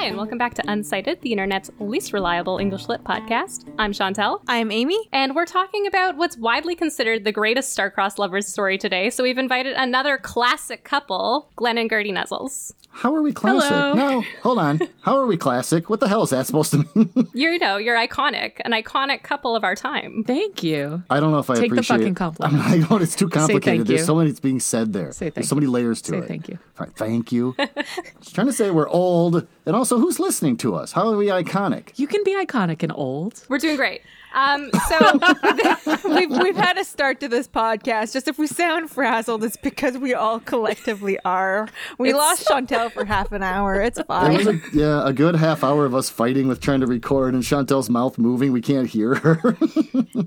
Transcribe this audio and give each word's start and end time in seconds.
Hi, 0.00 0.06
and 0.06 0.16
welcome 0.16 0.38
back 0.38 0.54
to 0.54 0.62
Unsighted, 0.62 1.20
the 1.20 1.30
internet's 1.32 1.70
least 1.78 2.14
reliable 2.14 2.56
English 2.56 2.88
lit 2.88 3.04
podcast. 3.04 3.70
I'm 3.78 3.92
Chantel, 3.92 4.40
I'm 4.48 4.70
Amy. 4.70 4.98
and 5.12 5.34
we're 5.34 5.44
talking 5.44 5.86
about 5.86 6.16
what's 6.16 6.38
widely 6.38 6.74
considered 6.74 7.24
the 7.24 7.32
greatest 7.32 7.72
star-crossed 7.72 8.18
lovers 8.18 8.46
story 8.48 8.78
today. 8.78 9.10
So 9.10 9.22
we've 9.22 9.36
invited 9.36 9.74
another 9.76 10.16
classic 10.16 10.84
couple, 10.84 11.50
Glenn 11.56 11.76
and 11.76 11.90
Gertie 11.90 12.12
Nuzzles. 12.12 12.72
How 12.92 13.14
are 13.14 13.22
we 13.22 13.32
classic? 13.32 13.68
Hello. 13.70 13.92
No, 13.94 14.24
hold 14.42 14.58
on. 14.58 14.80
How 15.02 15.16
are 15.16 15.26
we 15.26 15.36
classic? 15.36 15.88
What 15.88 16.00
the 16.00 16.08
hell 16.08 16.22
is 16.24 16.30
that 16.30 16.46
supposed 16.46 16.72
to 16.72 16.78
mean? 16.94 17.28
You 17.34 17.58
know, 17.58 17.76
you're 17.76 17.96
iconic, 17.96 18.60
an 18.64 18.72
iconic 18.72 19.22
couple 19.22 19.54
of 19.54 19.62
our 19.64 19.76
time. 19.76 20.24
Thank 20.26 20.62
you. 20.64 21.02
I 21.08 21.20
don't 21.20 21.30
know 21.30 21.38
if 21.38 21.48
I 21.50 21.54
Take 21.56 21.74
the 21.74 21.82
fucking 21.82 22.14
compliment. 22.16 22.62
I'm, 22.64 22.84
I 22.84 22.88
know 22.90 22.96
it's 22.96 23.14
too 23.14 23.28
complicated. 23.28 23.62
thank 23.64 23.86
There's 23.86 24.00
you. 24.00 24.06
so 24.06 24.16
many 24.16 24.30
things 24.30 24.40
being 24.40 24.60
said 24.60 24.92
there. 24.92 25.12
Say 25.12 25.26
thank 25.26 25.34
There's 25.36 25.48
so 25.48 25.54
many 25.54 25.68
layers 25.68 26.02
to 26.02 26.10
Say 26.12 26.18
it. 26.18 26.24
thank 26.26 26.48
you. 26.48 26.58
All 26.78 26.86
right, 26.86 26.96
thank 26.96 27.30
you. 27.30 27.54
Just 28.20 28.34
trying 28.34 28.48
to 28.48 28.52
say 28.52 28.70
we're 28.72 28.88
old, 28.88 29.46
and 29.66 29.76
also 29.76 29.98
who's 29.98 30.18
listening 30.20 30.56
to 30.58 30.74
us? 30.74 30.92
How 30.92 31.08
are 31.08 31.16
we 31.16 31.26
iconic? 31.26 31.98
You 31.98 32.06
can 32.06 32.22
be 32.24 32.32
iconic 32.34 32.82
and 32.82 32.92
old. 32.94 33.44
We're 33.48 33.58
doing 33.58 33.76
great. 33.76 34.02
Um, 34.32 34.70
so 34.88 34.96
We've, 36.08 36.30
we've 36.30 36.56
had 36.56 36.78
a 36.78 36.84
start 36.84 37.18
to 37.20 37.28
this 37.28 37.48
podcast. 37.48 38.12
Just 38.12 38.28
if 38.28 38.38
we 38.38 38.46
sound 38.46 38.90
frazzled, 38.90 39.42
it's 39.42 39.56
because 39.56 39.98
we 39.98 40.14
all 40.14 40.38
collectively 40.38 41.18
are. 41.24 41.68
We 41.98 42.12
lost 42.12 42.46
Chantel 42.46 42.92
for 42.92 43.04
half 43.04 43.32
an 43.32 43.42
hour. 43.42 43.80
It's 43.80 43.98
It 44.00 44.08
was 44.08 44.44
fine. 44.44 44.62
a, 44.72 44.76
yeah, 44.76 45.06
a 45.06 45.12
good 45.12 45.34
half 45.34 45.64
hour 45.64 45.84
of 45.84 45.94
us 45.96 46.10
fighting 46.10 46.46
with 46.46 46.60
trying 46.60 46.80
to 46.80 46.86
record, 46.86 47.34
and 47.34 47.42
Chantel's 47.42 47.90
mouth 47.90 48.18
moving. 48.18 48.52
We 48.52 48.60
can't 48.60 48.86
hear 48.88 49.16
her. 49.16 49.56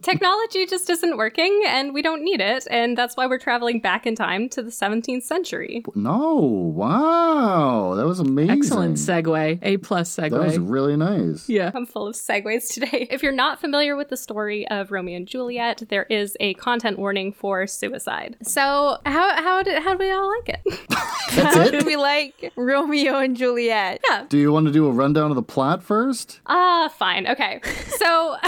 technology 0.01 0.65
just 0.65 0.89
isn't 0.89 1.17
working, 1.17 1.63
and 1.67 1.93
we 1.93 2.01
don't 2.01 2.23
need 2.23 2.41
it, 2.41 2.67
and 2.69 2.97
that's 2.97 3.15
why 3.15 3.25
we're 3.25 3.39
traveling 3.39 3.79
back 3.79 4.05
in 4.05 4.15
time 4.15 4.49
to 4.49 4.61
the 4.61 4.71
17th 4.71 5.23
century. 5.23 5.83
no, 5.95 6.35
wow, 6.35 7.93
that 7.95 8.05
was 8.05 8.19
amazing. 8.19 8.51
Excellent 8.57 8.97
segue. 8.97 9.32
A 9.35 9.77
plus 9.77 10.15
segue. 10.15 10.31
That 10.31 10.39
was 10.39 10.57
really 10.59 10.95
nice. 10.97 11.47
yeah. 11.49 11.71
I'm 11.73 11.85
full 11.85 12.07
of 12.07 12.15
segues 12.15 12.73
today. 12.73 13.07
If 13.13 13.21
you're 13.21 13.31
not 13.31 13.59
familiar 13.61 13.95
with 13.95 14.09
the 14.09 14.17
story 14.17 14.67
of 14.69 14.91
Romeo 14.91 15.17
and 15.17 15.27
Juliet, 15.27 15.83
there 15.89 16.03
is 16.09 16.35
a 16.39 16.53
content 16.55 16.97
warning 16.97 17.31
for 17.31 17.67
suicide. 17.67 18.37
So 18.41 18.97
how 19.05 19.41
how 19.41 19.61
did 19.63 19.81
how 19.83 19.93
do 19.95 19.99
we 19.99 20.11
all 20.11 20.27
like 20.37 20.49
it? 20.49 20.61
That's 21.35 21.55
How 21.55 21.61
it. 21.63 21.79
do 21.79 21.85
we 21.85 21.95
like 21.95 22.51
Romeo 22.55 23.17
and 23.17 23.35
Juliet? 23.35 24.01
yeah. 24.09 24.25
Do 24.29 24.37
you 24.37 24.51
want 24.51 24.67
to 24.67 24.71
do 24.71 24.85
a 24.87 24.91
rundown 24.91 25.31
of 25.31 25.35
the 25.35 25.41
plot 25.43 25.81
first? 25.83 26.39
Ah, 26.45 26.91
fine. 26.97 27.25
Okay. 27.27 27.59
So 27.97 28.35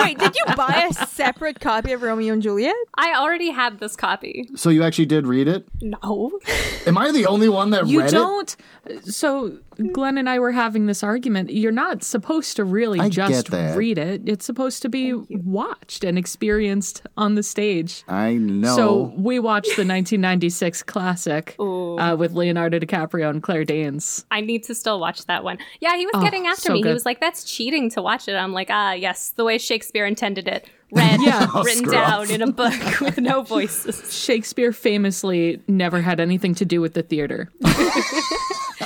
Wait, 0.00 0.18
did 0.18 0.34
you 0.36 0.54
buy 0.56 0.86
a 0.90 0.92
separate 1.06 1.60
copy 1.60 1.92
of 1.92 2.02
Romeo 2.02 2.32
and 2.32 2.42
Juliet? 2.42 2.74
I 2.96 3.14
already 3.16 3.50
had 3.50 3.78
this 3.80 3.96
copy. 3.96 4.48
So 4.56 4.70
you 4.70 4.82
actually 4.82 5.06
did 5.06 5.26
read 5.26 5.48
it? 5.48 5.66
No. 5.80 6.38
Am 6.86 6.98
I 6.98 7.10
the 7.12 7.26
only 7.26 7.48
one 7.48 7.70
that 7.70 7.86
You 7.86 8.00
read 8.00 8.08
it? 8.08 8.12
You 8.12 8.18
don't. 8.18 8.56
So 9.04 9.58
Glenn 9.92 10.18
and 10.18 10.28
I 10.28 10.38
were 10.38 10.52
having 10.52 10.86
this 10.86 11.02
argument. 11.02 11.50
You're 11.50 11.70
not 11.70 12.02
supposed 12.02 12.56
to 12.56 12.64
really 12.64 12.98
I 12.98 13.08
just 13.08 13.50
read 13.50 13.96
it. 13.96 14.22
It's 14.28 14.44
supposed 14.44 14.82
to 14.82 14.88
be 14.88 15.14
watched 15.14 16.02
and 16.02 16.18
experienced 16.18 17.02
on 17.16 17.36
the 17.36 17.42
stage. 17.42 18.02
I 18.08 18.34
know. 18.34 18.74
So 18.74 19.12
we 19.16 19.38
watched 19.38 19.76
the 19.76 19.84
1996 19.84 20.82
classic 20.82 21.54
uh, 21.60 22.16
with 22.18 22.32
Leonardo 22.32 22.78
DiCaprio 22.80 23.30
and 23.30 23.42
Claire 23.42 23.64
Danes. 23.64 24.24
I 24.30 24.40
need 24.40 24.64
to 24.64 24.74
still 24.74 24.98
watch 24.98 25.24
that 25.26 25.44
one. 25.44 25.58
Yeah, 25.80 25.96
he 25.96 26.06
was 26.06 26.22
getting 26.22 26.46
after 26.46 26.62
so 26.62 26.72
me. 26.72 26.82
He 26.82 26.92
was 26.92 27.06
like, 27.06 27.20
"That's 27.20 27.44
cheating 27.44 27.90
to 27.90 28.02
watch 28.02 28.26
it." 28.26 28.34
I'm 28.34 28.52
like, 28.52 28.68
"Ah, 28.70 28.92
yes, 28.92 29.30
the 29.30 29.44
way 29.44 29.58
Shakespeare 29.58 30.06
intended 30.06 30.48
it, 30.48 30.68
read, 30.92 31.20
Yeah. 31.22 31.46
written 31.62 31.84
screw 31.84 31.92
down 31.92 32.22
off. 32.22 32.30
in 32.30 32.42
a 32.42 32.50
book 32.50 32.74
with 33.00 33.18
no 33.18 33.42
voices." 33.42 34.12
Shakespeare 34.12 34.72
famously 34.72 35.62
never 35.68 36.00
had 36.00 36.18
anything 36.18 36.54
to 36.56 36.64
do 36.64 36.80
with 36.80 36.94
the 36.94 37.02
theater. 37.02 37.50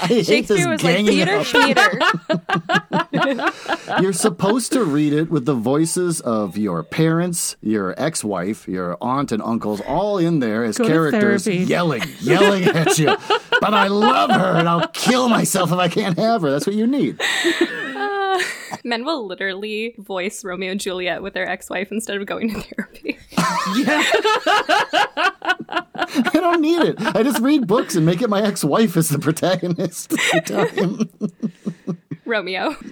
I 0.03 0.07
hate 0.09 0.27
Shakespeare 0.27 0.57
this 0.57 0.67
was 0.67 0.83
like 0.83 0.97
ganging 0.97 1.25
theater, 1.25 1.37
up. 1.39 1.47
theater. 3.47 4.01
You're 4.03 4.13
supposed 4.13 4.73
to 4.73 4.83
read 4.85 5.13
it 5.13 5.31
with 5.31 5.45
the 5.45 5.55
voices 5.55 6.21
of 6.21 6.59
your 6.59 6.83
parents, 6.83 7.57
your 7.63 7.95
ex-wife, 7.97 8.67
your 8.67 8.97
aunt 9.01 9.31
and 9.31 9.41
uncles, 9.43 9.81
all 9.83 10.19
in 10.19 10.41
there 10.41 10.65
as 10.65 10.77
Go 10.77 10.87
characters 10.87 11.47
yelling, 11.47 12.03
yelling 12.21 12.65
at 12.65 12.99
you. 12.99 13.17
But 13.61 13.75
I 13.75 13.87
love 13.87 14.31
her, 14.31 14.59
and 14.59 14.69
I'll 14.69 14.89
kill 14.89 15.29
myself 15.29 15.71
if 15.71 15.79
I 15.79 15.87
can't 15.87 16.19
have 16.19 16.43
her. 16.43 16.51
That's 16.51 16.67
what 16.67 16.75
you 16.75 16.85
need. 16.85 17.21
Men 18.83 19.05
will 19.05 19.25
literally 19.25 19.95
voice 19.99 20.43
Romeo 20.43 20.73
and 20.73 20.81
Juliet 20.81 21.23
with 21.23 21.35
their 21.35 21.49
ex-wife 21.49 21.93
instead 21.93 22.17
of 22.17 22.27
going 22.27 22.53
to 22.53 22.61
therapy. 22.61 23.19
I 25.95 26.31
don't 26.35 26.61
need 26.61 26.81
it. 26.83 26.97
I 27.01 27.23
just 27.23 27.41
read 27.41 27.67
books 27.67 27.95
and 27.95 28.07
make 28.07 28.23
it 28.23 28.31
my 28.31 28.43
ex-wife 28.43 28.97
as 28.97 29.09
the 29.09 29.19
protagonist. 29.19 30.13
every 30.33 30.41
time. 30.41 31.11
Romeo. 32.25 32.77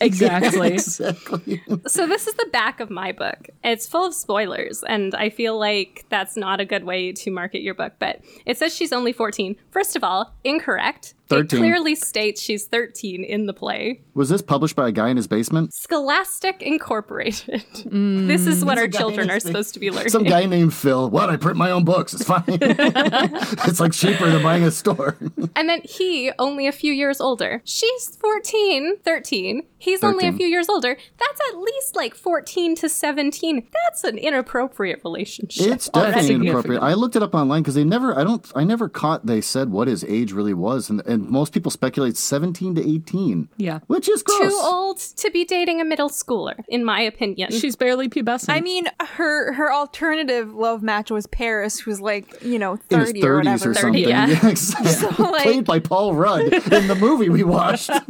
Exactly. 0.00 0.74
exactly. 0.74 1.62
So 1.86 2.06
this 2.06 2.26
is 2.28 2.34
the 2.34 2.48
back 2.52 2.80
of 2.80 2.88
my 2.90 3.12
book. 3.12 3.48
It's 3.64 3.86
full 3.86 4.06
of 4.06 4.14
spoilers, 4.14 4.82
and 4.84 5.14
I 5.14 5.28
feel 5.28 5.58
like 5.58 6.04
that's 6.08 6.36
not 6.36 6.60
a 6.60 6.64
good 6.64 6.84
way 6.84 7.12
to 7.12 7.30
market 7.30 7.62
your 7.62 7.74
book. 7.74 7.94
But 7.98 8.20
it 8.46 8.58
says 8.58 8.74
she's 8.74 8.92
only 8.92 9.12
14. 9.12 9.56
First 9.70 9.96
of 9.96 10.04
all, 10.04 10.34
incorrect. 10.44 11.14
It 11.30 11.48
clearly 11.50 11.94
states 11.94 12.40
she's 12.40 12.66
13 12.66 13.22
in 13.22 13.46
the 13.46 13.52
play. 13.52 14.00
Was 14.14 14.30
this 14.30 14.40
published 14.40 14.76
by 14.76 14.88
a 14.88 14.92
guy 14.92 15.08
in 15.10 15.16
his 15.18 15.26
basement? 15.26 15.74
Scholastic 15.74 16.62
Incorporated. 16.62 17.64
This 17.84 18.46
is 18.46 18.64
what 18.64 18.78
our 18.78 18.88
children 18.88 19.30
are 19.30 19.40
supposed 19.40 19.74
to 19.74 19.80
be 19.80 19.90
learning. 19.90 20.08
Some 20.08 20.24
guy 20.24 20.46
named 20.46 20.72
Phil. 20.72 21.10
What? 21.10 21.28
I 21.28 21.36
print 21.36 21.58
my 21.58 21.70
own 21.70 21.84
books. 21.84 22.14
It's 22.18 22.24
fine. 22.26 22.42
it's 23.68 23.80
like 23.80 23.92
cheaper 23.92 24.28
than 24.30 24.42
buying 24.42 24.64
a 24.64 24.70
store. 24.70 25.16
And 25.54 25.68
then 25.68 25.82
he, 25.84 26.32
only 26.38 26.66
a 26.66 26.72
few 26.72 26.92
years 26.92 27.20
older. 27.20 27.62
She's 27.64 28.16
14, 28.16 28.98
13. 28.98 29.62
He's 29.78 30.02
only 30.02 30.26
a 30.26 30.32
few 30.32 30.46
years 30.46 30.68
older. 30.68 30.96
That's 31.18 31.40
at 31.50 31.58
least 31.58 31.94
like 31.96 32.14
14 32.14 32.74
to 32.76 32.88
17. 32.88 33.68
That's 33.84 34.04
an 34.04 34.18
inappropriate 34.18 35.00
relationship. 35.04 35.66
It's 35.72 35.88
definitely 35.88 36.22
significant. 36.22 36.44
inappropriate. 36.46 36.82
I 36.82 36.94
looked 36.94 37.16
it 37.16 37.22
up 37.22 37.34
online 37.34 37.62
because 37.62 37.74
they 37.74 37.84
never. 37.84 38.18
I 38.18 38.24
don't. 38.24 38.50
I 38.56 38.64
never 38.64 38.88
caught. 38.88 39.26
They 39.26 39.40
said 39.40 39.70
what 39.70 39.88
his 39.88 40.02
age 40.04 40.32
really 40.32 40.54
was, 40.54 40.90
and, 40.90 41.00
and 41.06 41.28
most 41.28 41.52
people 41.52 41.70
speculate 41.70 42.16
seventeen 42.16 42.74
to 42.74 42.86
eighteen. 42.88 43.48
Yeah. 43.56 43.80
which 43.86 44.08
is 44.08 44.22
gross. 44.22 44.52
Too 44.52 44.60
old 44.62 44.98
to 44.98 45.30
be 45.30 45.44
dating 45.44 45.80
a 45.80 45.84
middle 45.84 46.10
schooler, 46.10 46.54
in 46.68 46.84
my 46.84 47.00
opinion. 47.00 47.50
She's 47.52 47.76
barely 47.76 48.08
pubescent. 48.08 48.50
I 48.50 48.60
mean, 48.60 48.86
her 49.00 49.52
her 49.54 49.72
alternative 49.72 50.52
love 50.52 50.82
match 50.82 51.10
was 51.10 51.26
Paris, 51.26 51.78
who's 51.78 52.00
like, 52.00 52.42
you 52.42 52.58
know, 52.58 52.78
In 52.90 53.00
his 53.00 53.08
30 53.10 53.24
or 53.24 53.36
whatever. 53.36 53.70
or 53.70 53.74
something. 53.74 54.08
yeah. 54.08 54.48
exactly. 54.48 55.24
like- 55.24 55.42
Played 55.42 55.64
by 55.64 55.78
Paul 55.78 56.14
Rudd 56.14 56.42
in 56.72 56.88
the 56.88 56.96
movie 56.98 57.28
we 57.28 57.44
watched. 57.44 57.88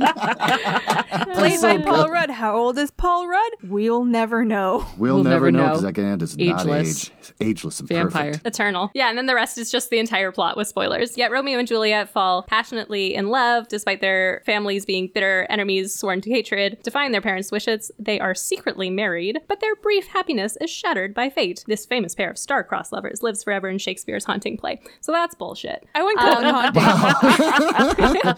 Played 1.34 1.57
by 1.62 1.78
Paul 1.78 2.08
Rudd. 2.08 2.30
How 2.30 2.56
old 2.56 2.78
is 2.78 2.90
Paul 2.90 3.28
Rudd? 3.28 3.52
We'll 3.64 4.04
never 4.04 4.44
know. 4.44 4.86
We'll, 4.96 5.16
We'll 5.16 5.24
never 5.24 5.50
never 5.50 5.52
know 5.52 5.58
know. 5.58 5.68
because 5.68 5.82
that 5.82 5.92
guy 5.92 6.14
is 6.24 6.36
not 6.38 6.60
Ageless. 6.60 7.04
age. 7.04 7.12
He's 7.18 7.32
ageless 7.40 7.80
and 7.80 7.88
Vampire. 7.88 8.30
perfect. 8.32 8.46
Eternal. 8.46 8.90
Yeah, 8.94 9.08
and 9.08 9.18
then 9.18 9.26
the 9.26 9.34
rest 9.34 9.58
is 9.58 9.70
just 9.70 9.90
the 9.90 9.98
entire 9.98 10.32
plot 10.32 10.56
with 10.56 10.68
spoilers. 10.68 11.16
Yet 11.18 11.30
Romeo 11.30 11.58
and 11.58 11.68
Juliet 11.68 12.08
fall 12.08 12.42
passionately 12.44 13.14
in 13.14 13.28
love 13.28 13.68
despite 13.68 14.00
their 14.00 14.42
families 14.46 14.84
being 14.84 15.10
bitter 15.12 15.46
enemies 15.50 15.94
sworn 15.94 16.20
to 16.22 16.30
hatred. 16.30 16.78
Defying 16.82 17.12
their 17.12 17.20
parents' 17.20 17.52
wishes, 17.52 17.90
they 17.98 18.18
are 18.20 18.34
secretly 18.34 18.90
married, 18.90 19.38
but 19.48 19.60
their 19.60 19.74
brief 19.76 20.06
happiness 20.08 20.56
is 20.60 20.70
shattered 20.70 21.14
by 21.14 21.30
fate. 21.30 21.64
This 21.66 21.86
famous 21.86 22.14
pair 22.14 22.30
of 22.30 22.38
star-crossed 22.38 22.92
lovers 22.92 23.22
lives 23.22 23.42
forever 23.44 23.68
in 23.68 23.78
Shakespeare's 23.78 24.24
haunting 24.24 24.56
play. 24.56 24.80
So 25.00 25.12
that's 25.12 25.34
bullshit. 25.34 25.86
I 25.94 26.02
wouldn't 26.02 26.20
call 26.20 26.40
it 26.40 26.46
um, 26.46 26.74
haunting. 26.76 28.34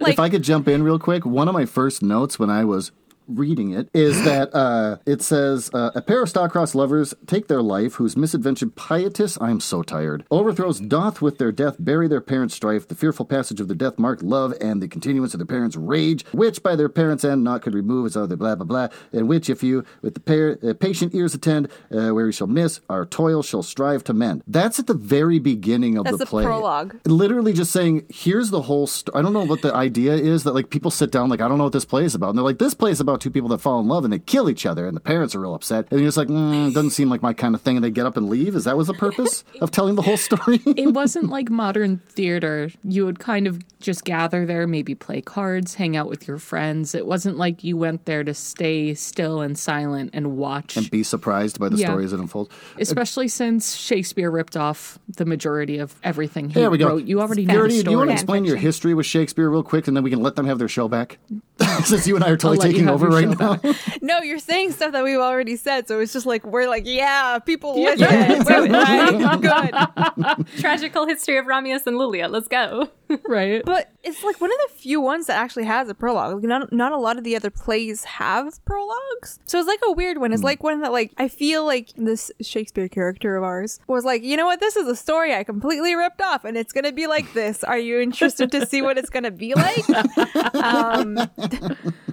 if 0.00 0.18
I 0.18 0.28
could 0.28 0.42
jump 0.42 0.68
in 0.68 0.82
real 0.82 0.98
quick, 0.98 1.24
one 1.24 1.48
of 1.48 1.54
my 1.54 1.66
first 1.66 2.02
notes 2.02 2.38
when 2.42 2.50
I 2.50 2.64
was 2.64 2.90
reading 3.28 3.72
it 3.72 3.88
is 3.94 4.22
that 4.24 4.54
uh, 4.54 4.96
it 5.06 5.22
says 5.22 5.70
uh, 5.74 5.90
a 5.94 6.02
pair 6.02 6.22
of 6.22 6.28
star-crossed 6.28 6.74
lovers 6.74 7.14
take 7.26 7.48
their 7.48 7.62
life 7.62 7.94
whose 7.94 8.16
misadventure 8.16 8.66
pietas 8.66 9.38
i 9.40 9.50
am 9.50 9.60
so 9.60 9.82
tired 9.82 10.24
overthrows 10.30 10.80
doth 10.80 11.20
with 11.22 11.38
their 11.38 11.52
death 11.52 11.76
bury 11.78 12.08
their 12.08 12.20
parents 12.20 12.54
strife 12.54 12.86
the 12.88 12.94
fearful 12.94 13.24
passage 13.24 13.60
of 13.60 13.68
the 13.68 13.74
death 13.74 13.98
marked 13.98 14.22
love 14.22 14.54
and 14.60 14.82
the 14.82 14.88
continuance 14.88 15.34
of 15.34 15.38
their 15.38 15.46
parents 15.46 15.76
rage 15.76 16.24
which 16.32 16.62
by 16.62 16.74
their 16.76 16.88
parents 16.88 17.24
end 17.24 17.42
not 17.44 17.62
could 17.62 17.74
remove 17.74 18.06
as 18.06 18.16
other 18.16 18.36
blah 18.36 18.54
blah 18.54 18.64
blah 18.64 18.88
and 19.12 19.28
which 19.28 19.48
if 19.50 19.62
you 19.62 19.84
with 20.00 20.14
the 20.14 20.20
pair, 20.20 20.58
uh, 20.62 20.72
patient 20.74 21.14
ears 21.14 21.34
attend 21.34 21.66
uh, 21.90 22.10
where 22.10 22.26
we 22.26 22.32
shall 22.32 22.46
miss 22.46 22.80
our 22.88 23.04
toil 23.04 23.42
shall 23.42 23.62
strive 23.62 24.02
to 24.04 24.12
mend 24.12 24.42
that's 24.46 24.78
at 24.78 24.86
the 24.86 24.94
very 24.94 25.38
beginning 25.38 25.96
of 25.96 26.04
That's 26.04 26.18
the 26.18 26.24
the 26.24 26.30
play 26.30 26.44
prologue. 26.44 26.96
literally 27.06 27.52
just 27.52 27.70
saying 27.72 28.04
here's 28.08 28.50
the 28.50 28.62
whole 28.62 28.86
st- 28.86 29.14
i 29.16 29.22
don't 29.22 29.32
know 29.32 29.44
what 29.44 29.62
the 29.62 29.74
idea 29.74 30.14
is 30.14 30.44
that 30.44 30.52
like 30.54 30.70
people 30.70 30.90
sit 30.90 31.10
down 31.10 31.28
like 31.28 31.40
i 31.40 31.48
don't 31.48 31.58
know 31.58 31.64
what 31.64 31.72
this 31.72 31.84
play 31.84 32.04
is 32.04 32.14
about 32.14 32.30
and 32.30 32.38
they're 32.38 32.44
like 32.44 32.58
this 32.58 32.74
play 32.74 32.90
is 32.90 33.00
about 33.00 33.11
about 33.12 33.20
two 33.20 33.30
people 33.30 33.48
that 33.50 33.58
fall 33.58 33.78
in 33.80 33.86
love 33.88 34.04
and 34.04 34.12
they 34.12 34.18
kill 34.18 34.48
each 34.50 34.66
other, 34.66 34.86
and 34.86 34.96
the 34.96 35.00
parents 35.00 35.34
are 35.34 35.40
real 35.40 35.54
upset. 35.54 35.86
And 35.90 36.00
you're 36.00 36.08
just 36.08 36.16
like, 36.16 36.28
mm, 36.28 36.72
doesn't 36.74 36.90
seem 36.90 37.08
like 37.08 37.22
my 37.22 37.32
kind 37.32 37.54
of 37.54 37.60
thing. 37.60 37.76
And 37.76 37.84
they 37.84 37.90
get 37.90 38.06
up 38.06 38.16
and 38.16 38.28
leave. 38.28 38.54
Is 38.56 38.64
that 38.64 38.76
was 38.76 38.86
the 38.88 38.94
purpose 38.94 39.44
of 39.60 39.70
telling 39.70 39.94
the 39.94 40.02
whole 40.02 40.16
story? 40.16 40.60
it 40.66 40.92
wasn't 40.92 41.28
like 41.28 41.50
modern 41.50 41.98
theater. 42.08 42.70
You 42.84 43.04
would 43.04 43.18
kind 43.18 43.46
of 43.46 43.62
just 43.80 44.04
gather 44.04 44.46
there, 44.46 44.66
maybe 44.66 44.94
play 44.94 45.20
cards, 45.20 45.74
hang 45.74 45.96
out 45.96 46.08
with 46.08 46.26
your 46.26 46.38
friends. 46.38 46.94
It 46.94 47.06
wasn't 47.06 47.36
like 47.36 47.62
you 47.64 47.76
went 47.76 48.04
there 48.06 48.24
to 48.24 48.32
stay 48.34 48.94
still 48.94 49.40
and 49.40 49.58
silent 49.58 50.10
and 50.12 50.36
watch. 50.36 50.76
and 50.76 50.90
be 50.90 51.02
surprised 51.02 51.58
by 51.60 51.68
the 51.68 51.76
Yeah. 51.76 51.88
stories 51.88 52.12
that 52.12 52.20
unfold. 52.20 52.50
Especially 52.78 53.28
since 53.28 53.74
Shakespeare 53.74 54.30
ripped 54.30 54.56
off 54.56 54.98
the 55.16 55.24
majority 55.24 55.78
of 55.78 55.94
everything 56.02 56.48
he 56.48 56.54
There 56.54 56.70
we 56.70 56.78
go. 56.78 56.88
wrote. 56.88 57.04
You 57.04 57.20
already 57.20 57.44
know 57.44 57.54
Verity, 57.54 57.78
the 57.78 57.84
do 57.84 57.90
you 57.90 57.98
want 57.98 58.10
to 58.10 58.14
explain 58.14 58.44
your 58.44 58.56
history 58.56 58.94
with 58.94 59.06
Shakespeare 59.06 59.50
real 59.50 59.62
quick, 59.62 59.88
and 59.88 59.96
then 59.96 60.04
we 60.04 60.10
can 60.10 60.22
let 60.22 60.36
them 60.36 60.46
have 60.46 60.58
their 60.58 60.68
show 60.68 60.88
back? 60.88 61.18
Since 61.84 62.06
you 62.06 62.14
and 62.16 62.24
I 62.24 62.30
are 62.30 62.36
totally 62.36 62.58
taking 62.58 62.84
have 62.86 63.01
over 63.06 63.14
right 63.14 63.38
now. 63.38 63.58
No, 64.02 64.20
you're 64.20 64.38
saying 64.38 64.72
stuff 64.72 64.92
that 64.92 65.04
we've 65.04 65.18
already 65.18 65.56
said, 65.56 65.86
so 65.88 66.00
it's 66.00 66.12
just 66.12 66.26
like 66.26 66.44
we're 66.46 66.68
like, 66.68 66.84
yeah, 66.86 67.38
people 67.38 67.74
listen. 67.82 68.72
right? 68.72 69.40
Good. 69.40 70.46
Tragical 70.58 71.06
history 71.06 71.38
of 71.38 71.46
Romeus 71.46 71.86
and 71.86 71.96
Juliet. 71.96 72.30
Let's 72.30 72.48
go. 72.48 72.88
right? 73.28 73.62
But 73.64 73.90
it's 74.02 74.22
like 74.24 74.40
one 74.40 74.50
of 74.50 74.56
the 74.68 74.74
few 74.74 75.00
ones 75.00 75.26
that 75.26 75.36
actually 75.36 75.64
has 75.64 75.88
a 75.88 75.94
prologue. 75.94 76.34
Like 76.36 76.44
not 76.44 76.72
not 76.72 76.92
a 76.92 76.96
lot 76.98 77.18
of 77.18 77.24
the 77.24 77.36
other 77.36 77.50
plays 77.50 78.04
have 78.04 78.64
prologues. 78.64 79.38
So 79.46 79.58
it's 79.58 79.68
like 79.68 79.80
a 79.86 79.92
weird 79.92 80.18
one. 80.18 80.32
It's 80.32 80.42
like 80.42 80.62
one 80.62 80.80
that 80.80 80.92
like 80.92 81.12
I 81.18 81.28
feel 81.28 81.64
like 81.64 81.90
this 81.96 82.30
Shakespeare 82.40 82.88
character 82.88 83.36
of 83.36 83.44
ours 83.44 83.78
was 83.86 84.04
like, 84.04 84.22
you 84.22 84.36
know 84.36 84.46
what, 84.46 84.60
this 84.60 84.76
is 84.76 84.86
a 84.88 84.96
story 84.96 85.34
I 85.34 85.44
completely 85.44 85.94
ripped 85.94 86.20
off 86.22 86.44
and 86.44 86.56
it's 86.56 86.72
gonna 86.72 86.92
be 86.92 87.06
like 87.06 87.32
this. 87.34 87.62
Are 87.64 87.78
you 87.78 88.00
interested 88.00 88.50
to 88.52 88.66
see 88.66 88.82
what 88.82 88.98
it's 88.98 89.10
gonna 89.10 89.30
be 89.30 89.54
like? 89.54 89.84
um, 90.54 91.18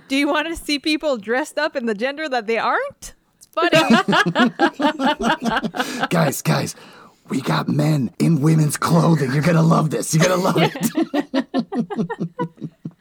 do 0.08 0.16
you 0.16 0.28
want 0.28 0.48
to 0.48 0.56
see 0.56 0.79
people 0.80 1.18
dressed 1.18 1.58
up 1.58 1.76
in 1.76 1.86
the 1.86 1.94
gender 1.94 2.28
that 2.30 2.48
they 2.48 2.58
aren't? 2.58 3.14
It's 3.38 3.48
funny. 3.54 3.70
guys, 6.10 6.42
guys, 6.42 6.76
we 7.30 7.42
got 7.42 7.68
men 7.68 8.12
in 8.20 8.42
women's 8.42 8.78
clothing. 8.78 9.32
You're 9.32 9.44
gonna 9.44 9.62
love 9.62 9.90
this. 9.92 10.14
You're 10.14 10.26
gonna 10.26 10.42
love 10.42 10.58
it. 10.58 10.76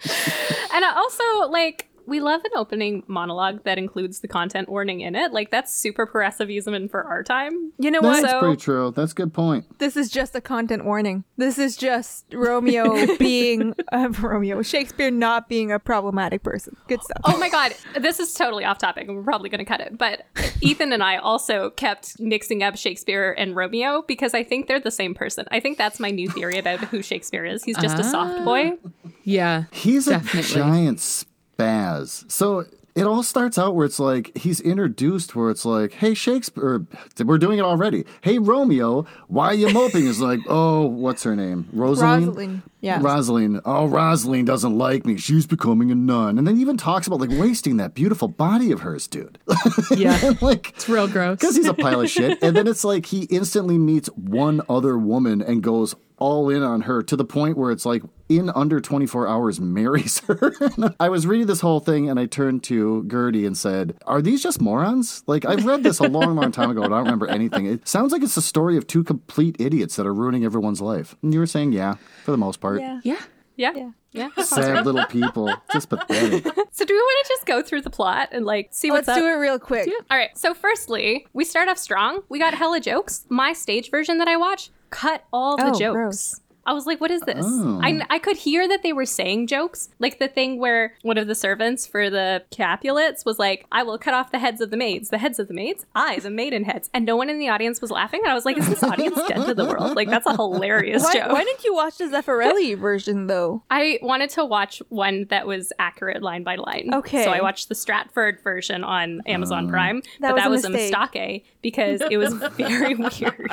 And 0.73 0.85
I 0.85 0.95
also 0.95 1.25
like 1.51 1.88
we 2.09 2.21
love 2.21 2.41
an 2.45 2.51
opening 2.57 3.03
monologue 3.07 3.63
that 3.65 3.79
includes 3.79 4.21
the 4.21 4.29
content 4.29 4.69
warning 4.69 5.01
in 5.01 5.15
it. 5.15 5.33
Like 5.33 5.51
that's 5.51 5.73
super 5.75 6.07
progressive 6.07 6.51
even 6.51 6.89
for 6.89 7.05
our 7.05 7.23
time. 7.23 7.73
You 7.79 7.91
know 7.91 8.01
That's 8.01 8.23
what? 8.23 8.31
So- 8.31 8.41
pretty 8.41 8.57
true. 8.57 8.93
That's 8.95 9.13
a 9.13 9.15
good 9.15 9.33
point. 9.35 9.67
This 9.79 9.97
is 9.97 10.11
just 10.11 10.35
a 10.35 10.41
content 10.41 10.85
warning. 10.85 11.25
This 11.37 11.59
is 11.59 11.77
just 11.77 12.25
Romeo 12.33 13.17
being 13.19 13.75
uh, 13.93 14.09
Romeo 14.21 14.63
Shakespeare 14.63 15.11
not 15.11 15.49
being 15.49 15.71
a 15.71 15.79
problematic 15.79 16.43
person. 16.43 16.77
Good 16.89 17.03
stuff. 17.03 17.19
Oh 17.25 17.39
my 17.39 17.49
god, 17.51 17.75
this 17.99 18.19
is 18.19 18.33
totally 18.35 18.65
off 18.65 18.79
topic 18.79 19.07
and 19.07 19.17
we're 19.17 19.23
probably 19.23 19.51
going 19.51 19.59
to 19.59 19.65
cut 19.65 19.81
it. 19.81 19.99
But 19.99 20.25
Ethan 20.61 20.93
and 20.93 21.03
I 21.03 21.17
also 21.19 21.71
kept 21.71 22.19
mixing 22.19 22.63
up 22.63 22.77
Shakespeare 22.77 23.33
and 23.37 23.55
Romeo 23.55 24.03
because 24.03 24.35
I 24.35 24.43
think 24.43 24.67
they're 24.67 24.81
the 24.81 24.91
same 24.91 25.15
person. 25.15 25.47
I 25.51 25.61
think 25.61 25.77
that's 25.79 26.01
my 26.01 26.11
new 26.11 26.29
theory 26.31 26.59
about 26.59 26.81
who 26.81 27.03
Shakespeare 27.03 27.45
is. 27.45 27.65
He's 27.65 27.77
just 27.79 27.99
a 27.99 28.05
soft 28.05 28.45
boy. 28.45 28.79
Yeah. 29.25 29.65
He's 29.73 30.07
Definitely. 30.07 30.41
a 30.41 30.43
giant 30.65 31.25
spaz. 31.59 32.31
So 32.31 32.65
it 32.95 33.03
all 33.05 33.23
starts 33.23 33.59
out 33.59 33.77
where 33.77 33.87
it's 33.87 34.01
like 34.01 34.37
he's 34.37 34.61
introduced 34.61 35.37
where 35.37 35.51
it's 35.51 35.65
like, 35.65 35.93
hey 35.93 36.15
Shakespeare, 36.15 36.85
we're 37.25 37.39
doing 37.39 37.59
it 37.59 37.63
already. 37.63 38.05
Hey 38.23 38.39
Romeo, 38.39 39.07
why 39.29 39.47
are 39.49 39.55
you 39.55 39.73
moping? 39.73 40.07
Is 40.07 40.21
like, 40.21 40.41
oh, 40.49 40.87
what's 40.87 41.23
her 41.23 41.37
name? 41.37 41.69
Rosaline. 41.73 42.27
Rosalind. 42.27 42.63
Yeah. 42.81 43.01
Rosaline. 43.01 43.61
Oh, 43.65 43.87
Rosaline 43.89 44.45
doesn't 44.45 44.77
like 44.77 45.05
me. 45.07 45.17
She's 45.17 45.47
becoming 45.47 45.91
a 45.91 45.95
nun. 45.95 46.39
And 46.39 46.47
then 46.47 46.57
he 46.57 46.63
even 46.63 46.77
talks 46.77 47.07
about 47.07 47.21
like 47.21 47.31
wasting 47.31 47.77
that 47.79 47.95
beautiful 47.95 48.29
body 48.29 48.73
of 48.73 48.81
hers, 48.81 49.07
dude. 49.07 49.39
Yeah. 49.97 50.33
like 50.41 50.71
It's 50.71 50.89
real 50.89 51.09
gross. 51.09 51.39
because 51.39 51.57
he's 51.57 51.67
a 51.67 51.75
pile 51.75 52.01
of 52.01 52.11
shit. 52.11 52.43
And 52.43 52.57
then 52.57 52.67
it's 52.67 52.85
like 52.85 53.07
he 53.07 53.25
instantly 53.25 53.79
meets 53.79 54.09
one 54.17 54.61
other 54.69 54.99
woman 54.99 55.41
and 55.41 55.63
goes 55.63 55.95
all 56.19 56.51
in 56.51 56.63
on 56.65 56.83
her 56.83 57.03
to 57.05 57.17
the 57.17 57.25
point 57.25 57.57
where 57.57 57.71
it's 57.71 57.87
like 57.87 58.03
in 58.29 58.51
under 58.51 58.81
24 58.81 59.27
hours 59.29 59.61
marries 59.79 60.21
her. 60.21 60.53
I 61.01 61.09
was 61.09 61.27
reading 61.27 61.47
this 61.47 61.61
whole 61.61 61.81
thing 61.81 62.09
and 62.11 62.19
I 62.21 62.27
turned 62.27 62.63
to 62.65 63.05
Gertie 63.11 63.47
and 63.47 63.57
said, 63.57 63.97
Are 64.07 64.21
these 64.23 64.43
just 64.43 64.61
morons? 64.61 65.23
Like, 65.27 65.45
I've 65.45 65.65
read 65.65 65.83
this 65.83 65.99
a 65.99 66.09
long, 66.09 66.35
long 66.37 66.53
time 66.53 66.71
ago, 66.71 66.83
but 66.83 66.93
I 66.93 66.97
don't 66.97 67.05
remember 67.05 67.27
anything. 67.29 67.67
It 67.67 67.87
sounds 67.89 68.13
like 68.13 68.23
it's 68.23 68.35
the 68.35 68.43
story 68.43 68.77
of 68.77 68.87
two 68.87 69.03
complete 69.05 69.57
idiots 69.59 69.97
that 69.97 70.07
are 70.07 70.15
ruining 70.15 70.45
everyone's 70.45 70.81
life. 70.81 71.17
And 71.23 71.33
you 71.33 71.41
were 71.41 71.47
saying, 71.47 71.73
Yeah, 71.73 71.95
for 72.25 72.31
the 72.31 72.39
most 72.39 72.61
part. 72.61 72.81
Yeah. 72.81 73.01
yeah. 73.03 73.21
Yeah. 73.57 73.73
Yeah. 73.75 73.91
Yeah. 74.13 74.29
Sad 74.45 74.87
little 74.87 75.05
people. 75.07 75.53
Just 75.73 75.89
pathetic. 75.89 76.45
So 76.71 76.85
do 76.85 76.95
we 76.95 76.99
want 77.01 77.27
to 77.27 77.29
just 77.29 77.45
go 77.45 77.61
through 77.61 77.83
the 77.83 77.91
plot 77.91 78.29
and 78.31 78.47
like 78.47 78.69
see 78.71 78.89
what's 78.91 79.09
Let's 79.09 79.19
up? 79.19 79.23
do 79.23 79.27
it 79.29 79.33
real 79.33 79.59
quick. 79.59 79.89
All 80.11 80.17
right. 80.17 80.31
So 80.39 80.55
firstly, 80.55 81.27
we 81.33 81.45
start 81.45 81.69
off 81.69 81.77
strong. 81.77 82.21
We 82.29 82.39
got 82.39 82.55
hella 82.55 82.79
jokes. 82.81 83.27
My 83.29 83.53
stage 83.53 83.91
version 83.91 84.19
that 84.19 84.29
I 84.29 84.37
watch 84.37 84.71
cut 84.91 85.25
all 85.33 85.57
the 85.57 85.73
Oh, 85.75 85.79
jokes. 85.79 85.93
gross. 85.97 86.41
I 86.69 86.75
was 86.75 86.85
like, 86.85 87.01
what 87.01 87.11
is 87.11 87.23
this? 87.23 87.47
Oh. 87.49 87.81
I, 87.83 88.03
I 88.11 88.19
could 88.19 88.37
hear 88.37 88.69
that 88.69 88.83
they 88.83 88.93
were 88.93 89.07
saying 89.07 89.47
jokes. 89.47 89.89
Like 89.99 90.19
the 90.19 90.29
thing 90.29 90.61
where 90.61 90.95
one 91.01 91.17
of 91.17 91.27
the 91.27 91.35
servants 91.35 91.87
for 91.87 92.11
the 92.11 92.45
Capulets 92.51 93.25
was 93.25 93.39
like, 93.39 93.65
I 93.73 93.83
will 93.85 93.97
cut 93.99 94.13
off 94.13 94.33
the 94.33 94.39
heads 94.39 94.61
of 94.61 94.71
the 94.71 94.77
maids. 94.77 95.09
The 95.09 95.17
heads 95.17 95.39
of 95.39 95.49
the 95.49 95.55
maids? 95.55 95.87
I, 95.95 96.19
the 96.19 96.29
maiden 96.29 96.65
heads. 96.65 96.91
And 96.93 97.07
no 97.07 97.17
one 97.17 97.31
in 97.31 97.39
the 97.39 97.49
audience 97.49 97.81
was 97.81 97.91
laughing. 97.91 98.21
And 98.23 98.31
I 98.31 98.35
was 98.35 98.45
like, 98.45 98.59
is 98.59 98.69
this 98.69 98.83
audience 98.83 99.19
dead 99.29 99.47
to 99.47 99.55
the 99.55 99.65
world? 99.65 99.97
Like, 99.97 100.11
that's 100.11 100.27
a 100.27 100.37
hilarious 100.37 101.03
Why, 101.03 101.15
joke. 101.15 101.33
why 101.33 101.43
didn't 101.43 101.65
you 101.65 101.75
watch 101.75 101.97
the 101.97 102.05
Zeffirelli 102.05 102.79
version 102.79 103.29
though? 103.29 103.63
I 103.71 103.99
wanted 104.03 104.29
to 104.31 104.45
watch 104.45 104.83
one 104.91 105.25
that 105.31 105.47
was 105.47 105.73
accurate 105.79 106.23
line 106.23 106.43
by 106.45 106.57
line. 106.57 106.91
Okay. 106.93 107.25
So 107.25 107.31
I 107.31 107.41
watched 107.41 107.71
the 107.71 107.75
Stratford 107.75 108.43
version 108.43 108.85
on 108.85 109.23
Amazon 109.25 109.69
oh. 109.69 109.71
Prime, 109.71 110.03
That 110.21 110.35
but 110.35 110.35
was 110.35 110.43
that 110.43 110.47
a 110.47 110.51
was 110.51 110.65
a 110.67 110.71
mistake. 110.71 111.01
mistake 111.01 111.47
because 111.63 112.03
it 112.11 112.19
was 112.19 112.35
very 112.35 112.95
weird. 112.95 113.53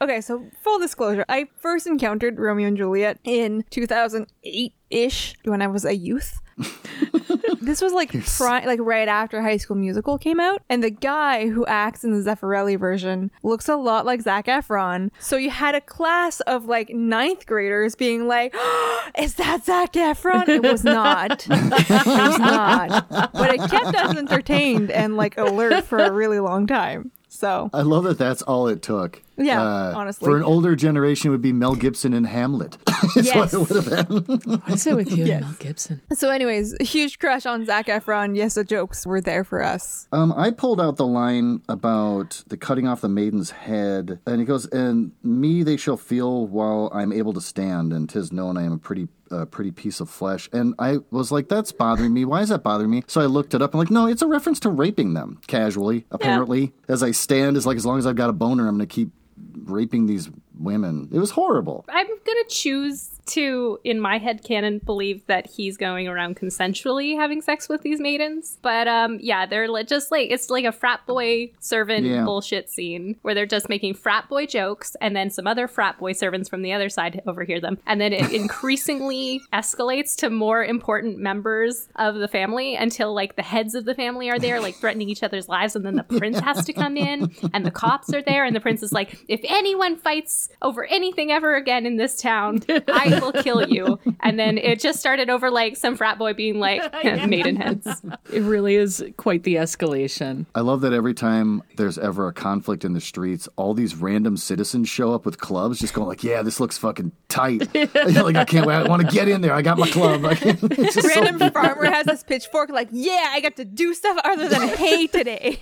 Okay, 0.00 0.20
so 0.20 0.46
full 0.62 0.78
disclosure, 0.78 1.24
I 1.28 1.48
first 1.56 1.86
encountered 1.88 2.38
Romeo 2.44 2.68
and 2.68 2.76
Juliet 2.76 3.18
in 3.24 3.64
2008 3.70 4.74
ish 4.90 5.34
when 5.44 5.62
I 5.62 5.66
was 5.66 5.84
a 5.84 5.96
youth. 5.96 6.40
this 7.60 7.80
was 7.80 7.92
like 7.92 8.12
pri- 8.36 8.64
like 8.64 8.78
right 8.80 9.08
after 9.08 9.42
High 9.42 9.56
School 9.56 9.76
Musical 9.76 10.18
came 10.18 10.38
out, 10.38 10.62
and 10.68 10.82
the 10.82 10.90
guy 10.90 11.48
who 11.48 11.66
acts 11.66 12.04
in 12.04 12.12
the 12.12 12.30
Zeffirelli 12.30 12.78
version 12.78 13.30
looks 13.42 13.68
a 13.68 13.76
lot 13.76 14.06
like 14.06 14.22
Zac 14.22 14.46
Efron. 14.46 15.10
So 15.18 15.36
you 15.36 15.50
had 15.50 15.74
a 15.74 15.80
class 15.80 16.40
of 16.42 16.66
like 16.66 16.90
ninth 16.90 17.46
graders 17.46 17.96
being 17.96 18.28
like, 18.28 18.54
"Is 19.18 19.34
that 19.34 19.64
Zac 19.64 19.94
Efron?" 19.94 20.48
It 20.48 20.62
was 20.62 20.84
not. 20.84 21.46
it 21.50 22.06
was 22.06 22.38
not. 22.38 23.10
But 23.10 23.54
it 23.54 23.70
kept 23.70 23.96
us 23.96 24.16
entertained 24.16 24.90
and 24.90 25.16
like 25.16 25.36
alert 25.36 25.84
for 25.84 25.98
a 25.98 26.12
really 26.12 26.38
long 26.38 26.66
time. 26.66 27.10
So 27.28 27.68
I 27.72 27.82
love 27.82 28.04
that 28.04 28.16
that's 28.16 28.42
all 28.42 28.68
it 28.68 28.80
took. 28.80 29.20
Yeah, 29.36 29.60
Uh, 29.62 29.92
honestly. 29.96 30.26
For 30.26 30.36
an 30.36 30.42
older 30.44 30.76
generation, 30.76 31.28
it 31.28 31.30
would 31.32 31.42
be 31.42 31.52
Mel 31.52 31.74
Gibson 31.74 32.14
and 32.14 32.26
Hamlet. 32.26 32.78
It's 33.16 33.26
Yes. 33.26 33.52
what 33.52 33.52
it 33.52 33.58
would 33.58 33.84
have 33.84 34.08
been. 34.08 34.50
What 34.60 34.70
is 34.70 34.86
it 34.86 34.96
with 34.96 35.14
you, 35.16 35.24
and 35.30 35.40
Mel 35.42 35.54
Gibson? 35.58 36.00
So, 36.14 36.30
anyways, 36.30 36.74
huge 36.80 37.18
crush 37.18 37.44
on 37.44 37.66
Zac 37.66 37.86
Efron. 37.86 38.34
Yes, 38.34 38.54
the 38.54 38.64
jokes 38.64 39.04
were 39.06 39.20
there 39.20 39.44
for 39.44 39.62
us. 39.62 40.08
Um, 40.10 40.32
I 40.34 40.50
pulled 40.50 40.80
out 40.80 40.96
the 40.96 41.06
line 41.06 41.60
about 41.68 42.42
the 42.48 42.56
cutting 42.56 42.88
off 42.88 43.02
the 43.02 43.08
maiden's 43.10 43.50
head, 43.50 44.20
and 44.26 44.40
he 44.40 44.46
goes, 44.46 44.64
"And 44.66 45.12
me 45.22 45.62
they 45.62 45.76
shall 45.76 45.98
feel 45.98 46.46
while 46.46 46.90
I'm 46.94 47.12
able 47.12 47.34
to 47.34 47.40
stand, 47.42 47.92
and 47.92 48.08
'tis 48.08 48.32
known 48.32 48.56
I 48.56 48.62
am 48.62 48.72
a 48.72 48.78
pretty, 48.78 49.08
uh, 49.30 49.44
pretty 49.44 49.70
piece 49.70 50.00
of 50.00 50.08
flesh." 50.08 50.48
And 50.52 50.74
I 50.78 50.98
was 51.10 51.30
like, 51.30 51.48
"That's 51.48 51.70
bothering 51.72 52.14
me. 52.14 52.24
Why 52.24 52.40
is 52.40 52.48
that 52.48 52.62
bothering 52.62 52.90
me?" 52.90 53.02
So 53.06 53.20
I 53.20 53.26
looked 53.26 53.52
it 53.54 53.60
up. 53.60 53.74
I'm 53.74 53.78
like, 53.80 53.90
"No, 53.90 54.06
it's 54.06 54.22
a 54.22 54.26
reference 54.26 54.60
to 54.60 54.70
raping 54.70 55.12
them 55.12 55.40
casually. 55.46 56.06
Apparently, 56.10 56.72
as 56.88 57.02
I 57.02 57.10
stand, 57.10 57.56
is 57.58 57.66
like 57.66 57.76
as 57.76 57.84
long 57.84 57.98
as 57.98 58.06
I've 58.06 58.16
got 58.16 58.30
a 58.30 58.34
boner, 58.34 58.66
I'm 58.66 58.74
gonna 58.76 58.86
keep 58.86 59.10
raping 59.56 60.06
these 60.06 60.30
women. 60.58 61.08
It 61.12 61.18
was 61.18 61.30
horrible." 61.32 61.84
I'm 61.88 62.06
gonna 62.06 62.44
choose 62.48 63.10
to, 63.26 63.78
in 63.84 63.98
my 64.00 64.18
head 64.18 64.44
canon, 64.44 64.82
believe 64.84 65.24
that 65.28 65.46
he's 65.46 65.78
going 65.78 66.06
around 66.06 66.36
consensually 66.36 67.16
having 67.16 67.40
sex 67.40 67.70
with 67.70 67.80
these 67.80 67.98
maidens. 67.98 68.58
But 68.60 68.86
um, 68.86 69.18
yeah, 69.22 69.46
they're 69.46 69.66
li- 69.68 69.84
just 69.84 70.10
like 70.10 70.30
it's 70.30 70.50
like 70.50 70.66
a 70.66 70.72
frat 70.72 71.00
boy 71.06 71.50
servant 71.58 72.04
Yeah. 72.06 72.24
bullshit 72.24 72.68
scene 72.68 73.16
where 73.22 73.34
they're 73.34 73.46
just 73.46 73.70
making 73.70 73.94
frat 73.94 74.28
boy 74.28 74.44
jokes, 74.46 74.94
and 75.00 75.16
then 75.16 75.30
some 75.30 75.46
other 75.46 75.66
frat 75.68 75.98
boy 75.98 76.12
servants 76.12 76.48
from 76.50 76.60
the 76.62 76.72
other 76.72 76.88
side 76.90 77.22
overhear 77.26 77.60
them, 77.60 77.78
and 77.86 77.98
then 78.00 78.12
it 78.12 78.30
increasingly 78.74 79.40
escalates 79.52 80.14
to 80.16 80.28
more 80.30 80.62
important 80.64 81.18
members 81.18 81.88
of 81.96 82.16
the 82.16 82.28
family 82.28 82.74
until 82.76 83.14
like 83.14 83.36
the 83.36 83.42
heads 83.42 83.74
of 83.74 83.84
the 83.86 83.94
family 83.94 84.28
are 84.30 84.38
there, 84.38 84.60
like 84.60 84.74
threatening 84.74 85.08
each 85.08 85.22
other's 85.22 85.48
lives, 85.48 85.74
and 85.76 85.84
then 85.86 85.96
the 85.96 86.02
prince 86.18 86.38
has 86.40 86.64
to 86.64 86.72
come 86.72 86.96
in, 86.96 87.30
and 87.54 87.64
the 87.64 87.70
cops 87.70 88.12
are 88.12 88.22
there, 88.22 88.44
and 88.44 88.54
the 88.54 88.60
prince 88.60 88.82
is 88.82 88.92
like, 88.92 89.16
if 89.28 89.40
anyone 89.48 89.96
fights 89.96 90.43
this 90.48 90.56
over 90.62 90.84
anything 90.84 91.30
ever 91.30 91.54
again 91.54 91.86
in 91.86 91.96
this 91.96 92.16
town. 92.20 92.60
I 92.68 93.18
will 93.20 93.32
kill 93.32 93.68
you. 93.68 93.98
And 94.20 94.38
then 94.38 94.58
it 94.58 94.80
just 94.80 95.00
started 95.00 95.30
over 95.30 95.50
like 95.50 95.76
some 95.76 95.96
frat 95.96 96.18
boy 96.18 96.34
being 96.34 96.58
like, 96.60 96.82
Maidenheads. 97.04 97.86
It 98.32 98.42
really 98.42 98.76
is 98.76 99.04
quite 99.16 99.42
the 99.44 99.56
escalation. 99.56 100.46
I 100.54 100.60
love 100.60 100.80
that 100.82 100.92
every 100.92 101.14
time 101.14 101.62
there's 101.76 101.98
ever 101.98 102.28
a 102.28 102.32
conflict 102.32 102.84
in 102.84 102.92
the 102.92 103.00
streets, 103.00 103.48
all 103.56 103.74
these 103.74 103.94
random 103.94 104.36
citizens 104.36 104.88
show 104.88 105.14
up 105.14 105.24
with 105.24 105.38
clubs, 105.38 105.78
just 105.78 105.94
going 105.94 106.08
like, 106.08 106.24
"Yeah, 106.24 106.42
this 106.42 106.60
looks 106.60 106.78
fucking 106.78 107.12
tight." 107.28 107.74
like 107.74 108.36
I 108.36 108.44
can't 108.44 108.66
wait. 108.66 108.74
I 108.76 108.88
want 108.88 109.02
to 109.02 109.08
get 109.08 109.28
in 109.28 109.40
there. 109.40 109.52
I 109.52 109.62
got 109.62 109.78
my 109.78 109.88
club. 109.88 110.22
Like, 110.22 110.40
it's 110.44 110.94
just 110.94 111.12
so 111.12 111.20
Random 111.20 111.50
farmer 111.50 111.86
has 111.86 112.06
this 112.06 112.22
pitchfork, 112.22 112.70
like, 112.70 112.88
yeah, 112.90 113.30
I 113.30 113.40
got 113.40 113.56
to 113.56 113.64
do 113.64 113.94
stuff 113.94 114.18
other 114.24 114.48
than 114.48 114.68
hay 114.68 115.06
today. 115.06 115.60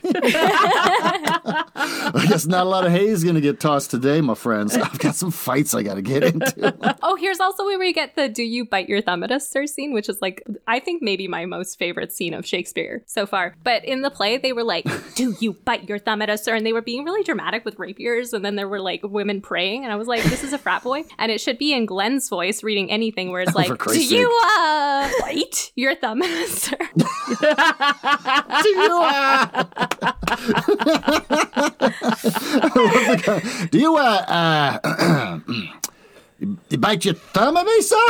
I 1.74 2.26
guess 2.28 2.46
not 2.46 2.66
a 2.66 2.68
lot 2.68 2.86
of 2.86 2.92
hay 2.92 3.06
is 3.06 3.24
going 3.24 3.34
to 3.34 3.40
get 3.40 3.60
tossed 3.60 3.90
today, 3.90 4.20
my 4.20 4.34
friends. 4.34 4.71
I've 4.82 4.98
got 4.98 5.14
some 5.14 5.30
fights 5.30 5.74
I 5.74 5.82
got 5.82 5.94
to 5.94 6.02
get 6.02 6.22
into. 6.22 6.72
Oh, 7.04 7.16
here's 7.16 7.40
also 7.40 7.64
where 7.64 7.78
we 7.78 7.92
get 7.92 8.14
the 8.16 8.28
do 8.28 8.42
you 8.42 8.64
bite 8.64 8.88
your 8.88 9.00
thumb 9.00 9.22
at 9.24 9.32
us 9.32 9.48
sir 9.48 9.66
scene, 9.66 9.92
which 9.92 10.08
is 10.08 10.18
like, 10.22 10.42
I 10.66 10.78
think 10.78 11.02
maybe 11.02 11.26
my 11.26 11.46
most 11.46 11.78
favorite 11.78 12.12
scene 12.12 12.32
of 12.32 12.46
Shakespeare 12.46 13.02
so 13.06 13.26
far. 13.26 13.56
But 13.64 13.84
in 13.84 14.02
the 14.02 14.10
play, 14.10 14.38
they 14.38 14.52
were 14.52 14.62
like, 14.62 14.86
do 15.14 15.34
you 15.40 15.52
bite 15.52 15.88
your 15.88 15.98
thumb 15.98 16.22
at 16.22 16.30
us 16.30 16.44
sir? 16.44 16.54
And 16.54 16.64
they 16.64 16.72
were 16.72 16.82
being 16.82 17.04
really 17.04 17.22
dramatic 17.24 17.64
with 17.64 17.78
rapiers. 17.78 18.32
And 18.32 18.44
then 18.44 18.56
there 18.56 18.68
were 18.68 18.80
like 18.80 19.00
women 19.02 19.40
praying. 19.40 19.82
And 19.84 19.92
I 19.92 19.96
was 19.96 20.06
like, 20.06 20.22
this 20.24 20.44
is 20.44 20.52
a 20.52 20.58
frat 20.58 20.82
boy. 20.82 21.04
And 21.18 21.32
it 21.32 21.40
should 21.40 21.58
be 21.58 21.72
in 21.72 21.86
Glenn's 21.86 22.28
voice 22.28 22.62
reading 22.62 22.90
anything 22.90 23.30
where 23.30 23.40
it's 23.42 23.54
like, 23.54 23.68
do 23.68 23.76
Christ's 23.76 24.10
you 24.12 24.28
uh, 24.44 25.10
bite 25.20 25.72
your 25.74 25.94
thumb 25.96 26.22
at 26.22 26.30
us 26.30 26.50
sir? 26.50 26.78
Do 28.62 28.68
you, 28.68 29.00
uh, 29.02 29.64
do 33.70 33.78
you, 33.78 33.96
uh, 33.96 34.00
uh, 34.00 34.61
you- 34.70 34.80
mm. 35.54 35.91
You 36.70 36.78
bite 36.78 37.04
your 37.04 37.14
thumb 37.14 37.56
at 37.56 37.64
me, 37.64 37.80
sir? 37.82 37.96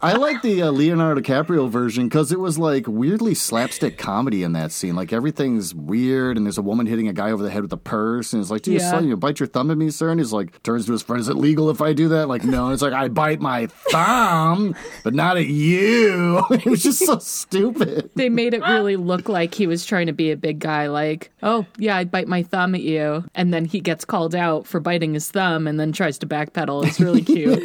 I 0.00 0.14
like 0.18 0.42
the 0.42 0.62
uh, 0.62 0.70
Leonardo 0.70 1.20
DiCaprio 1.20 1.68
version 1.70 2.08
because 2.08 2.32
it 2.32 2.38
was 2.38 2.58
like 2.58 2.86
weirdly 2.86 3.34
slapstick 3.34 3.96
comedy 3.98 4.42
in 4.42 4.52
that 4.52 4.72
scene. 4.72 4.94
Like 4.94 5.12
everything's 5.12 5.74
weird, 5.74 6.36
and 6.36 6.44
there's 6.46 6.58
a 6.58 6.62
woman 6.62 6.86
hitting 6.86 7.08
a 7.08 7.12
guy 7.12 7.30
over 7.30 7.42
the 7.42 7.50
head 7.50 7.62
with 7.62 7.72
a 7.72 7.76
purse, 7.78 8.32
and 8.32 8.40
it's 8.42 8.50
like, 8.50 8.62
"Do 8.62 8.72
you, 8.72 8.78
Yeah. 8.78 8.90
son, 8.90 9.08
you 9.08 9.16
bite 9.16 9.40
your 9.40 9.46
thumb 9.46 9.70
at 9.70 9.78
me, 9.78 9.90
sir?" 9.90 10.10
And 10.10 10.20
he's 10.20 10.32
like, 10.32 10.62
turns 10.62 10.86
to 10.86 10.92
his 10.92 11.02
friend, 11.02 11.20
"Is 11.20 11.28
it 11.28 11.36
legal 11.36 11.70
if 11.70 11.80
I 11.80 11.92
do 11.94 12.08
that?" 12.10 12.28
Like, 12.28 12.44
no. 12.44 12.66
And 12.66 12.74
it's 12.74 12.82
like, 12.82 12.92
"I 12.92 13.08
bite 13.08 13.40
my 13.40 13.66
thumb, 13.66 14.74
but 15.02 15.14
not 15.14 15.36
at 15.38 15.46
you." 15.46 16.42
it 16.50 16.66
was 16.66 16.82
just 16.82 17.04
so 17.04 17.18
stupid. 17.18 18.10
They 18.14 18.28
made 18.28 18.52
it 18.54 18.62
really 18.62 18.96
look 18.96 19.28
like 19.28 19.54
he 19.54 19.66
was 19.66 19.86
trying 19.86 20.06
to 20.08 20.12
be 20.12 20.30
a 20.30 20.36
big 20.36 20.58
guy, 20.58 20.88
like, 20.88 21.30
oh, 21.42 21.64
yeah, 21.78 21.96
I'd 21.96 22.10
bite 22.10 22.28
my 22.28 22.42
thumb 22.42 22.74
at 22.74 22.82
you. 22.82 23.24
And 23.34 23.52
then 23.54 23.64
he 23.64 23.80
gets 23.80 24.04
called 24.04 24.34
out 24.34 24.66
for 24.66 24.80
biting 24.80 25.14
his 25.14 25.30
thumb 25.30 25.37
and 25.38 25.78
then 25.78 25.92
tries 25.92 26.18
to 26.18 26.26
backpedal. 26.26 26.86
It's 26.86 27.00
really 27.00 27.22
cute. 27.22 27.62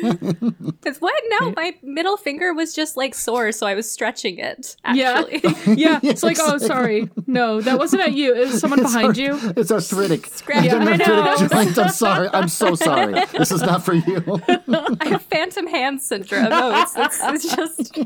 It's 0.86 1.00
what? 1.00 1.13
No, 1.39 1.53
my 1.56 1.74
middle 1.82 2.18
finger 2.18 2.53
was 2.53 2.75
just 2.75 2.98
like 2.98 3.15
sore, 3.15 3.51
so 3.53 3.65
I 3.65 3.74
was 3.74 3.89
stretching 3.89 4.38
it. 4.38 4.75
yeah. 4.94 5.24
Actually. 5.32 5.75
Yeah. 5.82 6.00
It's 6.03 6.24
like, 6.24 6.38
oh, 6.42 6.58
sorry. 6.58 7.10
No, 7.25 7.62
that 7.62 7.77
wasn't 7.80 8.01
at 8.03 8.12
you. 8.13 8.36
It 8.36 8.39
was 8.48 8.60
someone 8.60 8.82
behind 8.82 9.15
you. 9.18 9.39
It's 9.56 9.72
arthritic. 9.72 10.27
Scratch- 10.27 10.65
It's 10.65 10.74
an 10.74 10.88
I 10.88 10.98
know. 10.98 11.36
joint. 11.38 11.77
I'm 11.77 11.89
sorry. 11.89 12.30
I'm 12.34 12.50
so 12.50 12.75
sorry. 12.89 13.13
This 13.32 13.51
is 13.51 13.62
not 13.62 13.84
for 13.84 13.94
you. 13.94 14.22
I 15.00 15.08
have 15.08 15.22
phantom 15.24 15.68
hand 15.68 16.01
syndrome. 16.01 16.50
No, 16.50 16.82
it's, 16.82 16.94
it's, 16.98 17.20
it's 17.24 17.56
just. 17.56 17.98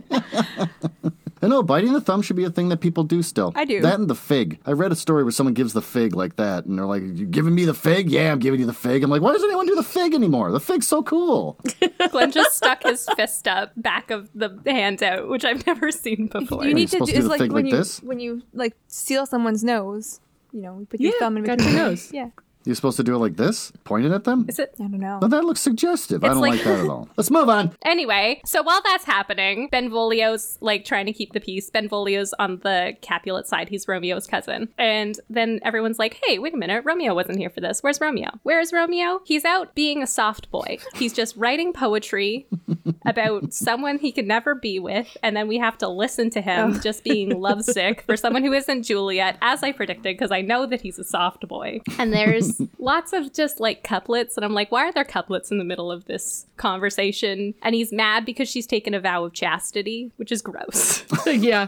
I 1.48 1.50
know 1.50 1.64
biting 1.64 1.94
the 1.94 2.02
thumb 2.02 2.22
should 2.22 2.36
be 2.36 2.44
a 2.44 2.50
thing 2.50 2.68
that 2.70 2.82
people 2.82 3.04
do 3.04 3.24
still. 3.24 3.54
I 3.56 3.64
do. 3.64 3.80
That 3.82 3.98
and 4.00 4.10
the 4.10 4.16
fig. 4.16 4.60
I 4.66 4.72
read 4.72 4.92
a 4.92 4.96
story 4.96 5.24
where 5.24 5.32
someone 5.32 5.54
gives 5.54 5.72
the 5.72 5.82
fig 5.82 6.14
like 6.14 6.36
that, 6.36 6.66
and 6.66 6.78
they're 6.78 6.86
like, 6.86 7.04
"You 7.04 7.26
giving 7.26 7.56
me 7.56 7.64
the 7.64 7.74
fig? 7.74 8.10
Yeah, 8.12 8.32
I'm 8.34 8.40
giving 8.40 8.60
you 8.60 8.66
the 8.66 8.74
fig." 8.74 9.02
I'm 9.04 9.10
like, 9.10 9.22
"Why 9.22 9.32
does 9.32 9.44
anyone 9.44 9.66
do 9.66 9.76
the 9.76 9.82
fig 9.84 10.14
anymore? 10.14 10.52
The 10.52 10.60
fig's 10.60 10.88
so 10.88 11.02
cool." 11.04 11.58
Glenn 12.12 12.32
just 12.32 12.58
stuck 12.58 12.84
his 12.84 13.08
fist 13.16 13.48
up 13.48 13.72
back 13.78 14.12
of 14.12 14.30
the 14.36 14.60
hand 14.66 15.02
out, 15.02 15.30
which 15.30 15.46
I've 15.46 15.66
never 15.66 15.90
seen 15.92 16.28
before. 16.28 16.66
you 16.66 16.74
need 16.74 16.90
to 16.90 16.98
supposed 16.98 17.12
do 17.12 17.16
to 17.16 17.20
do 17.20 17.20
is 17.20 17.24
the 17.26 17.30
like 17.30 17.40
thing 17.40 17.54
when 17.54 17.64
like 17.66 17.72
you 17.72 17.78
this? 17.78 18.04
when 18.04 18.20
you 18.20 18.42
like 18.54 18.76
seal 18.88 19.26
someone's 19.26 19.64
nose. 19.64 20.20
You 20.52 20.62
know, 20.62 20.80
you 20.80 20.86
put 20.86 21.00
your 21.00 21.14
Yeah, 21.14 21.20
thumb 21.20 21.38
in 21.38 21.44
got 21.44 21.58
between 21.58 21.74
your 21.76 21.82
their- 21.84 21.90
nose. 21.92 22.12
Yeah, 22.14 22.30
You're 22.68 22.76
supposed 22.76 22.98
to 22.98 23.04
do 23.04 23.16
it 23.16 23.20
like 23.20 23.38
this, 23.38 23.72
pointing 23.86 24.12
at 24.14 24.26
them. 24.26 24.46
Is 24.50 24.60
it? 24.60 24.76
I 24.80 24.84
don't 24.84 25.00
know. 25.00 25.20
No, 25.22 25.28
that 25.30 25.44
looks 25.46 25.62
suggestive. 25.62 26.24
I 26.24 26.28
don't 26.28 26.40
like- 26.40 26.56
like 26.56 26.64
that 26.66 26.80
at 26.84 26.90
all. 26.90 27.08
Let's 27.18 27.32
move 27.32 27.50
on. 27.50 27.72
Anyway, 27.88 28.42
so 28.46 28.62
while 28.62 28.82
that's 28.84 29.06
happening, 29.06 29.70
Benvolio's 29.72 30.58
like 30.62 30.84
trying 30.84 31.06
to 31.06 31.14
keep 31.14 31.32
the 31.32 31.40
peace. 31.40 31.70
Benvolio's 31.70 32.34
on 32.38 32.60
the 32.60 32.96
Capulet 33.02 33.48
side. 33.48 33.70
He's 33.70 33.88
Romeo's 33.88 34.28
cousin. 34.28 34.68
And 34.78 35.18
then 35.30 35.60
everyone's 35.64 35.98
like, 35.98 36.20
hey, 36.26 36.38
wait 36.38 36.54
a 36.54 36.58
minute. 36.58 36.84
Romeo 36.86 37.16
wasn't 37.16 37.38
here 37.40 37.50
for 37.50 37.62
this. 37.62 37.82
Where's 37.82 38.02
Romeo? 38.02 38.30
Where's 38.44 38.74
Romeo? 38.74 39.22
He's 39.26 39.46
out 39.46 39.74
being 39.74 40.04
a 40.04 40.08
soft 40.08 40.52
boy. 40.52 40.78
He's 40.96 41.14
just 41.14 41.36
writing 41.38 41.72
poetry 41.72 42.48
about 43.06 43.54
someone 43.54 43.98
he 44.00 44.12
could 44.12 44.28
never 44.28 44.54
be 44.54 44.80
with. 44.80 45.16
And 45.24 45.36
then 45.36 45.48
we 45.48 45.58
have 45.58 45.78
to 45.80 45.88
listen 45.88 46.30
to 46.32 46.42
him 46.42 46.80
just 46.82 47.04
being 47.06 47.40
lovesick 47.40 48.02
for 48.02 48.18
someone 48.18 48.44
who 48.44 48.52
isn't 48.54 48.84
Juliet, 48.84 49.38
as 49.42 49.64
I 49.64 49.72
predicted, 49.72 50.18
because 50.18 50.32
I 50.32 50.42
know 50.42 50.66
that 50.66 50.82
he's 50.82 51.00
a 51.00 51.04
soft 51.06 51.48
boy. 51.48 51.80
And 51.98 52.12
there's 52.14 52.57
lots 52.80 53.14
of 53.14 53.34
just 53.34 53.60
like 53.60 53.84
couplets. 53.84 54.38
And 54.38 54.46
I'm 54.46 54.54
like, 54.54 54.72
why 54.72 54.88
are 54.88 54.92
there 54.92 55.04
couplets 55.04 55.52
in 55.52 55.58
the 55.58 55.64
middle 55.64 55.92
of 55.92 56.06
this 56.06 56.46
conversation? 56.58 57.54
And 57.62 57.76
he's 57.76 57.92
mad 57.92 58.26
because 58.26 58.50
she's 58.50 58.68
taken 58.68 58.94
a 58.94 59.00
vow 59.00 59.26
of 59.26 59.34
chastity, 59.34 60.12
which 60.18 60.32
is 60.32 60.42
gross. 60.42 61.04
yeah. 61.26 61.68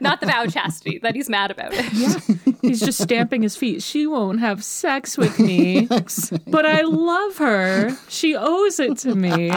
Not 0.00 0.20
the 0.20 0.26
vow 0.26 0.44
of 0.44 0.52
chastity, 0.52 0.98
that 0.98 1.14
he's 1.14 1.28
mad 1.28 1.50
about 1.50 1.72
it. 1.72 1.92
Yeah. 1.92 2.54
He's 2.62 2.80
just 2.80 3.00
stamping 3.00 3.42
his 3.42 3.56
feet. 3.56 3.82
She 3.82 4.06
won't 4.06 4.40
have 4.40 4.64
sex 4.64 5.18
with 5.18 5.38
me, 5.38 5.86
but 6.46 6.66
I 6.66 6.82
love 6.82 7.36
her. 7.38 7.96
She 8.08 8.34
owes 8.34 8.80
it 8.80 8.98
to 8.98 9.14
me. 9.14 9.50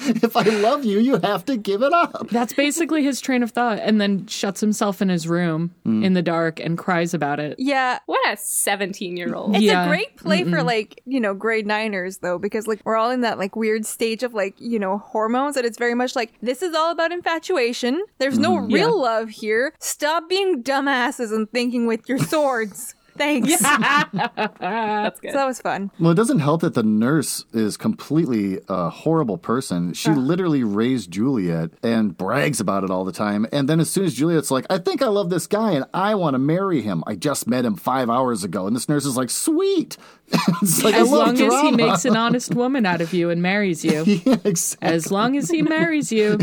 If 0.22 0.36
I 0.36 0.42
love 0.42 0.84
you, 0.84 0.98
you 0.98 1.18
have 1.18 1.44
to 1.46 1.56
give 1.56 1.82
it 1.82 1.92
up. 1.92 2.28
That's 2.30 2.52
basically 2.52 3.02
his 3.02 3.20
train 3.20 3.42
of 3.42 3.50
thought, 3.50 3.78
and 3.80 4.00
then 4.00 4.26
shuts 4.26 4.60
himself 4.60 5.00
in 5.02 5.08
his 5.08 5.26
room 5.26 5.74
mm. 5.86 6.04
in 6.04 6.14
the 6.14 6.22
dark 6.22 6.60
and 6.60 6.76
cries 6.76 7.14
about 7.14 7.40
it. 7.40 7.56
Yeah, 7.58 7.98
What 8.06 8.20
a 8.28 8.36
17 8.36 9.16
year 9.16 9.34
old. 9.34 9.54
It's 9.54 9.64
Yeah. 9.64 9.84
a 9.84 9.88
great 9.88 10.16
play 10.16 10.44
for 10.44 10.62
like, 10.62 11.00
you 11.06 11.20
know, 11.20 11.34
grade 11.34 11.66
niners 11.66 12.18
though, 12.18 12.38
because 12.38 12.66
like 12.66 12.80
we're 12.84 12.96
all 12.96 13.10
in 13.10 13.20
that 13.22 13.38
like 13.38 13.56
weird 13.56 13.86
stage 13.86 14.22
of 14.22 14.34
like, 14.34 14.54
you 14.58 14.78
know, 14.78 14.98
hormones 14.98 15.56
and 15.56 15.66
it's 15.66 15.78
very 15.78 15.94
much 15.94 16.16
like 16.16 16.32
this 16.40 16.62
is 16.62 16.74
all 16.74 16.90
about 16.90 17.12
infatuation. 17.12 18.04
There's 18.18 18.38
no 18.38 18.56
mm, 18.56 18.72
real 18.72 19.00
love 19.00 19.28
here. 19.30 19.74
Stop 19.78 20.28
being 20.28 20.62
dumbasses 20.62 21.32
and 21.32 21.50
thinking 21.50 21.86
with 21.86 22.08
your 22.08 22.18
swords. 22.18 22.94
Thanks. 23.16 23.60
That's 23.60 25.20
good. 25.20 25.32
So 25.32 25.38
that 25.38 25.46
was 25.46 25.60
fun. 25.60 25.90
Well, 25.98 26.12
it 26.12 26.14
doesn't 26.16 26.40
help 26.40 26.60
that 26.62 26.74
the 26.74 26.82
nurse 26.82 27.44
is 27.52 27.76
completely 27.76 28.60
a 28.68 28.90
horrible 28.90 29.38
person. 29.38 29.92
She 29.94 30.10
literally 30.10 30.64
raised 30.64 31.10
Juliet 31.10 31.70
and 31.82 32.16
brags 32.16 32.60
about 32.60 32.84
it 32.84 32.90
all 32.90 33.04
the 33.04 33.12
time. 33.12 33.46
And 33.52 33.68
then 33.68 33.80
as 33.80 33.90
soon 33.90 34.04
as 34.04 34.14
Juliet's 34.14 34.50
like, 34.50 34.66
I 34.70 34.78
think 34.78 35.02
I 35.02 35.06
love 35.06 35.30
this 35.30 35.46
guy 35.46 35.72
and 35.72 35.84
I 35.92 36.14
want 36.14 36.34
to 36.34 36.38
marry 36.38 36.82
him. 36.82 37.02
I 37.06 37.14
just 37.16 37.46
met 37.46 37.64
him 37.64 37.76
five 37.76 38.08
hours 38.10 38.44
ago. 38.44 38.66
And 38.66 38.74
this 38.74 38.88
nurse 38.88 39.04
is 39.04 39.16
like, 39.16 39.30
sweet. 39.30 39.96
it's 40.62 40.84
like, 40.84 40.94
I 40.94 41.00
As 41.00 41.10
love 41.10 41.36
long 41.38 41.40
as 41.40 41.60
he 41.62 41.72
makes 41.72 42.04
an 42.04 42.16
honest 42.24 42.54
woman 42.54 42.86
out 42.86 43.00
of 43.00 43.12
you 43.12 43.30
and 43.30 43.42
marries 43.42 43.84
you. 43.84 44.04
yeah, 44.04 44.36
exactly. 44.44 44.88
As 44.88 45.10
long 45.10 45.36
as 45.36 45.50
he 45.50 45.62
marries 45.62 46.12
you, 46.12 46.38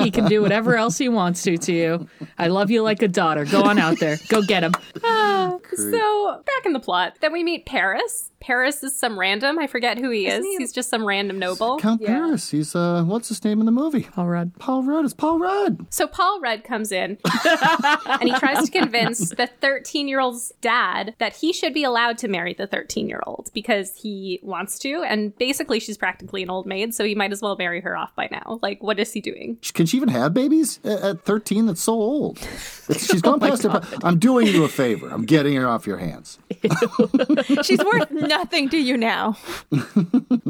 he 0.00 0.10
can 0.10 0.26
do 0.26 0.40
whatever 0.40 0.76
else 0.76 0.96
he 0.96 1.08
wants 1.10 1.42
to 1.42 1.58
to 1.58 1.72
you. 1.72 2.08
I 2.38 2.46
love 2.48 2.70
you 2.70 2.82
like 2.82 3.02
a 3.02 3.08
daughter. 3.08 3.44
Go 3.44 3.62
on 3.64 3.78
out 3.78 3.98
there. 4.00 4.16
Go 4.28 4.40
get 4.40 4.62
him. 4.64 4.72
Ah, 5.04 5.58
so 5.76 6.15
back 6.44 6.66
in 6.66 6.72
the 6.72 6.80
plot, 6.80 7.16
then 7.20 7.32
we 7.32 7.42
meet 7.42 7.66
Paris. 7.66 8.30
Paris 8.40 8.82
is 8.82 8.96
some 8.96 9.18
random. 9.18 9.58
I 9.58 9.66
forget 9.66 9.98
who 9.98 10.10
he 10.10 10.26
is. 10.26 10.44
he- 10.44 10.56
He's 10.58 10.72
just 10.72 10.88
some 10.90 11.04
random 11.06 11.38
noble. 11.38 11.78
Count 11.78 12.04
Paris. 12.04 12.50
He's, 12.50 12.74
uh, 12.74 13.02
what's 13.04 13.28
his 13.28 13.42
name 13.44 13.60
in 13.60 13.66
the 13.66 13.72
movie? 13.72 14.02
Paul 14.02 14.26
Rudd. 14.28 14.52
Paul 14.58 14.82
Rudd. 14.84 15.04
It's 15.04 15.14
Paul 15.14 15.38
Rudd. 15.38 15.86
So 15.90 16.06
Paul 16.06 16.40
Rudd 16.40 16.64
comes 16.64 16.92
in 16.92 17.18
and 18.06 18.22
he 18.28 18.34
tries 18.38 18.64
to 18.64 18.70
convince 18.70 19.30
the 19.30 19.46
13 19.60 20.08
year 20.08 20.20
old's 20.20 20.52
dad 20.60 21.14
that 21.18 21.36
he 21.36 21.52
should 21.52 21.74
be 21.74 21.84
allowed 21.84 22.18
to 22.18 22.28
marry 22.28 22.54
the 22.54 22.66
13 22.66 23.08
year 23.08 23.22
old 23.26 23.50
because 23.54 23.94
he 23.96 24.38
wants 24.42 24.78
to. 24.80 25.02
And 25.06 25.36
basically, 25.38 25.80
she's 25.80 25.96
practically 25.98 26.42
an 26.42 26.50
old 26.50 26.66
maid, 26.66 26.94
so 26.94 27.04
he 27.04 27.14
might 27.14 27.32
as 27.32 27.42
well 27.42 27.56
marry 27.56 27.80
her 27.80 27.96
off 27.96 28.14
by 28.14 28.28
now. 28.30 28.58
Like, 28.62 28.82
what 28.82 28.98
is 28.98 29.12
he 29.12 29.20
doing? 29.20 29.58
Can 29.74 29.86
she 29.86 29.96
even 29.96 30.08
have 30.10 30.32
babies 30.34 30.78
at, 30.84 31.00
at 31.00 31.24
13? 31.24 31.66
That's 31.66 31.80
so 31.82 31.92
old. 31.94 32.38
She's 32.90 33.22
gone 33.22 33.40
past 33.40 33.62
her. 33.64 33.80
I'm 34.02 34.18
doing 34.18 34.46
you 34.46 34.64
a 34.64 34.68
favor. 34.68 35.08
I'm 35.08 35.24
getting 35.24 35.54
her 35.56 35.66
off 35.68 35.86
your 35.86 35.98
hands. 35.98 36.38
She's 37.62 37.82
worth 37.84 38.10
nothing 38.38 38.68
to 38.70 38.76
you 38.76 38.96
now. 38.96 39.36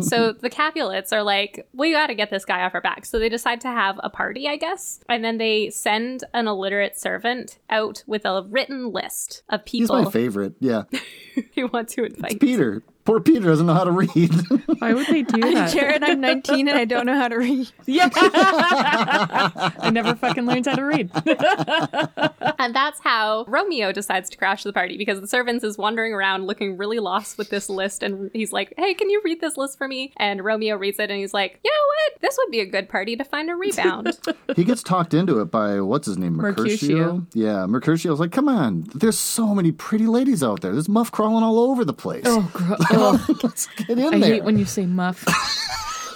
So 0.00 0.32
the 0.32 0.50
Capulets 0.50 1.12
are 1.12 1.22
like, 1.22 1.66
we 1.72 1.92
got 1.92 2.08
to 2.08 2.14
get 2.14 2.30
this 2.30 2.44
guy 2.44 2.62
off 2.62 2.74
our 2.74 2.80
back. 2.80 3.06
So 3.06 3.18
they 3.18 3.28
decide 3.28 3.60
to 3.62 3.68
have 3.68 3.98
a 4.02 4.10
party, 4.10 4.46
I 4.46 4.56
guess. 4.56 5.00
And 5.08 5.24
then 5.24 5.38
they 5.38 5.70
send 5.70 6.24
an 6.34 6.46
illiterate 6.46 6.98
servant 6.98 7.58
out 7.70 8.04
with 8.06 8.24
a 8.24 8.42
written 8.46 8.92
list 8.92 9.42
of 9.48 9.64
people. 9.64 9.96
He's 9.96 10.04
my 10.04 10.10
favorite. 10.10 10.54
Yeah. 10.60 10.82
who 11.54 11.68
want 11.68 11.88
to 11.90 12.04
invite. 12.04 12.40
Peter. 12.40 12.82
Poor 13.06 13.20
Peter 13.20 13.46
doesn't 13.46 13.66
know 13.66 13.74
how 13.74 13.84
to 13.84 13.92
read. 13.92 14.10
Why 14.78 14.92
would 14.92 15.06
they 15.06 15.22
do 15.22 15.40
that? 15.54 15.72
Jared, 15.72 16.02
I'm 16.02 16.20
19 16.20 16.68
and 16.68 16.76
I 16.76 16.84
don't 16.84 17.06
know 17.06 17.14
how 17.16 17.28
to 17.28 17.36
read. 17.36 17.68
yeah. 17.86 18.08
I 18.12 19.90
never 19.92 20.14
fucking 20.14 20.44
learned 20.44 20.66
how 20.66 20.74
to 20.74 20.82
read. 20.82 21.10
And 22.58 22.74
that's 22.74 22.98
how 23.00 23.44
Romeo 23.48 23.92
decides 23.92 24.30
to 24.30 24.36
crash 24.38 24.62
the 24.64 24.72
party 24.72 24.96
because 24.96 25.20
the 25.20 25.26
servants 25.26 25.62
is 25.62 25.76
wandering 25.76 26.12
around 26.14 26.46
looking 26.46 26.76
really 26.78 26.98
lost 26.98 27.38
with 27.38 27.50
this 27.50 27.68
list. 27.68 28.02
And 28.02 28.30
he's 28.32 28.50
like, 28.52 28.72
Hey, 28.78 28.94
can 28.94 29.10
you 29.10 29.20
read 29.24 29.40
this 29.40 29.56
list 29.56 29.76
for 29.78 29.86
me? 29.86 30.12
And 30.16 30.42
Romeo 30.42 30.76
reads 30.76 30.98
it 30.98 31.10
and 31.10 31.18
he's 31.20 31.34
like, 31.34 31.60
You 31.64 31.70
know 31.70 31.76
what? 32.14 32.20
This 32.22 32.36
would 32.38 32.50
be 32.50 32.60
a 32.60 32.66
good 32.66 32.88
party 32.88 33.14
to 33.16 33.24
find 33.24 33.50
a 33.50 33.54
rebound. 33.54 34.18
he 34.56 34.64
gets 34.64 34.82
talked 34.82 35.12
into 35.14 35.40
it 35.40 35.46
by 35.50 35.80
what's 35.80 36.06
his 36.06 36.18
name, 36.18 36.34
Mercutio. 36.36 37.14
Mercutio. 37.14 37.26
Yeah, 37.34 37.66
Mercutio's 37.66 38.18
like, 38.20 38.32
come 38.32 38.48
on, 38.48 38.86
there's 38.94 39.18
so 39.18 39.54
many 39.54 39.70
pretty 39.70 40.06
ladies 40.06 40.42
out 40.42 40.60
there. 40.62 40.72
There's 40.72 40.88
muff 40.88 41.12
crawling 41.12 41.44
all 41.44 41.58
over 41.60 41.84
the 41.84 41.92
place. 41.92 42.24
Oh, 42.26 42.50
gro- 42.52 42.76
oh. 43.28 43.38
Let's 43.42 43.66
get 43.76 43.90
in 43.90 44.14
I 44.14 44.18
there. 44.18 44.34
hate 44.34 44.44
when 44.44 44.58
you 44.58 44.64
say 44.64 44.86
muff. 44.86 45.24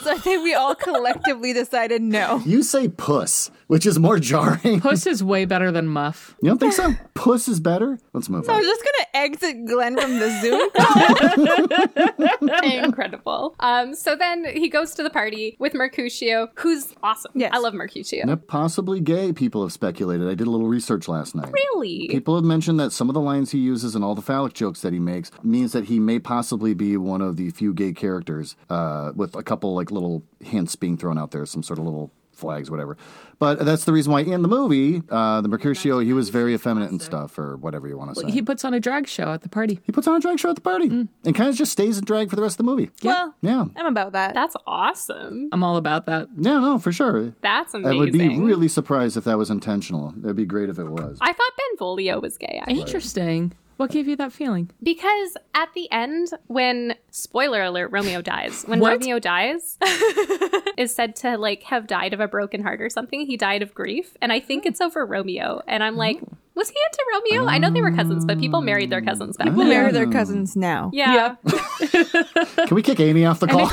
So 0.02 0.12
I 0.12 0.16
think 0.16 0.42
we 0.42 0.54
all 0.54 0.75
collectively 0.75 1.52
decided 1.52 2.00
no. 2.00 2.38
you 2.46 2.62
say 2.62 2.88
puss, 2.88 3.50
which 3.71 3.87
is 3.87 4.00
more 4.00 4.19
jarring. 4.19 4.81
Puss 4.83 5.07
is 5.07 5.23
way 5.23 5.45
better 5.45 5.71
than 5.71 5.87
muff. 5.87 6.35
You 6.43 6.49
don't 6.49 6.59
think 6.59 6.73
so? 6.73 6.93
puss 7.15 7.47
is 7.47 7.61
better. 7.61 8.00
Let's 8.12 8.29
move 8.29 8.41
on. 8.41 8.45
So 8.47 8.53
I 8.53 8.57
on. 8.57 8.61
was 8.62 8.67
just 8.69 8.83
gonna 8.85 9.07
exit 9.25 9.65
Glenn 9.67 9.97
from 9.97 10.19
the 10.19 10.31
Zoom 10.41 10.71
call. 12.50 12.85
Incredible. 12.85 13.55
Um, 13.61 13.95
so 13.95 14.17
then 14.17 14.45
he 14.45 14.69
goes 14.69 14.95
to 14.97 15.05
the 15.05 15.11
party 15.11 15.57
with 15.61 15.75
Mercutio, 15.75 16.49
who's 16.57 16.93
awesome. 17.05 17.31
Yes. 17.37 17.53
I 17.55 17.59
love 17.59 17.75
Mercutio. 17.75 18.27
Now, 18.27 18.35
possibly 18.37 18.99
gay. 18.99 19.33
People 19.33 19.62
have 19.62 19.73
speculated. 19.73 20.27
I 20.27 20.35
did 20.35 20.49
a 20.49 20.50
little 20.50 20.67
research 20.67 21.07
last 21.07 21.37
night. 21.37 21.53
Really? 21.53 22.09
People 22.09 22.35
have 22.35 22.45
mentioned 22.45 22.81
that 22.81 22.91
some 22.91 23.09
of 23.09 23.15
the 23.15 23.21
lines 23.21 23.53
he 23.53 23.59
uses 23.59 23.95
and 23.95 24.03
all 24.05 24.17
the 24.17 24.23
phallic 24.23 24.53
jokes 24.53 24.81
that 24.81 24.93
he 24.93 24.99
makes 24.99 25.31
means 25.45 25.71
that 25.73 25.85
he 25.85 26.00
may 26.00 26.19
possibly 26.19 26.75
be 26.75 26.97
one 26.97 27.21
of 27.23 27.37
the 27.37 27.50
few 27.50 27.73
gay 27.73 27.93
characters, 27.93 28.57
uh, 28.69 29.12
with 29.15 29.37
a 29.37 29.45
couple 29.45 29.75
like 29.77 29.93
little 29.93 30.25
hints 30.41 30.75
being 30.75 30.97
thrown 30.97 31.19
out 31.19 31.31
there, 31.31 31.47
some 31.47 31.62
sort 31.62 31.79
of 31.79 31.85
little 31.85 32.11
flags, 32.33 32.71
whatever. 32.71 32.97
But 33.40 33.64
that's 33.64 33.85
the 33.87 33.92
reason 33.92 34.12
why 34.12 34.20
in 34.20 34.42
the 34.42 34.49
movie, 34.49 35.02
uh, 35.11 35.40
the 35.40 35.49
Mercutio, 35.49 35.99
he 36.00 36.12
was 36.12 36.28
very 36.28 36.52
effeminate 36.54 36.90
and 36.90 37.00
stuff, 37.00 37.38
or 37.38 37.56
whatever 37.56 37.88
you 37.88 37.97
want 37.97 38.14
to 38.14 38.20
say. 38.20 38.30
He 38.30 38.42
puts 38.42 38.66
on 38.66 38.75
a 38.75 38.78
drag 38.80 39.09
show 39.09 39.32
at 39.32 39.40
the 39.40 39.49
party. 39.49 39.80
He 39.82 39.92
puts 39.92 40.06
on 40.06 40.14
a 40.14 40.20
drag 40.20 40.38
show 40.38 40.50
at 40.50 40.56
the 40.56 40.61
party 40.61 40.88
and 40.88 41.09
kind 41.35 41.49
of 41.49 41.56
just 41.56 41.73
stays 41.73 41.97
in 41.97 42.04
drag 42.04 42.28
for 42.28 42.37
the 42.37 42.42
rest 42.42 42.54
of 42.54 42.59
the 42.59 42.70
movie. 42.70 42.90
Well, 43.02 43.35
Yeah. 43.40 43.64
I'm 43.76 43.87
about 43.87 44.12
that. 44.12 44.35
That's 44.35 44.56
awesome. 44.66 45.49
I'm 45.52 45.64
all 45.64 45.78
about 45.78 46.04
that. 46.04 46.28
Yeah, 46.37 46.59
no, 46.59 46.78
for 46.78 46.92
sure. 46.92 47.32
That's 47.40 47.73
amazing. 47.73 47.97
I 47.97 47.99
would 47.99 48.12
be 48.12 48.38
really 48.38 48.68
surprised 48.68 49.16
if 49.16 49.25
that 49.25 49.38
was 49.38 49.49
intentional. 49.50 50.12
It'd 50.23 50.37
be 50.37 50.44
great 50.44 50.68
if 50.68 50.78
it 50.78 50.85
was. 50.90 51.16
I 51.23 51.32
thought 51.32 51.52
Benvolio 51.78 52.20
was 52.20 52.37
gay. 52.37 52.59
actually. 52.61 52.80
Interesting. 52.80 53.52
What 53.80 53.92
gave 53.92 54.06
you 54.06 54.16
that 54.16 54.30
feeling? 54.30 54.70
Because 54.82 55.38
at 55.54 55.72
the 55.72 55.90
end, 55.90 56.28
when 56.49 56.96
spoiler 57.10 57.62
alert, 57.62 57.90
Romeo 57.90 58.20
dies. 58.20 58.62
When 58.64 58.78
What? 58.78 58.92
Romeo 58.92 59.18
dies, 59.18 59.78
is 60.76 60.94
said 60.94 61.16
to 61.16 61.38
like 61.38 61.62
have 61.62 61.87
died 61.87 62.12
of 62.12 62.20
a 62.20 62.28
broken 62.28 62.62
heart 62.62 62.82
or 62.82 62.90
something. 62.90 63.25
He 63.25 63.38
died 63.38 63.62
of 63.62 63.72
grief, 63.72 64.18
and 64.20 64.34
I 64.34 64.38
think 64.38 64.66
it's 64.66 64.82
over 64.82 65.06
Romeo. 65.06 65.62
And 65.66 65.82
I'm 65.82 65.96
like, 65.96 66.18
oh. 66.22 66.37
was 66.54 66.68
he 66.68 66.76
into 66.92 67.04
Romeo? 67.10 67.49
I 67.50 67.56
know 67.56 67.70
they 67.70 67.80
were 67.80 67.90
cousins, 67.92 68.26
but 68.26 68.38
people 68.38 68.60
married 68.60 68.90
their 68.90 69.00
cousins 69.00 69.38
back 69.38 69.46
People 69.46 69.60
then. 69.60 69.70
marry 69.70 69.92
their 69.92 70.10
cousins 70.10 70.56
now. 70.56 70.90
Yeah. 70.92 71.37
Can 71.46 72.75
we 72.75 72.82
kick 72.82 73.00
Amy 73.00 73.25
off 73.25 73.40
the 73.40 73.46
call? 73.46 73.70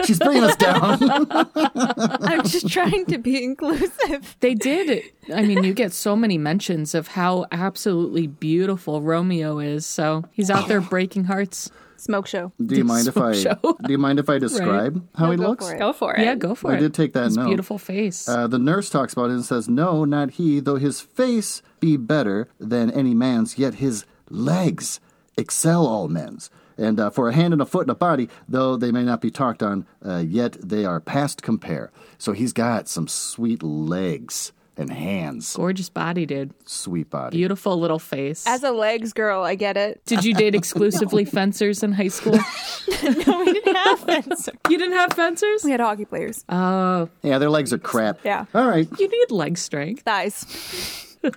She's 0.06 0.18
bringing 0.18 0.44
us 0.44 0.56
down. 0.56 0.98
I'm 1.62 2.42
just 2.44 2.68
trying 2.68 3.06
to 3.06 3.18
be 3.18 3.42
inclusive. 3.44 4.36
They 4.40 4.54
did. 4.54 5.04
I 5.34 5.42
mean, 5.42 5.64
you 5.64 5.72
get 5.74 5.92
so 5.92 6.16
many 6.16 6.38
mentions 6.38 6.94
of 6.94 7.08
how 7.08 7.46
absolutely 7.52 8.26
beautiful 8.26 9.00
Romeo 9.02 9.58
is. 9.58 9.86
So 9.86 10.24
he's 10.32 10.50
out 10.50 10.68
there 10.68 10.80
breaking 10.80 11.24
hearts. 11.24 11.70
Smoke 11.96 12.26
show. 12.26 12.50
Do 12.64 12.76
you 12.76 12.84
mind 12.84 13.08
if 13.08 13.18
I 13.18 13.34
Show. 13.34 13.56
do 13.62 13.92
you 13.92 13.98
mind 13.98 14.18
if 14.18 14.30
I 14.30 14.38
describe 14.38 15.06
how 15.14 15.26
No, 15.26 15.30
he 15.32 15.36
go 15.36 15.48
looks? 15.48 15.68
for 15.68 15.74
it. 15.74 15.78
Go 15.78 15.92
for 15.92 16.14
it. 16.14 16.22
Yeah, 16.22 16.34
go 16.34 16.54
for 16.54 16.70
it. 16.70 16.76
I 16.76 16.78
it. 16.78 16.80
did 16.80 16.94
take 16.94 17.12
that 17.12 17.24
His 17.24 17.36
note. 17.36 17.46
beautiful 17.48 17.76
face. 17.76 18.26
Uh, 18.26 18.46
the 18.46 18.58
nurse 18.58 18.88
talks 18.88 19.12
about 19.12 19.26
it 19.28 19.34
and 19.34 19.44
says, 19.44 19.68
"No, 19.68 20.06
not 20.06 20.30
he. 20.30 20.60
Though 20.60 20.76
his 20.76 21.02
face 21.02 21.60
be 21.78 21.98
better 21.98 22.48
than 22.58 22.90
any 22.90 23.12
man's, 23.12 23.58
yet 23.58 23.74
his 23.74 24.06
legs 24.30 24.98
excel 25.36 25.86
all 25.86 26.08
men's. 26.08 26.48
And 26.80 26.98
uh, 26.98 27.10
for 27.10 27.28
a 27.28 27.32
hand 27.34 27.52
and 27.52 27.60
a 27.60 27.66
foot 27.66 27.82
and 27.82 27.90
a 27.90 27.94
body, 27.94 28.28
though 28.48 28.76
they 28.76 28.90
may 28.90 29.02
not 29.04 29.20
be 29.20 29.30
talked 29.30 29.62
on, 29.62 29.86
uh, 30.04 30.24
yet 30.26 30.56
they 30.60 30.84
are 30.84 30.98
past 30.98 31.42
compare. 31.42 31.92
So 32.18 32.32
he's 32.32 32.52
got 32.52 32.88
some 32.88 33.06
sweet 33.06 33.62
legs 33.62 34.52
and 34.76 34.90
hands, 34.90 35.54
Gorgeous 35.56 35.90
body, 35.90 36.24
dude. 36.24 36.54
sweet 36.64 37.10
body. 37.10 37.36
Beautiful 37.36 37.78
little 37.78 37.98
face. 37.98 38.46
As 38.46 38.62
a 38.62 38.70
legs 38.70 39.12
girl, 39.12 39.42
I 39.42 39.54
get 39.54 39.76
it. 39.76 40.00
did 40.06 40.24
you 40.24 40.32
date 40.32 40.54
exclusively 40.62 41.26
fencers 41.26 41.82
in 41.82 41.92
high 41.92 42.08
school? 42.08 42.32
no, 43.02 43.40
we 43.44 43.52
didn't 43.52 43.76
have 43.76 44.00
fencers. 44.00 44.48
You 44.70 44.78
didn't 44.78 44.96
have 44.96 45.12
fencers? 45.12 45.64
We 45.64 45.70
had 45.72 45.80
hockey 45.80 46.06
players. 46.06 46.46
Oh, 46.48 47.10
Yeah, 47.22 47.36
their 47.36 47.50
legs 47.50 47.74
are 47.74 47.78
crap. 47.78 48.20
Yeah. 48.24 48.46
All 48.54 48.66
right, 48.66 48.88
you 48.98 49.06
need 49.08 49.30
leg 49.30 49.58
strength. 49.58 50.04
Thighs. 50.04 51.09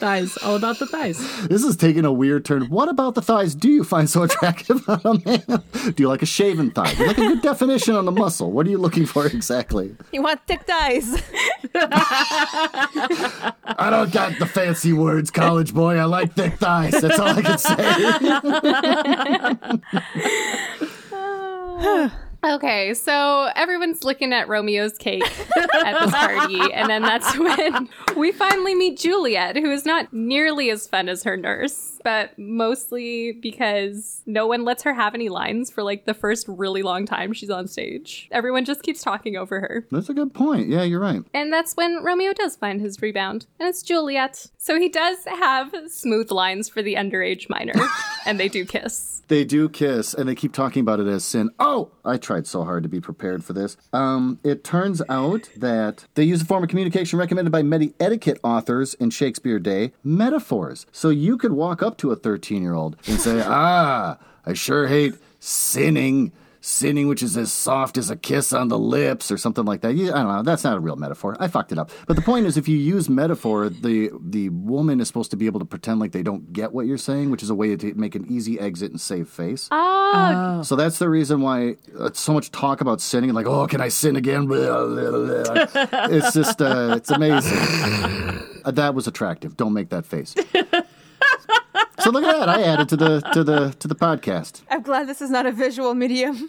Thighs. 0.00 0.36
All 0.38 0.56
about 0.56 0.80
the 0.80 0.86
thighs. 0.86 1.46
this 1.46 1.62
is 1.62 1.76
taking 1.76 2.04
a 2.04 2.12
weird 2.12 2.44
turn. 2.44 2.64
What 2.64 2.88
about 2.88 3.14
the 3.14 3.22
thighs 3.22 3.54
do 3.54 3.70
you 3.70 3.84
find 3.84 4.10
so 4.10 4.24
attractive 4.24 4.82
on 4.88 5.00
a 5.04 5.14
man? 5.24 5.62
Do 5.94 6.02
you 6.02 6.08
like 6.08 6.22
a 6.22 6.26
shaven 6.26 6.72
thigh? 6.72 6.92
Do 6.94 7.02
you 7.02 7.06
like 7.06 7.18
a 7.18 7.28
good 7.28 7.40
definition 7.40 7.94
on 7.94 8.04
the 8.04 8.10
muscle? 8.10 8.50
What 8.50 8.66
are 8.66 8.70
you 8.70 8.78
looking 8.78 9.06
for 9.06 9.24
exactly? 9.26 9.94
You 10.10 10.22
want 10.22 10.44
thick 10.48 10.62
thighs. 10.64 11.22
I 13.64 13.88
don't 13.90 14.12
got 14.12 14.40
the 14.40 14.46
fancy 14.46 14.92
words, 14.92 15.30
college 15.30 15.72
boy. 15.72 15.98
I 15.98 16.04
like 16.04 16.34
thick 16.34 16.54
thighs. 16.54 17.00
That's 17.00 17.20
all 17.20 17.28
I 17.28 17.42
can 17.42 17.58
say. 21.92 22.10
Okay, 22.44 22.92
so 22.94 23.50
everyone's 23.54 24.02
looking 24.02 24.32
at 24.32 24.48
Romeo's 24.48 24.98
cake 24.98 25.22
at 25.56 26.00
this 26.00 26.10
party, 26.10 26.58
and 26.72 26.90
then 26.90 27.02
that's 27.02 27.38
when 27.38 27.88
we 28.16 28.32
finally 28.32 28.74
meet 28.74 28.98
Juliet, 28.98 29.56
who 29.56 29.70
is 29.70 29.86
not 29.86 30.12
nearly 30.12 30.68
as 30.68 30.88
fun 30.88 31.08
as 31.08 31.22
her 31.22 31.36
nurse, 31.36 32.00
but 32.02 32.36
mostly 32.36 33.30
because 33.30 34.22
no 34.26 34.48
one 34.48 34.64
lets 34.64 34.82
her 34.82 34.92
have 34.92 35.14
any 35.14 35.28
lines 35.28 35.70
for 35.70 35.84
like 35.84 36.04
the 36.04 36.14
first 36.14 36.48
really 36.48 36.82
long 36.82 37.06
time 37.06 37.32
she's 37.32 37.50
on 37.50 37.68
stage. 37.68 38.28
Everyone 38.32 38.64
just 38.64 38.82
keeps 38.82 39.02
talking 39.02 39.36
over 39.36 39.60
her. 39.60 39.86
That's 39.92 40.08
a 40.08 40.14
good 40.14 40.34
point. 40.34 40.68
Yeah, 40.68 40.82
you're 40.82 40.98
right. 40.98 41.22
And 41.32 41.52
that's 41.52 41.76
when 41.76 42.02
Romeo 42.02 42.32
does 42.32 42.56
find 42.56 42.80
his 42.80 43.00
rebound, 43.00 43.46
and 43.60 43.68
it's 43.68 43.84
Juliet. 43.84 44.48
So 44.58 44.80
he 44.80 44.88
does 44.88 45.18
have 45.26 45.72
smooth 45.86 46.32
lines 46.32 46.68
for 46.68 46.82
the 46.82 46.96
underage 46.96 47.48
minor, 47.48 47.74
and 48.26 48.40
they 48.40 48.48
do 48.48 48.64
kiss. 48.64 49.22
They 49.28 49.44
do 49.44 49.68
kiss, 49.68 50.12
and 50.12 50.28
they 50.28 50.34
keep 50.34 50.52
talking 50.52 50.80
about 50.80 50.98
it 50.98 51.06
as 51.06 51.24
sin. 51.24 51.50
Oh, 51.60 51.92
I 52.04 52.16
tried 52.16 52.31
so 52.46 52.64
hard 52.64 52.82
to 52.82 52.88
be 52.88 53.00
prepared 53.00 53.44
for 53.44 53.52
this. 53.52 53.76
Um, 53.92 54.38
it 54.42 54.64
turns 54.64 55.02
out 55.08 55.48
that 55.56 56.04
they 56.14 56.24
use 56.24 56.42
a 56.42 56.44
form 56.44 56.62
of 56.62 56.70
communication 56.70 57.18
recommended 57.18 57.50
by 57.50 57.62
many 57.62 57.92
etiquette 58.00 58.38
authors 58.42 58.94
in 58.94 59.10
Shakespeare 59.10 59.58
day, 59.58 59.92
metaphors. 60.02 60.86
So 60.92 61.08
you 61.08 61.36
could 61.36 61.52
walk 61.52 61.82
up 61.82 61.96
to 61.98 62.10
a 62.10 62.16
13 62.16 62.62
year 62.62 62.74
old 62.74 62.96
and 63.06 63.20
say, 63.20 63.42
Ah, 63.44 64.18
I 64.46 64.54
sure 64.54 64.88
hate 64.88 65.14
sinning. 65.40 66.32
Sinning, 66.64 67.08
which 67.08 67.22
is 67.24 67.36
as 67.36 67.52
soft 67.52 67.98
as 67.98 68.08
a 68.08 68.14
kiss 68.16 68.52
on 68.52 68.68
the 68.68 68.78
lips, 68.78 69.32
or 69.32 69.36
something 69.36 69.64
like 69.64 69.80
that. 69.80 69.94
You, 69.94 70.12
I 70.12 70.22
don't 70.22 70.28
know. 70.28 70.42
That's 70.42 70.62
not 70.62 70.76
a 70.76 70.80
real 70.80 70.94
metaphor. 70.94 71.36
I 71.40 71.48
fucked 71.48 71.72
it 71.72 71.78
up. 71.78 71.90
But 72.06 72.14
the 72.14 72.22
point 72.22 72.46
is, 72.46 72.56
if 72.56 72.68
you 72.68 72.76
use 72.76 73.08
metaphor, 73.08 73.68
the 73.68 74.10
the 74.20 74.48
woman 74.50 75.00
is 75.00 75.08
supposed 75.08 75.32
to 75.32 75.36
be 75.36 75.46
able 75.46 75.58
to 75.58 75.66
pretend 75.66 75.98
like 75.98 76.12
they 76.12 76.22
don't 76.22 76.52
get 76.52 76.72
what 76.72 76.86
you're 76.86 76.98
saying, 76.98 77.30
which 77.30 77.42
is 77.42 77.50
a 77.50 77.54
way 77.54 77.74
to 77.74 77.94
make 77.94 78.14
an 78.14 78.26
easy 78.30 78.60
exit 78.60 78.92
and 78.92 79.00
save 79.00 79.28
face. 79.28 79.68
Oh, 79.72 80.62
So 80.62 80.76
that's 80.76 80.98
the 80.98 81.08
reason 81.08 81.40
why 81.40 81.76
uh, 81.98 82.10
so 82.12 82.32
much 82.32 82.50
talk 82.52 82.80
about 82.80 83.00
sinning 83.00 83.32
like, 83.32 83.46
oh, 83.46 83.66
can 83.66 83.80
I 83.80 83.88
sin 83.88 84.14
again? 84.16 84.46
It's 86.10 86.32
just, 86.32 86.62
uh, 86.62 86.94
it's 86.96 87.10
amazing. 87.10 88.38
Uh, 88.64 88.70
that 88.70 88.94
was 88.94 89.08
attractive. 89.08 89.56
Don't 89.56 89.72
make 89.72 89.88
that 89.88 90.06
face. 90.06 90.36
So 92.02 92.10
look 92.10 92.24
at 92.24 92.36
that. 92.38 92.48
I 92.48 92.62
added 92.62 92.88
to 92.90 92.96
the 92.96 93.20
to 93.32 93.44
the 93.44 93.74
to 93.78 93.88
the 93.88 93.94
podcast. 93.94 94.62
I'm 94.70 94.82
glad 94.82 95.08
this 95.08 95.22
is 95.22 95.30
not 95.30 95.46
a 95.46 95.52
visual 95.52 95.94
medium. 95.94 96.36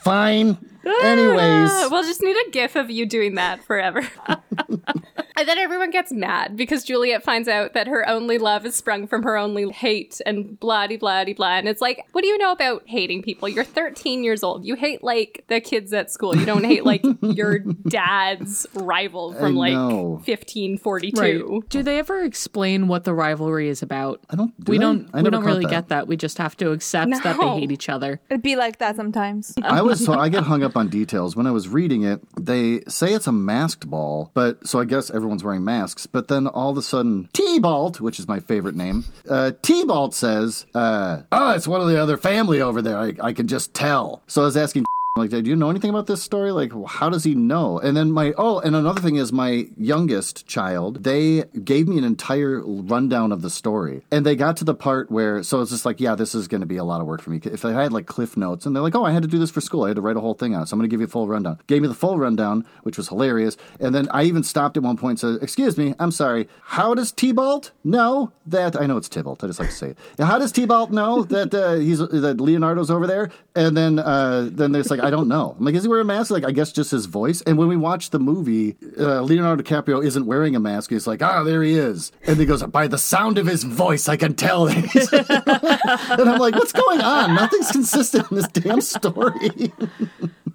Fine. 0.00 0.58
Anyways, 1.02 1.70
we'll 1.90 2.02
just 2.02 2.22
need 2.22 2.36
a 2.46 2.50
gif 2.50 2.76
of 2.76 2.90
you 2.90 3.06
doing 3.06 3.34
that 3.36 3.62
forever. 3.64 4.06
and 5.36 5.48
then 5.48 5.58
everyone 5.58 5.90
gets 5.90 6.12
mad 6.12 6.56
because 6.56 6.84
Juliet 6.84 7.22
finds 7.22 7.48
out 7.48 7.72
that 7.74 7.86
her 7.86 8.08
only 8.08 8.38
love 8.38 8.64
is 8.64 8.74
sprung 8.74 9.06
from 9.06 9.22
her 9.24 9.36
only 9.36 9.70
hate 9.70 10.20
and 10.24 10.58
blah 10.60 10.86
de 10.86 10.96
blah 10.96 11.24
de 11.24 11.32
blah. 11.32 11.56
And 11.56 11.68
it's 11.68 11.80
like, 11.80 12.04
what 12.12 12.22
do 12.22 12.28
you 12.28 12.38
know 12.38 12.52
about 12.52 12.82
hating 12.86 13.22
people? 13.22 13.48
You're 13.48 13.64
13 13.64 14.22
years 14.22 14.42
old. 14.42 14.64
You 14.64 14.74
hate 14.76 15.02
like 15.02 15.44
the 15.48 15.60
kids 15.60 15.92
at 15.92 16.10
school. 16.10 16.36
You 16.36 16.46
don't 16.46 16.64
hate 16.64 16.84
like 16.84 17.04
your 17.20 17.58
dad's 17.58 18.66
rival 18.74 19.32
from 19.34 19.56
like 19.56 19.74
1542. 19.74 21.20
Right. 21.20 21.68
Do 21.68 21.82
they 21.82 21.98
ever 21.98 22.22
explain 22.22 22.86
what 22.88 23.04
the 23.04 23.14
rivalry 23.14 23.68
is 23.68 23.82
about? 23.82 24.20
I 24.30 24.36
don't. 24.36 24.58
do 24.64 24.70
we 24.70 24.78
they? 24.78 24.82
don't. 24.82 25.10
I 25.12 25.22
we 25.22 25.30
don't 25.30 25.44
really 25.44 25.64
that. 25.64 25.70
get 25.70 25.88
that. 25.88 26.06
We 26.06 26.16
just 26.16 26.38
have 26.38 26.56
to 26.58 26.70
accept 26.70 27.10
that 27.10 27.38
they 27.40 27.48
hate 27.60 27.72
each 27.72 27.88
other. 27.88 28.20
It'd 28.30 28.42
be 28.42 28.56
like 28.56 28.78
that 28.78 28.96
sometimes. 28.96 29.54
I 29.62 29.82
was 29.82 30.04
so 30.04 30.12
I 30.14 30.28
get 30.28 30.44
hung 30.44 30.62
up 30.62 30.76
on 30.76 30.88
details. 30.88 31.34
When 31.34 31.46
I 31.46 31.50
was 31.50 31.68
reading 31.68 32.04
it, 32.04 32.20
they 32.40 32.82
say 32.88 33.12
it's 33.14 33.26
a 33.26 33.32
masked 33.32 33.88
ball, 33.88 34.30
but 34.34 34.66
so 34.66 34.78
I 34.78 34.84
guess 34.84 35.10
everyone 35.10 35.23
everyone's 35.24 35.42
wearing 35.42 35.64
masks. 35.64 36.06
But 36.06 36.28
then 36.28 36.46
all 36.46 36.70
of 36.70 36.76
a 36.76 36.82
sudden, 36.82 37.30
T-Balt, 37.32 38.00
which 38.00 38.18
is 38.20 38.28
my 38.28 38.40
favorite 38.40 38.76
name, 38.76 39.04
uh, 39.28 39.52
T-Balt 39.62 40.14
says, 40.14 40.66
uh, 40.74 41.22
"Oh, 41.32 41.52
it's 41.52 41.66
one 41.66 41.80
of 41.80 41.88
the 41.88 42.00
other 42.00 42.18
family 42.18 42.60
over 42.60 42.82
there. 42.82 42.98
I, 42.98 43.14
I 43.20 43.32
can 43.32 43.48
just 43.48 43.72
tell." 43.72 44.22
So 44.26 44.42
I 44.42 44.44
was 44.44 44.56
asking. 44.56 44.84
Like, 45.16 45.30
do 45.30 45.38
you 45.42 45.54
know 45.54 45.70
anything 45.70 45.90
about 45.90 46.08
this 46.08 46.24
story? 46.24 46.50
Like, 46.50 46.72
how 46.88 47.08
does 47.08 47.22
he 47.22 47.36
know? 47.36 47.78
And 47.78 47.96
then 47.96 48.10
my, 48.10 48.32
oh, 48.36 48.58
and 48.58 48.74
another 48.74 49.00
thing 49.00 49.14
is 49.14 49.32
my 49.32 49.68
youngest 49.76 50.44
child, 50.48 51.04
they 51.04 51.44
gave 51.62 51.86
me 51.86 51.98
an 51.98 52.02
entire 52.02 52.60
rundown 52.66 53.30
of 53.30 53.40
the 53.40 53.48
story. 53.48 54.02
And 54.10 54.26
they 54.26 54.34
got 54.34 54.56
to 54.56 54.64
the 54.64 54.74
part 54.74 55.12
where, 55.12 55.44
so 55.44 55.60
it's 55.60 55.70
just 55.70 55.84
like, 55.84 56.00
yeah, 56.00 56.16
this 56.16 56.34
is 56.34 56.48
going 56.48 56.62
to 56.62 56.66
be 56.66 56.78
a 56.78 56.82
lot 56.82 57.00
of 57.00 57.06
work 57.06 57.22
for 57.22 57.30
me. 57.30 57.40
If 57.44 57.64
I 57.64 57.70
had 57.70 57.92
like 57.92 58.06
cliff 58.06 58.36
notes 58.36 58.66
and 58.66 58.74
they're 58.74 58.82
like, 58.82 58.96
oh, 58.96 59.04
I 59.04 59.12
had 59.12 59.22
to 59.22 59.28
do 59.28 59.38
this 59.38 59.52
for 59.52 59.60
school, 59.60 59.84
I 59.84 59.88
had 59.90 59.96
to 59.98 60.02
write 60.02 60.16
a 60.16 60.20
whole 60.20 60.34
thing 60.34 60.52
on 60.52 60.64
it. 60.64 60.66
So 60.66 60.74
I'm 60.74 60.80
going 60.80 60.90
to 60.90 60.92
give 60.92 61.00
you 61.00 61.06
a 61.06 61.10
full 61.10 61.28
rundown. 61.28 61.60
Gave 61.68 61.82
me 61.82 61.86
the 61.86 61.94
full 61.94 62.18
rundown, 62.18 62.66
which 62.82 62.96
was 62.96 63.06
hilarious. 63.06 63.56
And 63.78 63.94
then 63.94 64.08
I 64.10 64.24
even 64.24 64.42
stopped 64.42 64.76
at 64.76 64.82
one 64.82 64.96
point 64.96 65.22
and 65.22 65.36
said, 65.36 65.44
excuse 65.44 65.78
me, 65.78 65.94
I'm 66.00 66.10
sorry. 66.10 66.48
How 66.64 66.92
does 66.92 67.12
T-Balt 67.12 67.70
know 67.84 68.32
that, 68.46 68.74
I 68.80 68.86
know 68.86 68.96
it's 68.96 69.08
Tybalt, 69.08 69.44
I 69.44 69.46
just 69.46 69.60
like 69.60 69.68
to 69.68 69.74
say 69.76 69.90
it. 69.90 69.98
How 70.18 70.40
does 70.40 70.50
T-Balt 70.50 70.90
know 70.90 71.22
that 71.22 71.54
uh, 71.54 71.74
he's, 71.74 72.00
that 72.00 72.40
Leonardo's 72.40 72.90
over 72.90 73.06
there? 73.06 73.30
And 73.54 73.76
then, 73.76 74.00
uh, 74.00 74.48
then 74.50 74.72
there's 74.72 74.90
like, 74.90 75.03
I 75.04 75.10
don't 75.10 75.28
know. 75.28 75.54
I'm 75.58 75.64
like, 75.64 75.74
is 75.74 75.82
he 75.82 75.88
wearing 75.88 76.04
a 76.04 76.06
mask? 76.06 76.30
Like, 76.30 76.46
I 76.46 76.50
guess 76.50 76.72
just 76.72 76.90
his 76.90 77.04
voice. 77.04 77.42
And 77.42 77.58
when 77.58 77.68
we 77.68 77.76
watch 77.76 78.08
the 78.08 78.18
movie, 78.18 78.76
uh, 78.98 79.20
Leonardo 79.20 79.62
DiCaprio 79.62 80.02
isn't 80.02 80.24
wearing 80.24 80.56
a 80.56 80.60
mask. 80.60 80.88
He's 80.90 81.06
like, 81.06 81.22
ah, 81.22 81.42
there 81.42 81.62
he 81.62 81.74
is. 81.74 82.10
And 82.26 82.38
he 82.38 82.46
goes, 82.46 82.62
by 82.62 82.86
the 82.86 82.96
sound 82.96 83.36
of 83.36 83.46
his 83.46 83.64
voice, 83.64 84.08
I 84.08 84.16
can 84.16 84.34
tell. 84.34 84.66
and 84.68 84.80
I'm 84.94 86.38
like, 86.38 86.54
what's 86.54 86.72
going 86.72 87.02
on? 87.02 87.34
Nothing's 87.34 87.70
consistent 87.70 88.30
in 88.30 88.38
this 88.38 88.48
damn 88.48 88.80
story. 88.80 89.72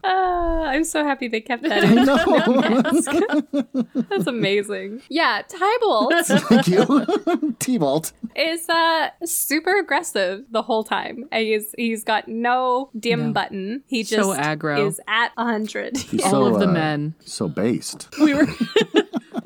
Uh, 0.03 0.07
I'm 0.07 0.83
so 0.83 1.03
happy 1.03 1.27
they 1.27 1.41
kept 1.41 1.63
that 1.63 1.83
I 1.83 1.91
in. 1.91 2.05
know. 2.05 3.93
That's 4.09 4.27
amazing. 4.27 5.01
Yeah, 5.09 5.41
Tybalt 5.47 6.13
Thank 6.25 6.67
you. 6.67 7.55
T-Balt. 7.59 8.11
is 8.35 8.67
uh 8.69 9.09
super 9.25 9.77
aggressive 9.77 10.45
the 10.51 10.61
whole 10.61 10.83
time. 10.83 11.25
And 11.31 11.43
He's 11.45 11.73
he's 11.77 12.03
got 12.03 12.27
no 12.27 12.89
dim 12.97 13.27
No. 13.27 13.33
button. 13.33 13.83
He 13.87 14.03
just 14.03 14.13
So 14.29 14.35
aggro. 14.35 14.87
is 14.87 14.99
at 15.07 15.31
hundred. 15.37 15.97
He's 15.97 16.23
All 16.23 16.31
so, 16.31 16.45
of 16.53 16.59
the 16.59 16.67
uh, 16.67 16.71
men. 16.71 17.15
So 17.25 17.47
based. 17.47 18.07
we 18.21 18.33
were 18.33 18.47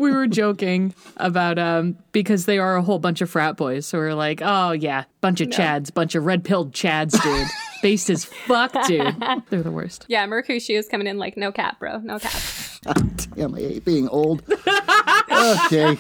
we 0.03 0.11
were 0.11 0.27
joking 0.27 0.93
about 1.17 1.57
um 1.57 1.97
because 2.11 2.45
they 2.45 2.59
are 2.59 2.75
a 2.75 2.81
whole 2.81 2.99
bunch 2.99 3.21
of 3.21 3.29
frat 3.29 3.57
boys. 3.57 3.85
So 3.85 3.97
we're 3.97 4.13
like, 4.13 4.41
oh 4.43 4.71
yeah, 4.71 5.05
bunch 5.21 5.41
of 5.41 5.47
chads, 5.47 5.91
bunch 5.93 6.13
of 6.13 6.25
red 6.25 6.43
pilled 6.43 6.73
chads, 6.73 7.21
dude. 7.23 7.47
Based 7.81 8.09
as 8.09 8.25
fuck, 8.25 8.71
dude. 8.87 9.15
They're 9.49 9.63
the 9.63 9.71
worst. 9.71 10.05
Yeah, 10.07 10.25
Mercutio 10.25 10.77
is 10.77 10.87
coming 10.87 11.07
in 11.07 11.17
like 11.17 11.37
no 11.37 11.51
cap, 11.51 11.79
bro, 11.79 11.97
no 11.99 12.19
cap. 12.19 12.41
Damn, 13.35 13.55
I 13.55 13.59
hate 13.59 13.85
being 13.85 14.07
old. 14.09 14.43
okay. 15.31 15.97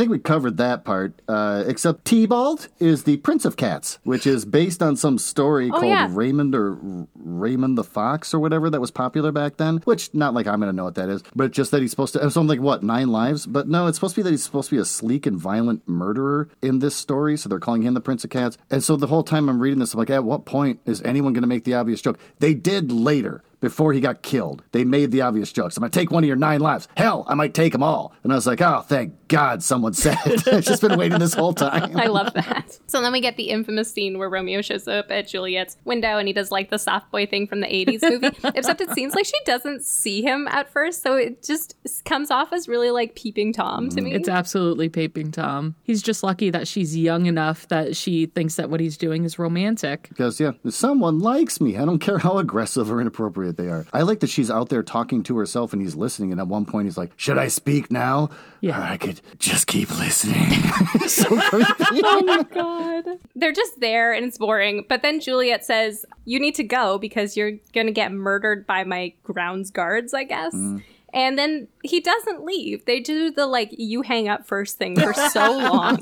I 0.00 0.04
think 0.04 0.12
we 0.12 0.18
covered 0.18 0.56
that 0.56 0.82
part. 0.82 1.20
Uh, 1.28 1.62
except 1.66 2.06
T-Bald 2.06 2.68
is 2.78 3.04
the 3.04 3.18
Prince 3.18 3.44
of 3.44 3.58
Cats, 3.58 3.98
which 4.02 4.26
is 4.26 4.46
based 4.46 4.82
on 4.82 4.96
some 4.96 5.18
story 5.18 5.68
called 5.68 5.84
yeah. 5.84 6.08
Reynard 6.10 6.54
or 6.54 7.06
Reynard 7.14 7.76
the 7.76 7.84
Fox 7.84 8.32
or 8.32 8.38
whatever 8.38 8.70
that 8.70 8.80
was 8.80 8.90
popular 8.90 9.30
back 9.30 9.58
then. 9.58 9.82
Which, 9.84 10.14
not 10.14 10.32
like 10.32 10.46
I'm 10.46 10.62
to 10.62 10.72
know 10.72 10.84
what 10.84 10.94
that 10.94 11.10
is, 11.10 11.22
but 11.36 11.50
just 11.50 11.70
that 11.72 11.82
he's 11.82 11.90
supposed 11.90 12.14
to. 12.14 12.30
So 12.30 12.40
I'm 12.40 12.46
like, 12.46 12.60
what, 12.60 12.82
nine 12.82 13.08
lives? 13.08 13.44
But 13.44 13.68
no, 13.68 13.88
it's 13.88 13.98
supposed 13.98 14.14
to 14.14 14.20
be 14.20 14.22
that 14.22 14.30
he's 14.30 14.42
supposed 14.42 14.70
to 14.70 14.76
be 14.76 14.80
a 14.80 14.86
sleek 14.86 15.26
and 15.26 15.36
violent 15.36 15.86
murderer 15.86 16.48
in 16.62 16.78
this 16.78 16.96
story. 16.96 17.36
So 17.36 17.50
they're 17.50 17.60
calling 17.60 17.82
him 17.82 17.92
the 17.92 18.00
Prince 18.00 18.24
of 18.24 18.30
Cats. 18.30 18.56
And 18.70 18.82
so 18.82 18.96
the 18.96 19.08
whole 19.08 19.22
time 19.22 19.50
I'm 19.50 19.60
reading 19.60 19.80
this, 19.80 19.92
I'm 19.92 19.98
like, 19.98 20.08
at 20.08 20.24
what 20.24 20.46
point 20.46 20.80
is 20.86 21.02
anyone 21.02 21.34
to 21.34 21.42
make 21.42 21.64
the 21.64 21.74
obvious 21.74 22.00
joke? 22.00 22.18
They 22.38 22.54
did 22.54 22.90
later 22.90 23.42
before 23.60 23.92
he 23.92 24.00
got 24.00 24.22
killed. 24.22 24.62
They 24.72 24.84
made 24.84 25.10
the 25.10 25.22
obvious 25.22 25.52
jokes. 25.52 25.76
I'm 25.76 25.82
going 25.82 25.90
to 25.90 25.98
take 25.98 26.10
one 26.10 26.24
of 26.24 26.28
your 26.28 26.36
nine 26.36 26.60
lives. 26.60 26.88
Hell, 26.96 27.24
I 27.28 27.34
might 27.34 27.54
take 27.54 27.72
them 27.72 27.82
all. 27.82 28.12
And 28.22 28.32
I 28.32 28.34
was 28.34 28.46
like, 28.46 28.60
oh, 28.60 28.80
thank 28.80 29.14
God 29.28 29.62
someone 29.62 29.92
said 29.92 30.18
it. 30.26 30.48
I've 30.52 30.64
just 30.64 30.82
been 30.82 30.98
waiting 30.98 31.18
this 31.18 31.34
whole 31.34 31.52
time. 31.52 31.96
I 31.96 32.06
love 32.06 32.32
that. 32.34 32.78
So 32.86 33.00
then 33.00 33.12
we 33.12 33.20
get 33.20 33.36
the 33.36 33.50
infamous 33.50 33.92
scene 33.92 34.18
where 34.18 34.28
Romeo 34.28 34.62
shows 34.62 34.88
up 34.88 35.10
at 35.10 35.28
Juliet's 35.28 35.76
window 35.84 36.18
and 36.18 36.26
he 36.26 36.34
does 36.34 36.50
like 36.50 36.70
the 36.70 36.78
soft 36.78 37.10
boy 37.12 37.26
thing 37.26 37.46
from 37.46 37.60
the 37.60 37.66
80s 37.66 38.02
movie. 38.02 38.36
Except 38.54 38.80
it 38.80 38.90
seems 38.90 39.14
like 39.14 39.26
she 39.26 39.38
doesn't 39.44 39.84
see 39.84 40.22
him 40.22 40.48
at 40.48 40.68
first, 40.68 41.02
so 41.02 41.16
it 41.16 41.42
just 41.42 41.76
comes 42.04 42.30
off 42.30 42.52
as 42.52 42.66
really 42.66 42.90
like 42.90 43.14
peeping 43.14 43.52
Tom 43.52 43.88
to 43.90 43.96
mm-hmm. 43.96 44.04
me. 44.06 44.14
It's 44.14 44.28
absolutely 44.28 44.88
peeping 44.88 45.30
Tom. 45.32 45.76
He's 45.82 46.02
just 46.02 46.22
lucky 46.22 46.50
that 46.50 46.66
she's 46.66 46.96
young 46.96 47.26
enough 47.26 47.68
that 47.68 47.96
she 47.96 48.26
thinks 48.26 48.56
that 48.56 48.70
what 48.70 48.80
he's 48.80 48.96
doing 48.96 49.24
is 49.24 49.38
romantic. 49.38 50.08
Because, 50.08 50.40
yeah, 50.40 50.52
someone 50.68 51.20
likes 51.20 51.60
me. 51.60 51.76
I 51.76 51.84
don't 51.84 52.00
care 52.00 52.18
how 52.18 52.38
aggressive 52.38 52.90
or 52.90 53.00
inappropriate 53.00 53.49
they 53.56 53.68
are. 53.68 53.86
I 53.92 54.02
like 54.02 54.20
that 54.20 54.30
she's 54.30 54.50
out 54.50 54.68
there 54.68 54.82
talking 54.82 55.22
to 55.24 55.36
herself 55.36 55.72
and 55.72 55.80
he's 55.82 55.94
listening. 55.94 56.32
And 56.32 56.40
at 56.40 56.48
one 56.48 56.64
point, 56.64 56.86
he's 56.86 56.98
like, 56.98 57.12
Should 57.16 57.38
I 57.38 57.48
speak 57.48 57.90
now? 57.90 58.30
Yeah. 58.60 58.78
Or 58.78 58.82
I 58.82 58.96
could 58.96 59.20
just 59.38 59.66
keep 59.66 59.90
listening. 59.98 60.50
so 61.06 61.26
oh 61.30 62.22
my 62.24 62.42
god. 62.54 63.18
They're 63.34 63.52
just 63.52 63.80
there 63.80 64.12
and 64.12 64.24
it's 64.24 64.38
boring. 64.38 64.84
But 64.88 65.02
then 65.02 65.20
Juliet 65.20 65.64
says, 65.64 66.04
You 66.24 66.40
need 66.40 66.54
to 66.56 66.64
go 66.64 66.98
because 66.98 67.36
you're 67.36 67.52
gonna 67.72 67.92
get 67.92 68.12
murdered 68.12 68.66
by 68.66 68.84
my 68.84 69.12
grounds 69.22 69.70
guards, 69.70 70.14
I 70.14 70.24
guess. 70.24 70.54
Mm. 70.54 70.82
And 71.12 71.38
then 71.38 71.68
he 71.82 72.00
doesn't 72.00 72.44
leave. 72.44 72.84
They 72.84 73.00
do 73.00 73.30
the 73.30 73.46
like 73.46 73.70
you 73.72 74.02
hang 74.02 74.28
up 74.28 74.46
first 74.46 74.78
thing 74.78 74.98
for 74.98 75.12
so 75.14 75.58
long. 75.58 75.98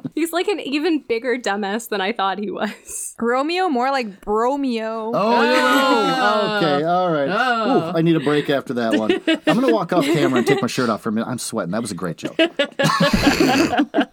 He's 0.14 0.32
like 0.32 0.48
an 0.48 0.60
even 0.60 1.00
bigger 1.00 1.36
dumbass 1.38 1.88
than 1.88 2.00
I 2.00 2.12
thought 2.12 2.38
he 2.38 2.50
was. 2.50 3.14
Romeo, 3.18 3.68
more 3.68 3.90
like 3.90 4.20
Bromeo. 4.20 5.12
Oh, 5.14 5.42
yeah. 5.42 6.56
okay, 6.58 6.84
all 6.84 7.10
right. 7.10 7.28
Oh. 7.30 7.90
Ooh, 7.90 7.96
I 7.96 8.02
need 8.02 8.16
a 8.16 8.20
break 8.20 8.50
after 8.50 8.74
that 8.74 8.94
one. 8.94 9.12
I'm 9.12 9.56
going 9.56 9.66
to 9.66 9.72
walk 9.72 9.92
off 9.92 10.04
camera 10.04 10.38
and 10.38 10.46
take 10.46 10.62
my 10.62 10.68
shirt 10.68 10.90
off 10.90 11.02
for 11.02 11.08
a 11.10 11.12
minute. 11.12 11.28
I'm 11.28 11.38
sweating. 11.38 11.72
That 11.72 11.82
was 11.82 11.90
a 11.90 11.94
great 11.94 12.16
joke. 12.16 12.36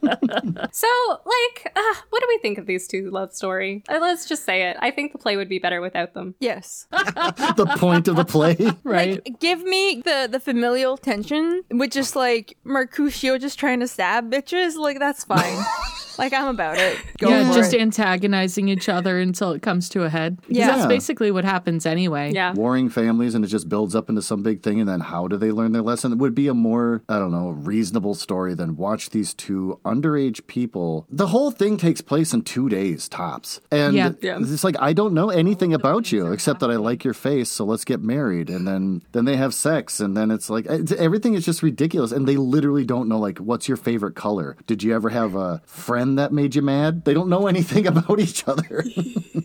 So, 0.71 0.87
like, 1.09 1.71
uh, 1.75 1.95
what 2.09 2.21
do 2.21 2.25
we 2.29 2.37
think 2.39 2.57
of 2.57 2.65
these 2.65 2.87
two 2.87 3.09
love 3.09 3.33
story? 3.33 3.83
Uh, 3.89 3.99
let's 3.99 4.27
just 4.27 4.43
say 4.45 4.69
it. 4.69 4.77
I 4.79 4.91
think 4.91 5.11
the 5.11 5.17
play 5.17 5.35
would 5.37 5.49
be 5.49 5.59
better 5.59 5.81
without 5.81 6.13
them. 6.13 6.35
Yes. 6.39 6.87
the 6.91 7.73
point 7.77 8.07
of 8.07 8.15
the 8.15 8.25
play. 8.25 8.57
Right. 8.83 9.25
Like, 9.25 9.39
give 9.39 9.63
me 9.63 10.01
the 10.03 10.16
the 10.25 10.39
familial 10.39 10.97
tension, 10.97 11.63
which 11.69 11.95
is 11.95 12.15
like 12.15 12.57
Mercutio 12.63 13.37
just 13.37 13.59
trying 13.59 13.81
to 13.81 13.87
stab 13.87 14.31
bitches. 14.31 14.75
Like 14.75 14.97
that's 14.97 15.23
fine. 15.23 15.63
like 16.17 16.33
I'm 16.33 16.47
about 16.47 16.77
it. 16.77 16.97
Go 17.17 17.29
yeah, 17.29 17.53
just 17.53 17.73
it. 17.73 17.81
antagonizing 17.81 18.67
each 18.69 18.89
other 18.89 19.19
until 19.19 19.51
it 19.51 19.61
comes 19.61 19.89
to 19.89 20.03
a 20.03 20.09
head. 20.09 20.39
Yeah. 20.47 20.67
That's 20.67 20.87
basically 20.87 21.31
what 21.31 21.45
happens 21.45 21.85
anyway. 21.85 22.31
Yeah. 22.33 22.53
warring 22.53 22.89
families 22.89 23.35
and 23.35 23.43
it 23.45 23.47
just 23.49 23.69
builds 23.69 23.95
up 23.95 24.09
into 24.09 24.21
some 24.21 24.43
big 24.43 24.61
thing 24.63 24.79
and 24.79 24.87
then 24.89 24.99
how 24.99 25.27
do 25.27 25.37
they 25.37 25.51
learn 25.51 25.71
their 25.71 25.81
lesson 25.81 26.11
it 26.11 26.17
would 26.17 26.35
be 26.35 26.47
a 26.47 26.53
more 26.53 27.01
i 27.09 27.17
don't 27.19 27.31
know 27.31 27.49
reasonable 27.49 28.13
story 28.15 28.53
than 28.53 28.75
watch 28.75 29.09
these 29.11 29.33
two 29.33 29.79
underage 29.85 30.45
people 30.47 31.05
the 31.09 31.27
whole 31.27 31.51
thing 31.51 31.77
takes 31.77 32.01
place 32.01 32.33
in 32.33 32.41
two 32.41 32.69
days 32.69 33.07
tops 33.09 33.59
and 33.71 33.95
Yeah. 33.95 34.11
Yeah. 34.21 34.37
it's 34.39 34.63
like 34.63 34.75
i 34.79 34.93
don't 34.93 35.13
know 35.13 35.29
anything 35.29 35.73
oh, 35.73 35.75
about 35.75 36.11
you 36.11 36.31
except 36.31 36.59
that 36.61 36.69
i 36.71 36.75
like 36.75 37.03
your 37.03 37.13
face 37.13 37.49
so 37.49 37.65
let's 37.65 37.85
get 37.85 38.01
married 38.01 38.49
and 38.49 38.67
then 38.67 39.01
then 39.11 39.25
they 39.25 39.35
have 39.35 39.53
sex 39.53 39.99
and 39.99 40.15
then 40.15 40.31
it's 40.31 40.49
like 40.49 40.65
it's, 40.67 40.91
everything 40.93 41.33
is 41.33 41.45
just 41.45 41.61
ridiculous 41.63 42.11
and 42.11 42.27
they 42.27 42.37
literally 42.37 42.85
don't 42.85 43.07
know 43.07 43.19
like 43.19 43.37
what's 43.39 43.67
your 43.67 43.77
favorite 43.77 44.15
color 44.15 44.55
did 44.67 44.83
you 44.83 44.93
ever 44.95 45.09
have 45.09 45.35
a 45.35 45.61
friend 45.65 46.06
that 46.15 46.31
made 46.33 46.55
you 46.55 46.61
mad 46.61 47.05
they 47.05 47.13
don't 47.13 47.29
know 47.29 47.47
anything 47.47 47.85
about 47.93 48.19
each 48.19 48.47
other 48.47 48.83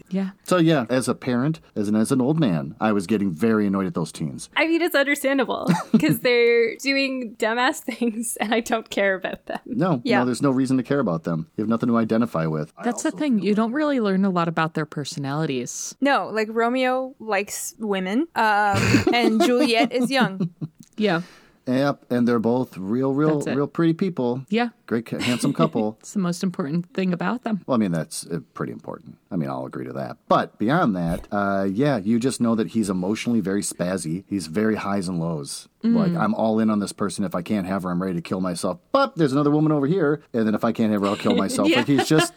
Yeah. 0.09 0.31
so 0.45 0.59
yeah, 0.59 0.85
as 0.91 1.09
a 1.09 1.15
parent, 1.15 1.61
as 1.75 1.89
an 1.89 1.97
as 1.97 2.13
an 2.13 2.21
old 2.21 2.39
man, 2.39 2.75
I 2.79 2.93
was 2.93 3.07
getting 3.07 3.31
very 3.33 3.67
annoyed 3.67 3.87
at 3.87 3.95
those 3.95 4.13
teens. 4.13 4.51
I 4.55 4.67
mean, 4.69 4.83
it's 4.83 4.95
understandable 4.95 5.71
because 5.93 6.21
they're 6.21 6.77
doing 6.77 7.35
dumbass 7.39 7.79
things 7.81 8.37
and 8.39 8.53
I 8.53 8.61
don't 8.61 8.91
care 8.91 9.15
about 9.15 9.47
them. 9.47 9.61
No, 9.65 10.03
Yeah. 10.05 10.19
no, 10.19 10.25
there's 10.27 10.43
no 10.43 10.51
reason 10.51 10.77
to 10.77 10.83
care 10.83 10.99
about 10.99 11.25
them. 11.25 11.49
You 11.57 11.63
have 11.63 11.69
nothing 11.71 11.89
to 11.89 11.97
identify 11.97 12.45
with. 12.45 12.75
That's 12.85 13.05
the 13.05 13.11
thing. 13.11 13.39
You 13.39 13.55
don't 13.55 13.73
really 13.73 14.01
learn 14.01 14.27
a 14.27 14.31
lot 14.31 14.49
about 14.49 14.75
their 14.75 14.85
personalities. 14.85 15.95
no, 16.03 16.29
like 16.29 16.49
Romeo 16.51 17.15
likes 17.19 17.75
women, 17.79 18.27
um, 18.35 18.83
and 19.15 19.41
Juliet 19.43 19.93
is 19.93 20.11
young. 20.11 20.51
Yeah. 20.99 21.23
Yep, 21.67 22.07
and 22.11 22.27
they're 22.27 22.39
both 22.39 22.77
real, 22.77 23.13
real, 23.15 23.41
real 23.41 23.67
pretty 23.67 23.93
people. 23.93 24.45
Yeah. 24.49 24.71
Great, 24.87 25.09
handsome 25.09 25.53
couple. 25.53 25.97
It's 26.03 26.13
the 26.13 26.19
most 26.19 26.43
important 26.43 26.93
thing 26.93 27.13
about 27.13 27.45
them. 27.45 27.63
Well, 27.67 27.77
I 27.77 27.79
mean, 27.79 27.93
that's 27.93 28.27
uh, 28.27 28.41
pretty 28.55 28.73
important. 28.73 29.17
I 29.31 29.37
mean, 29.37 29.49
I'll 29.49 29.65
agree 29.65 29.87
to 29.87 29.93
that. 29.95 30.19
But 30.29 30.59
beyond 30.59 30.97
that, 30.97 31.29
uh, 31.31 31.67
yeah, 31.71 31.97
you 31.99 32.19
just 32.19 32.41
know 32.41 32.55
that 32.57 32.69
he's 32.69 32.91
emotionally 32.91 33.41
very 33.41 33.63
spazzy. 33.63 34.25
He's 34.27 34.49
very 34.49 34.75
highs 34.75 35.09
and 35.09 35.21
lows. 35.21 35.69
Like, 35.85 36.13
I'm 36.13 36.33
all 36.35 36.61
in 36.61 36.71
on 36.71 36.79
this 36.79 36.93
person. 36.93 37.25
If 37.25 37.35
I 37.35 37.43
can't 37.43 37.67
have 37.67 37.83
her, 37.83 37.91
I'm 37.91 38.01
ready 38.01 38.15
to 38.15 38.21
kill 38.21 38.41
myself. 38.41 38.79
But 38.93 39.17
there's 39.17 39.33
another 39.33 39.51
woman 39.51 39.73
over 39.73 39.87
here. 39.87 40.23
And 40.33 40.47
then 40.47 40.55
if 40.55 40.65
I 40.65 40.71
can't 40.71 40.93
have 40.93 41.01
her, 41.01 41.09
I'll 41.09 41.17
kill 41.17 41.35
myself. 41.47 41.75
Like, 41.75 41.89
he's 41.89 42.07
just, 42.09 42.33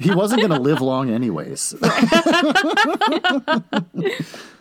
he 0.00 0.14
wasn't 0.14 0.40
going 0.40 0.52
to 0.52 0.60
live 0.60 0.80
long 0.80 1.10
anyways. 1.10 1.74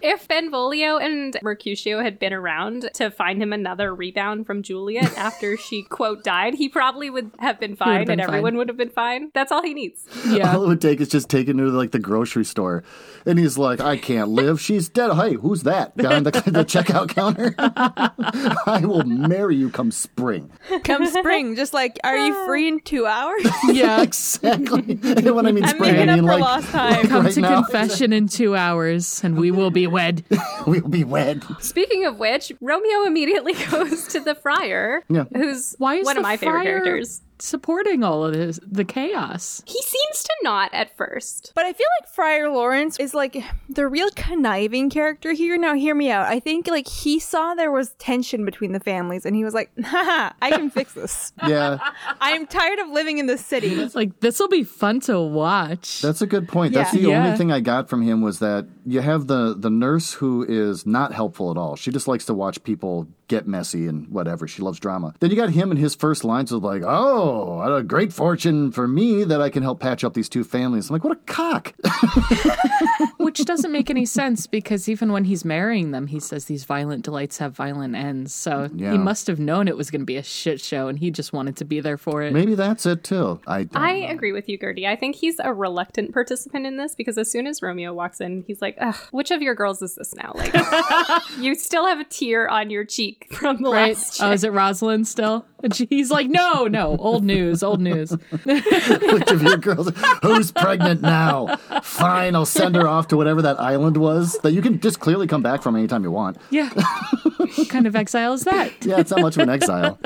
If 0.03 0.27
Benvolio 0.27 0.97
and 0.97 1.37
Mercutio 1.43 2.01
had 2.01 2.17
been 2.17 2.33
around 2.33 2.89
to 2.95 3.11
find 3.11 3.39
him 3.39 3.53
another 3.53 3.93
rebound 3.93 4.47
from 4.47 4.63
Juliet 4.63 5.15
after 5.15 5.55
she, 5.57 5.83
quote, 5.83 6.23
died, 6.23 6.55
he 6.55 6.69
probably 6.69 7.11
would 7.11 7.29
have 7.37 7.59
been 7.59 7.75
fine 7.75 8.05
been 8.05 8.13
and 8.13 8.21
everyone 8.21 8.57
would 8.57 8.67
have 8.67 8.77
been 8.77 8.89
fine. 8.89 9.29
That's 9.35 9.51
all 9.51 9.61
he 9.61 9.75
needs. 9.75 10.07
Yeah. 10.27 10.55
All 10.55 10.63
it 10.63 10.67
would 10.67 10.81
take 10.81 11.01
is 11.01 11.07
just 11.09 11.29
taking 11.29 11.59
her 11.59 11.65
to 11.65 11.71
like 11.71 11.91
the 11.91 11.99
grocery 11.99 12.45
store, 12.45 12.83
and 13.27 13.37
he's 13.37 13.59
like, 13.59 13.79
"I 13.79 13.95
can't 13.97 14.29
live. 14.29 14.59
She's 14.59 14.89
dead. 14.89 15.13
Hey, 15.13 15.33
who's 15.35 15.63
that 15.63 15.95
behind 15.95 16.25
the, 16.25 16.31
the 16.31 16.65
checkout 16.65 17.09
counter? 17.09 17.53
I 17.59 18.81
will 18.83 19.03
marry 19.03 19.55
you 19.55 19.69
come 19.69 19.91
spring." 19.91 20.51
Come 20.83 21.05
spring, 21.05 21.55
just 21.55 21.75
like, 21.75 21.99
are 22.03 22.17
you 22.17 22.45
free 22.47 22.67
in 22.67 22.79
two 22.79 23.05
hours? 23.05 23.45
Yeah. 23.71 24.01
Exactly. 24.01 24.95
And 25.27 25.35
when 25.35 25.45
I 25.45 25.51
mean 25.51 25.63
I'm 25.63 25.75
spring, 25.75 25.93
making 25.93 26.09
I 26.09 26.13
up 26.13 26.17
mean 26.19 26.25
for 26.27 26.31
like 26.33 26.41
lost 26.41 26.69
time. 26.71 27.07
Come 27.07 27.25
right 27.25 27.33
to 27.33 27.41
now. 27.41 27.61
confession 27.63 28.13
in 28.13 28.27
two 28.27 28.55
hours 28.55 29.23
and 29.23 29.37
we 29.37 29.51
will 29.51 29.71
be 29.71 29.87
wed. 29.87 30.23
we'll 30.67 30.87
be 30.87 31.03
wed. 31.03 31.43
Speaking 31.59 32.05
of 32.05 32.17
which, 32.19 32.51
Romeo 32.61 33.03
immediately 33.05 33.53
goes 33.71 34.07
to 34.09 34.19
the 34.19 34.35
friar, 34.35 35.03
Yeah. 35.09 35.25
who's 35.33 35.75
Why 35.77 35.95
is 35.95 36.05
one 36.05 36.15
the 36.15 36.19
of 36.21 36.23
my 36.23 36.37
favorite 36.37 36.63
characters. 36.63 37.21
Supporting 37.41 38.03
all 38.03 38.23
of 38.25 38.33
this, 38.33 38.59
the 38.65 38.85
chaos? 38.85 39.61
He 39.65 39.81
seems 39.81 40.23
to 40.23 40.33
not 40.43 40.73
at 40.73 40.95
first. 40.95 41.51
But 41.55 41.65
I 41.65 41.73
feel 41.73 41.87
like 42.01 42.09
Friar 42.09 42.49
Lawrence 42.49 42.99
is 42.99 43.13
like 43.13 43.37
the 43.69 43.87
real 43.87 44.09
conniving 44.15 44.89
character 44.89 45.31
here. 45.33 45.57
Now, 45.57 45.73
hear 45.73 45.95
me 45.95 46.11
out. 46.11 46.27
I 46.27 46.39
think 46.39 46.67
like 46.67 46.87
he 46.87 47.19
saw 47.19 47.53
there 47.55 47.71
was 47.71 47.91
tension 47.99 48.45
between 48.45 48.71
the 48.71 48.79
families 48.79 49.25
and 49.25 49.35
he 49.35 49.43
was 49.43 49.53
like, 49.53 49.71
haha, 49.83 50.33
I 50.41 50.51
can 50.51 50.69
fix 50.69 50.93
this. 50.93 51.33
Yeah, 51.47 51.79
I 52.21 52.31
am 52.31 52.45
tired 52.45 52.79
of 52.79 52.89
living 52.89 53.17
in 53.17 53.25
this 53.25 53.43
city. 53.45 53.67
It's 53.81 53.95
like, 53.95 54.19
this 54.19 54.39
will 54.39 54.47
be 54.47 54.63
fun 54.63 54.99
to 55.01 55.19
watch. 55.19 56.01
that's 56.01 56.21
a 56.21 56.27
good 56.27 56.47
point. 56.47 56.73
That's 56.73 56.91
the 56.91 56.99
Yeah. 57.01 57.23
only 57.25 57.37
thing 57.37 57.51
I 57.51 57.59
got 57.61 57.89
from 57.89 58.01
him 58.03 58.21
was 58.21 58.39
that 58.39 58.67
you 58.85 59.01
have 59.01 59.27
the 59.27 59.55
the 59.57 59.69
nurse 59.69 60.13
who 60.13 60.43
is 60.47 60.85
not 60.85 61.13
helpful 61.13 61.51
at 61.51 61.57
all. 61.57 61.75
She 61.75 61.91
just 61.91 62.07
likes 62.07 62.25
to 62.25 62.33
watch 62.33 62.63
people 62.63 63.07
get 63.27 63.47
messy 63.47 63.87
and 63.87 64.07
whatever. 64.09 64.45
She 64.47 64.61
loves 64.61 64.79
drama. 64.79 65.13
Then 65.21 65.29
you 65.29 65.35
got 65.37 65.51
him 65.51 65.71
and 65.71 65.79
his 65.79 65.95
first 65.95 66.23
lines 66.23 66.51
of 66.51 66.63
like, 66.63 66.81
"Oh, 66.85 67.57
what 67.57 67.75
a 67.75 67.83
great 67.83 68.11
fortune 68.13 68.71
for 68.71 68.87
me 68.87 69.23
that 69.23 69.41
I 69.41 69.49
can 69.49 69.63
help 69.63 69.79
patch 69.79 70.03
up 70.03 70.13
these 70.13 70.27
two 70.29 70.43
families." 70.43 70.89
I'm 70.89 70.95
like, 70.95 71.03
"What 71.03 71.13
a 71.17 71.21
cock!" 71.31 71.73
Which 73.17 73.43
doesn't 73.45 73.71
make 73.71 73.89
any 73.89 74.05
sense 74.05 74.47
because 74.47 74.89
even 74.89 75.11
when 75.11 75.25
he's 75.25 75.45
marrying 75.45 75.91
them, 75.91 76.07
he 76.07 76.19
says 76.19 76.45
these 76.45 76.63
violent 76.65 77.03
delights 77.03 77.37
have 77.37 77.53
violent 77.55 77.95
ends. 77.95 78.33
So 78.33 78.69
Yeah. 78.75 78.91
he 78.91 78.97
must 78.97 79.27
have 79.27 79.39
known 79.39 79.67
it 79.67 79.77
was 79.77 79.89
going 79.91 80.01
to 80.01 80.05
be 80.05 80.17
a 80.17 80.23
shit 80.23 80.59
show 80.59 80.87
and 80.87 80.99
he 80.99 81.11
just 81.11 81.33
wanted 81.33 81.55
to 81.57 81.65
be 81.65 81.79
there 81.79 81.97
for 81.97 82.21
it. 82.23 82.33
Maybe 82.33 82.55
that's 82.55 82.85
it 82.85 83.03
too. 83.03 83.39
I 83.47 83.63
don't 83.63 83.81
I 83.81 84.01
know. 84.01 84.07
agree 84.09 84.31
with 84.31 84.49
you, 84.49 84.57
Gertie. 84.57 84.87
I 84.87 84.95
think 84.95 85.15
he's 85.15 85.39
a 85.39 85.53
reluctant 85.53 86.13
participant 86.13 86.65
in 86.65 86.77
this 86.77 86.95
because 86.95 87.17
as 87.17 87.31
soon 87.31 87.47
as 87.47 87.61
Romeo 87.61 87.93
walks 87.93 88.19
in, 88.21 88.43
he's 88.47 88.61
like, 88.61 88.70
Ugh, 88.79 88.95
which 89.11 89.31
of 89.31 89.41
your 89.41 89.55
girls 89.55 89.81
is 89.81 89.95
this 89.95 90.13
now? 90.15 90.31
Like, 90.35 90.53
you 91.39 91.55
still 91.55 91.85
have 91.85 91.99
a 91.99 92.03
tear 92.03 92.47
on 92.49 92.69
your 92.69 92.85
cheek 92.85 93.27
from 93.31 93.61
the 93.61 93.69
Right? 93.69 93.89
last 93.97 94.21
Oh, 94.21 94.25
chick. 94.27 94.35
is 94.35 94.43
it 94.43 94.51
Rosalind 94.51 95.07
still? 95.07 95.45
And 95.63 95.75
she, 95.75 95.85
he's 95.89 96.09
like, 96.09 96.27
no, 96.27 96.65
no, 96.65 96.97
old 96.97 97.23
news, 97.23 97.61
old 97.61 97.79
news. 97.81 98.11
Which 98.45 99.31
of 99.31 99.43
your 99.43 99.57
girls? 99.57 99.91
Who's 100.23 100.51
pregnant 100.51 101.01
now? 101.01 101.55
Fine, 101.83 102.33
I'll 102.35 102.45
send 102.47 102.75
her 102.75 102.87
off 102.87 103.07
to 103.09 103.17
whatever 103.17 103.41
that 103.43 103.59
island 103.59 103.97
was 103.97 104.39
that 104.39 104.53
you 104.53 104.61
can 104.63 104.79
just 104.79 104.99
clearly 104.99 105.27
come 105.27 105.43
back 105.43 105.61
from 105.61 105.75
anytime 105.75 106.03
you 106.03 106.09
want. 106.11 106.37
Yeah. 106.49 106.69
what 107.37 107.69
kind 107.69 107.85
of 107.85 107.95
exile 107.95 108.33
is 108.33 108.43
that? 108.45 108.71
Yeah, 108.83 108.99
it's 108.99 109.11
not 109.11 109.21
much 109.21 109.35
of 109.37 109.43
an 109.43 109.49
exile. 109.49 109.99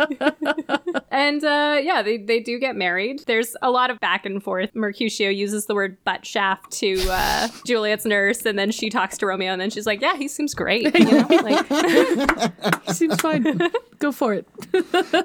And 1.12 1.44
uh, 1.44 1.80
yeah, 1.82 2.02
they, 2.02 2.18
they 2.18 2.40
do 2.40 2.60
get 2.60 2.76
married. 2.76 3.22
There's 3.28 3.56
a 3.62 3.70
lot 3.72 3.90
of 3.90 4.00
back 4.00 4.26
and 4.26 4.42
forth. 4.44 4.74
Mercutio 4.76 5.30
uses 5.30 5.66
the 5.66 5.76
word 5.76 5.98
butt 6.04 6.26
shaft 6.26 6.72
to 6.74 6.96
uh, 7.10 7.48
Juliet's 7.66 8.06
nurse, 8.06 8.46
and 8.46 8.58
then 8.58 8.72
she 8.72 8.90
talks 8.90 9.18
to 9.20 9.26
Romeo, 9.26 9.52
and 9.52 9.62
then 9.62 9.70
she's 9.70 9.86
like, 9.86 10.02
"Yeah, 10.02 10.16
he 10.18 10.28
seems 10.28 10.54
great." 10.54 10.98
You 10.98 11.06
know? 11.12 11.28
like, 11.30 12.94
Seems 12.94 13.20
fine. 13.22 13.60
Go 14.00 14.12
for 14.12 14.34
it. 14.34 14.48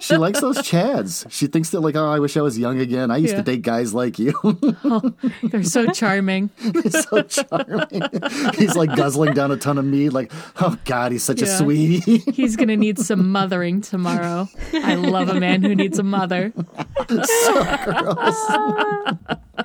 She 0.00 0.16
likes 0.16 0.40
those 0.40 0.59
chads. 0.59 1.26
She 1.30 1.46
thinks 1.48 1.70
that 1.70 1.80
like, 1.80 1.96
oh, 1.96 2.09
I 2.09 2.20
wish 2.20 2.37
I 2.37 2.40
was 2.40 2.56
young 2.59 2.78
again. 2.78 3.11
I 3.11 3.16
used 3.16 3.33
Yeah. 3.33 3.38
to 3.38 3.42
date 3.42 3.62
guys 3.62 3.92
like 3.92 4.18
you. 4.18 4.33
They're 5.42 5.64
so 5.64 5.87
charming. 5.88 6.50
he's 6.83 7.04
so 7.09 7.22
charming. 7.22 8.02
he's 8.56 8.76
like 8.76 8.94
guzzling 8.94 9.35
down 9.35 9.50
a 9.50 9.56
ton 9.56 9.76
of 9.78 9.85
meat. 9.85 10.11
Like, 10.11 10.30
oh 10.61 10.78
God, 10.85 11.11
he's 11.12 11.24
such 11.24 11.42
a 11.42 11.46
sweetie. 11.46 12.18
He's 12.30 12.54
going 12.56 12.68
to 12.68 12.76
need 12.76 12.98
some 12.98 13.30
mothering 13.33 13.80
tomorrow. 13.80 14.48
I 14.72 14.94
love 14.94 15.28
a 15.28 15.38
man 15.40 15.59
who 15.62 15.74
needs 15.74 15.98
a 15.98 16.02
mother. 16.02 16.52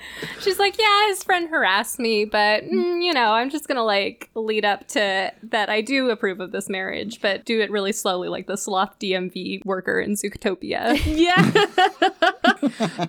she's 0.41 0.59
like, 0.59 0.77
"Yeah, 0.79 1.07
his 1.07 1.23
friend 1.23 1.49
harassed 1.49 1.99
me, 1.99 2.25
but 2.25 2.63
mm, 2.63 3.03
you 3.03 3.13
know, 3.13 3.31
I'm 3.31 3.49
just 3.49 3.67
gonna 3.67 3.83
like 3.83 4.29
lead 4.35 4.65
up 4.65 4.87
to 4.89 5.31
that. 5.43 5.69
I 5.69 5.81
do 5.81 6.09
approve 6.09 6.39
of 6.39 6.51
this 6.51 6.69
marriage, 6.69 7.21
but 7.21 7.45
do 7.45 7.61
it 7.61 7.71
really 7.71 7.91
slowly, 7.91 8.29
like 8.29 8.47
the 8.47 8.57
sloth 8.57 8.97
DMV 8.99 9.65
worker 9.65 9.99
in 9.99 10.13
Zootopia." 10.13 10.95
Yeah. 11.15 11.49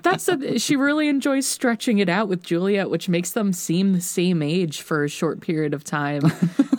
That's 0.02 0.28
a, 0.28 0.58
she 0.58 0.76
really 0.76 1.08
enjoys 1.08 1.46
stretching 1.46 1.98
it 1.98 2.08
out 2.08 2.28
with 2.28 2.42
Juliet, 2.42 2.88
which 2.88 3.08
makes 3.08 3.32
them 3.32 3.52
seem 3.52 3.92
the 3.94 4.00
same 4.00 4.42
age 4.42 4.80
for 4.80 5.02
a 5.02 5.08
short 5.08 5.40
period 5.40 5.74
of 5.74 5.82
time. 5.82 6.22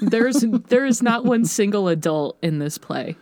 There's 0.02 0.46
there 0.70 0.86
is 0.86 1.02
not 1.02 1.26
one 1.26 1.44
single 1.46 1.88
adult 1.90 2.38
in 2.42 2.60
this 2.60 2.78
play. 2.78 3.18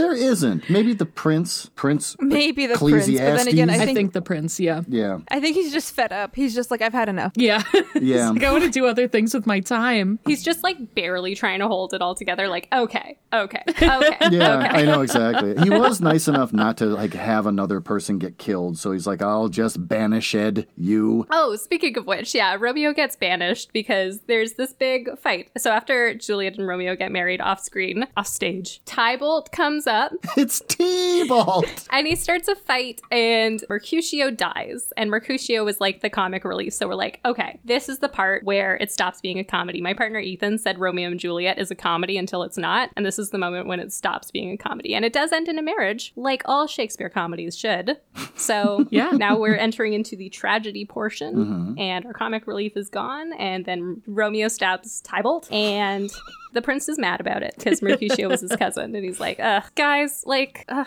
There 0.00 0.14
isn't. 0.14 0.68
Maybe 0.70 0.94
the 0.94 1.06
prince. 1.06 1.70
Prince. 1.74 2.16
Maybe 2.18 2.66
the 2.66 2.76
prince, 2.76 3.06
but 3.06 3.16
then 3.16 3.48
again, 3.48 3.70
I 3.70 3.74
Ecclesiastes? 3.74 3.82
I 3.82 3.84
think, 3.84 3.96
think 3.96 4.12
the 4.12 4.22
prince, 4.22 4.58
yeah. 4.58 4.82
Yeah. 4.88 5.18
I 5.28 5.40
think 5.40 5.56
he's 5.56 5.72
just 5.72 5.94
fed 5.94 6.12
up. 6.12 6.34
He's 6.34 6.54
just 6.54 6.70
like, 6.70 6.80
I've 6.80 6.92
had 6.92 7.08
enough. 7.08 7.32
Yeah. 7.36 7.62
Yeah. 8.00 8.30
like, 8.30 8.44
I 8.44 8.52
want 8.52 8.64
to 8.64 8.70
do 8.70 8.86
other 8.86 9.08
things 9.08 9.34
with 9.34 9.46
my 9.46 9.60
time. 9.60 10.20
He's 10.24 10.42
just 10.42 10.62
like 10.62 10.94
barely 10.94 11.34
trying 11.34 11.58
to 11.58 11.68
hold 11.68 11.92
it 11.92 12.00
all 12.00 12.14
together. 12.14 12.48
Like, 12.48 12.66
okay, 12.72 13.18
okay, 13.32 13.62
okay, 13.68 14.16
Yeah, 14.30 14.58
okay. 14.58 14.68
I 14.68 14.82
know 14.84 15.02
exactly. 15.02 15.56
He 15.62 15.68
was 15.68 16.00
nice 16.00 16.26
enough 16.26 16.52
not 16.52 16.78
to 16.78 16.86
like 16.86 17.12
have 17.12 17.46
another 17.46 17.80
person 17.80 18.18
get 18.18 18.38
killed, 18.38 18.78
so 18.78 18.92
he's 18.92 19.06
like, 19.06 19.20
"I'll 19.20 19.48
just 19.48 19.86
banish 19.86 20.34
Ed 20.34 20.66
you." 20.76 21.26
Oh, 21.30 21.56
speaking 21.56 21.98
of 21.98 22.06
which, 22.06 22.34
yeah, 22.34 22.56
Romeo 22.58 22.92
gets 22.94 23.16
banished 23.16 23.72
because 23.72 24.20
there's 24.22 24.54
this 24.54 24.72
big 24.72 25.18
fight. 25.18 25.50
So 25.58 25.70
after 25.70 26.14
Juliet 26.14 26.56
and 26.56 26.66
Romeo 26.66 26.96
get 26.96 27.12
married 27.12 27.40
off 27.40 27.60
screen, 27.60 28.06
off 28.16 28.28
stage, 28.28 28.82
Tybalt 28.86 29.52
comes 29.52 29.86
up 29.90 30.12
It's 30.36 30.60
T-Balt. 30.68 31.88
and 31.90 32.06
he 32.06 32.16
starts 32.16 32.48
a 32.48 32.54
fight 32.54 33.00
and 33.10 33.62
Mercutio 33.68 34.30
dies. 34.30 34.92
And 34.96 35.10
Mercutio 35.10 35.64
was 35.64 35.80
like 35.80 36.00
the 36.00 36.08
comic 36.08 36.44
relief. 36.44 36.72
So 36.72 36.88
we're 36.88 36.94
like, 36.94 37.20
okay, 37.24 37.58
this 37.64 37.88
is 37.88 37.98
the 37.98 38.08
part 38.08 38.44
where 38.44 38.76
it 38.76 38.90
stops 38.90 39.20
being 39.20 39.38
a 39.38 39.44
comedy. 39.44 39.80
My 39.80 39.92
partner 39.92 40.18
Ethan 40.18 40.58
said 40.58 40.78
Romeo 40.78 41.10
and 41.10 41.20
Juliet 41.20 41.58
is 41.58 41.70
a 41.70 41.74
comedy 41.74 42.16
until 42.16 42.42
it's 42.42 42.56
not. 42.56 42.90
And 42.96 43.04
this 43.04 43.18
is 43.18 43.30
the 43.30 43.38
moment 43.38 43.66
when 43.66 43.80
it 43.80 43.92
stops 43.92 44.30
being 44.30 44.52
a 44.52 44.56
comedy. 44.56 44.94
And 44.94 45.04
it 45.04 45.12
does 45.12 45.32
end 45.32 45.48
in 45.48 45.58
a 45.58 45.62
marriage, 45.62 46.12
like 46.16 46.42
all 46.46 46.66
Shakespeare 46.66 47.10
comedies 47.10 47.58
should. 47.58 47.98
So 48.36 48.86
Yeah. 48.90 49.10
now 49.10 49.38
we're 49.38 49.56
entering 49.56 49.92
into 49.92 50.16
the 50.16 50.28
tragedy 50.30 50.84
portion, 50.84 51.34
mm-hmm. 51.34 51.78
and 51.78 52.06
our 52.06 52.12
comic 52.12 52.46
relief 52.46 52.76
is 52.76 52.88
gone. 52.88 53.32
And 53.34 53.64
then 53.64 54.02
Romeo 54.06 54.48
stabs 54.48 55.00
Tybalt, 55.00 55.50
and 55.52 56.10
the 56.52 56.62
prince 56.62 56.88
is 56.88 56.98
mad 56.98 57.20
about 57.20 57.42
it 57.42 57.54
because 57.56 57.82
Mercutio 57.90 58.28
was 58.28 58.40
his 58.40 58.54
cousin, 58.56 58.94
and 58.94 59.04
he's 59.04 59.20
like, 59.20 59.38
"Ugh, 59.40 59.62
guys, 59.74 60.22
like, 60.26 60.64
ugh, 60.68 60.86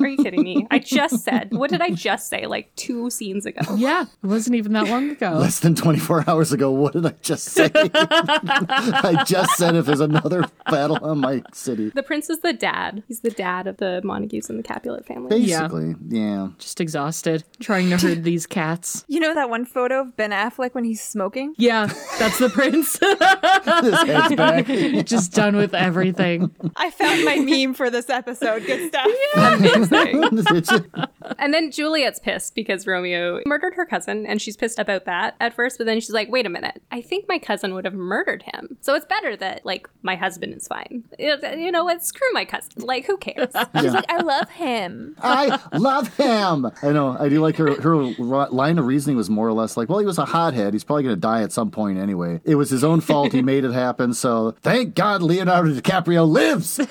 are 0.00 0.06
you 0.06 0.16
kidding 0.16 0.42
me? 0.42 0.66
I 0.70 0.78
just 0.78 1.24
said, 1.24 1.52
what 1.52 1.70
did 1.70 1.80
I 1.80 1.90
just 1.90 2.28
say? 2.28 2.46
Like 2.46 2.74
two 2.76 3.10
scenes 3.10 3.46
ago." 3.46 3.60
Yeah. 3.84 4.06
It 4.22 4.26
wasn't 4.26 4.56
even 4.56 4.72
that 4.72 4.88
long 4.88 5.10
ago. 5.10 5.32
Less 5.32 5.60
than 5.60 5.74
24 5.74 6.24
hours 6.28 6.52
ago, 6.52 6.70
what 6.70 6.94
did 6.94 7.04
I 7.04 7.10
just 7.22 7.44
say? 7.44 7.70
I 7.74 9.24
just 9.26 9.56
said 9.56 9.74
if 9.74 9.84
there's 9.84 10.00
another 10.00 10.44
battle 10.70 10.98
on 11.02 11.18
my 11.20 11.42
city. 11.52 11.90
The 11.90 12.02
prince 12.02 12.30
is 12.30 12.40
the 12.40 12.52
dad. 12.52 13.02
He's 13.08 13.20
the 13.20 13.30
dad 13.30 13.66
of 13.66 13.76
the 13.78 14.00
Montagues 14.04 14.48
and 14.48 14.58
the 14.58 14.62
Capulet 14.62 15.04
family. 15.06 15.28
Basically, 15.40 15.96
yeah. 16.08 16.48
Just 16.58 16.80
exhausted, 16.80 17.44
trying 17.60 17.90
to 17.90 17.98
herd 17.98 18.24
these 18.24 18.46
cats. 18.46 19.04
You 19.08 19.20
know 19.20 19.34
that 19.34 19.50
one 19.50 19.66
photo 19.66 20.00
of 20.00 20.16
Ben 20.16 20.30
Affleck 20.30 20.74
when 20.74 20.84
he's 20.84 21.02
smoking? 21.02 21.54
Yeah, 21.58 21.92
that's 22.18 22.38
the 22.38 22.48
prince. 22.48 22.98
His 22.98 24.02
head's 24.02 24.34
back. 24.34 24.66
Just 25.04 25.32
done 25.32 25.56
with 25.56 25.74
everything. 25.74 26.54
I 26.76 26.90
found 26.90 27.24
my 27.24 27.36
meme 27.36 27.74
for 27.74 27.90
this 27.90 28.10
episode. 28.10 28.66
Good 28.66 28.88
stuff. 28.88 29.06
Amazing. 29.36 30.84
And 31.38 31.54
then 31.54 31.70
Juliet's 31.70 32.18
pissed 32.18 32.54
because 32.54 32.86
Romeo 32.86 33.40
murdered 33.46 33.74
her 33.74 33.86
cousin, 33.86 34.26
and 34.26 34.42
she's 34.42 34.58
pissed 34.58 34.78
about 34.78 35.06
that 35.06 35.34
at 35.40 35.54
first. 35.54 35.78
But 35.78 35.86
then 35.86 35.98
she's 36.00 36.10
like, 36.12 36.30
"Wait 36.30 36.44
a 36.44 36.50
minute! 36.50 36.82
I 36.92 37.00
think 37.00 37.24
my 37.28 37.38
cousin 37.38 37.74
would 37.74 37.86
have 37.86 37.94
murdered 37.94 38.42
him. 38.42 38.76
So 38.82 38.94
it's 38.94 39.06
better 39.06 39.34
that 39.36 39.64
like 39.64 39.88
my 40.02 40.16
husband 40.16 40.54
is 40.54 40.68
fine. 40.68 41.04
You 41.18 41.72
know 41.72 41.84
what? 41.84 42.04
Screw 42.04 42.28
my 42.32 42.44
cousin. 42.44 42.72
Like 42.76 43.06
who 43.06 43.16
cares? 43.16 43.52
She's 43.80 43.92
like, 43.92 44.10
I 44.10 44.18
love 44.20 44.50
him. 44.50 45.16
I 45.22 45.58
love 45.72 46.14
him. 46.16 46.70
I 46.82 46.92
know. 46.92 47.16
I 47.18 47.28
do 47.28 47.40
like 47.40 47.56
her. 47.56 47.80
Her 47.80 47.96
line 47.96 48.78
of 48.78 48.86
reasoning 48.86 49.16
was 49.16 49.30
more 49.30 49.48
or 49.48 49.52
less 49.52 49.76
like, 49.76 49.88
well, 49.88 49.98
he 49.98 50.06
was 50.06 50.18
a 50.18 50.24
hothead. 50.24 50.74
He's 50.74 50.84
probably 50.84 51.04
going 51.04 51.16
to 51.16 51.20
die 51.20 51.42
at 51.42 51.52
some 51.52 51.70
point 51.70 51.98
anyway. 51.98 52.40
It 52.44 52.56
was 52.56 52.70
his 52.70 52.84
own 52.84 53.00
fault. 53.00 53.32
He 53.32 53.42
made 53.42 53.64
it 53.64 53.72
happen. 53.72 54.12
So 54.14 54.54
thank 54.62 54.93
God 54.94 55.22
Leonardo 55.22 55.72
DiCaprio 55.72 56.28
lives. 56.28 56.76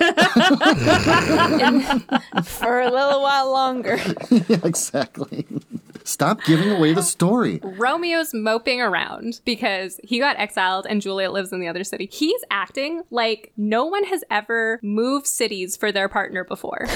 For 2.44 2.80
a 2.80 2.90
little 2.90 3.22
while 3.22 3.50
longer. 3.50 3.98
yeah, 4.30 4.60
exactly. 4.64 5.46
Stop 6.04 6.44
giving 6.44 6.70
away 6.70 6.92
the 6.92 7.02
story. 7.02 7.60
Romeo's 7.60 8.34
moping 8.34 8.80
around 8.80 9.40
because 9.44 9.98
he 10.04 10.18
got 10.18 10.38
exiled 10.38 10.86
and 10.88 11.00
Juliet 11.00 11.32
lives 11.32 11.52
in 11.52 11.60
the 11.60 11.68
other 11.68 11.82
city. 11.84 12.08
He's 12.12 12.44
acting 12.50 13.02
like 13.10 13.52
no 13.56 13.86
one 13.86 14.04
has 14.04 14.22
ever 14.30 14.78
moved 14.82 15.26
cities 15.26 15.76
for 15.76 15.90
their 15.90 16.08
partner 16.08 16.44
before. 16.44 16.86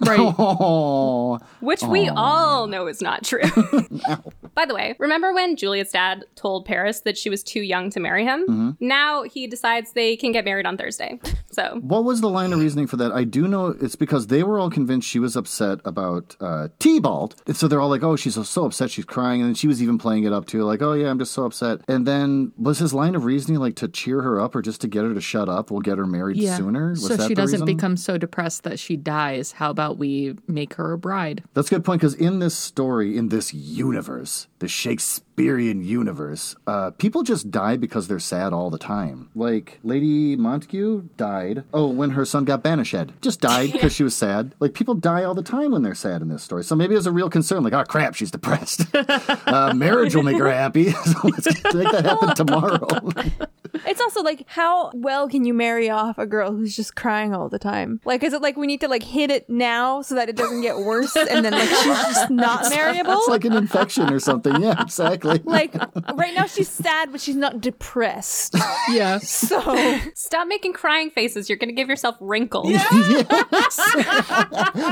Right. 0.00 0.18
Oh, 0.38 1.38
Which 1.60 1.82
we 1.82 2.08
all 2.08 2.66
know 2.66 2.86
is 2.86 3.00
not 3.02 3.24
true. 3.24 3.42
By 4.54 4.64
the 4.66 4.74
way, 4.74 4.94
remember 4.98 5.32
when 5.32 5.56
Juliet's 5.56 5.92
dad 5.92 6.24
told 6.34 6.64
Paris 6.64 7.00
that 7.00 7.16
she 7.16 7.30
was 7.30 7.42
too 7.42 7.60
young 7.60 7.90
to 7.90 8.00
marry 8.00 8.24
him? 8.24 8.76
Now 8.80 9.22
he 9.24 9.46
decides 9.46 9.92
they 9.92 10.16
can 10.16 10.32
get 10.32 10.44
married 10.44 10.66
on 10.66 10.76
Thursday. 10.76 11.20
So 11.50 11.78
what 11.82 12.04
was 12.04 12.20
the 12.20 12.28
line 12.28 12.52
of 12.52 12.60
reasoning 12.60 12.86
for 12.86 12.96
that? 12.96 13.12
I 13.12 13.24
do 13.24 13.46
know 13.48 13.68
it's 13.68 13.96
because 13.96 14.28
they 14.28 14.42
were 14.42 14.58
all 14.58 14.70
convinced 14.70 15.08
she 15.08 15.18
was 15.18 15.36
upset 15.36 15.80
about 15.84 16.36
uh, 16.40 16.68
Tybalt, 16.78 17.34
and 17.46 17.56
so 17.56 17.66
they're 17.68 17.80
all 17.80 17.88
like, 17.88 18.02
"Oh, 18.02 18.16
she's 18.16 18.34
so, 18.34 18.42
so 18.44 18.66
upset, 18.66 18.90
she's 18.90 19.04
crying," 19.04 19.40
and 19.40 19.50
then 19.50 19.54
she 19.54 19.66
was 19.66 19.82
even 19.82 19.98
playing 19.98 20.24
it 20.24 20.32
up 20.32 20.46
too, 20.46 20.62
like, 20.62 20.82
"Oh 20.82 20.92
yeah, 20.92 21.08
I'm 21.10 21.18
just 21.18 21.32
so 21.32 21.44
upset." 21.44 21.80
And 21.88 22.06
then 22.06 22.52
was 22.56 22.78
his 22.78 22.94
line 22.94 23.14
of 23.14 23.24
reasoning 23.24 23.60
like 23.60 23.74
to 23.76 23.88
cheer 23.88 24.22
her 24.22 24.40
up 24.40 24.54
or 24.54 24.62
just 24.62 24.80
to 24.82 24.88
get 24.88 25.02
her 25.04 25.14
to 25.14 25.20
shut 25.20 25.48
up? 25.48 25.70
We'll 25.70 25.80
get 25.80 25.98
her 25.98 26.06
married 26.06 26.36
Yeah. 26.36 26.56
sooner. 26.56 26.90
Was 26.90 27.06
so 27.06 27.16
that 27.16 27.22
she 27.28 27.34
the 27.34 27.42
doesn't 27.42 27.60
reason? 27.62 27.76
become 27.76 27.96
so 27.96 28.18
depressed 28.18 28.62
that 28.64 28.78
she 28.78 28.96
dies. 28.96 29.52
How 29.52 29.70
about 29.70 29.87
we 29.96 30.36
make 30.46 30.74
her 30.74 30.92
a 30.92 30.98
bride? 30.98 31.44
That's 31.54 31.68
a 31.68 31.76
good 31.76 31.84
point 31.84 32.00
because 32.00 32.14
in 32.14 32.40
this 32.40 32.56
story, 32.56 33.16
in 33.16 33.28
this 33.28 33.54
universe, 33.54 34.48
the 34.58 34.68
Shakespearean 34.68 35.82
universe, 35.82 36.56
uh, 36.66 36.90
people 36.90 37.22
just 37.22 37.50
die 37.50 37.76
because 37.76 38.08
they're 38.08 38.18
sad 38.18 38.52
all 38.52 38.70
the 38.70 38.78
time. 38.78 39.30
Like 39.34 39.78
Lady 39.82 40.36
Montague 40.36 41.08
died. 41.16 41.64
Oh, 41.72 41.88
when 41.88 42.10
her 42.10 42.24
son 42.24 42.44
got 42.44 42.62
banished, 42.62 42.94
just 43.20 43.40
died 43.40 43.72
because 43.72 43.94
she 43.94 44.02
was 44.02 44.16
sad. 44.16 44.54
Like 44.60 44.74
people 44.74 44.94
die 44.94 45.24
all 45.24 45.34
the 45.34 45.42
time 45.42 45.72
when 45.72 45.82
they're 45.82 45.94
sad 45.94 46.22
in 46.22 46.28
this 46.28 46.42
story. 46.42 46.64
So 46.64 46.74
maybe 46.74 46.94
it's 46.94 47.06
a 47.06 47.12
real 47.12 47.30
concern. 47.30 47.62
Like, 47.62 47.72
oh 47.72 47.84
crap, 47.84 48.14
she's 48.14 48.30
depressed. 48.30 48.86
uh, 48.94 49.72
marriage 49.74 50.14
will 50.14 50.22
make 50.22 50.38
her 50.38 50.50
happy. 50.50 50.90
so 51.04 51.12
let's 51.24 51.46
make 51.46 51.90
that 51.92 52.04
happen 52.04 52.34
tomorrow. 52.34 52.86
It's 53.86 54.00
also 54.00 54.22
like, 54.22 54.44
how 54.46 54.90
well 54.94 55.28
can 55.28 55.44
you 55.44 55.54
marry 55.54 55.90
off 55.90 56.18
a 56.18 56.26
girl 56.26 56.52
who's 56.52 56.74
just 56.76 56.94
crying 56.96 57.34
all 57.34 57.48
the 57.48 57.58
time? 57.58 58.00
Like, 58.04 58.22
is 58.22 58.32
it 58.32 58.42
like 58.42 58.56
we 58.56 58.66
need 58.66 58.80
to 58.80 58.88
like 58.88 59.02
hit 59.02 59.30
it 59.30 59.48
now 59.48 60.02
so 60.02 60.14
that 60.14 60.28
it 60.28 60.36
doesn't 60.36 60.62
get 60.62 60.78
worse, 60.78 61.14
and 61.16 61.44
then 61.44 61.52
like 61.52 61.68
she's 61.68 61.84
just 61.84 62.30
not 62.30 62.68
marryable? 62.70 63.12
it's 63.18 63.28
like 63.28 63.44
an 63.44 63.54
infection 63.54 64.12
or 64.12 64.20
something. 64.20 64.60
Yeah, 64.62 64.80
exactly. 64.80 65.40
like 65.44 65.74
right 66.14 66.34
now 66.34 66.46
she's 66.46 66.68
sad, 66.68 67.12
but 67.12 67.20
she's 67.20 67.36
not 67.36 67.60
depressed. 67.60 68.54
Yeah. 68.90 69.18
So 69.18 69.98
stop 70.14 70.48
making 70.48 70.72
crying 70.72 71.10
faces. 71.10 71.48
You're 71.50 71.58
going 71.58 71.68
to 71.68 71.74
give 71.74 71.88
yourself 71.90 72.16
wrinkles. 72.20 72.72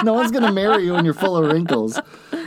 no 0.04 0.12
one's 0.12 0.30
gonna 0.30 0.52
marry 0.52 0.84
you 0.84 0.92
when 0.92 1.04
you're 1.04 1.14
full 1.14 1.36
of 1.36 1.50
wrinkles. 1.50 1.98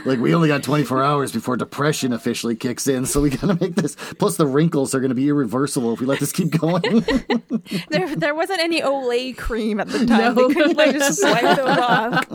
Like 0.04 0.18
we 0.18 0.34
only 0.34 0.48
got 0.48 0.62
24 0.62 1.02
hours 1.02 1.32
before 1.32 1.56
depression 1.56 2.12
officially 2.12 2.56
kicks 2.56 2.86
in, 2.86 3.06
so 3.06 3.20
we 3.20 3.30
gotta 3.30 3.58
make 3.60 3.74
this. 3.74 3.96
Plus, 4.18 4.36
the 4.36 4.46
wrinkles 4.46 4.94
are 4.94 5.00
gonna 5.00 5.14
be 5.14 5.28
irreversible 5.28 5.92
if 5.92 6.00
we 6.00 6.06
let 6.06 6.20
this 6.20 6.29
keep 6.32 6.50
going. 6.50 6.82
there, 7.88 8.14
there 8.16 8.34
wasn't 8.34 8.60
any 8.60 8.80
Olay 8.80 9.36
cream 9.36 9.80
at 9.80 9.88
the 9.88 10.06
time. 10.06 10.34
No. 10.34 10.48
They 10.48 10.54
couldn't 10.54 10.76
like 10.76 10.92
just 10.92 11.20
swipe 11.20 11.56
those 11.56 11.78
off. 11.78 12.26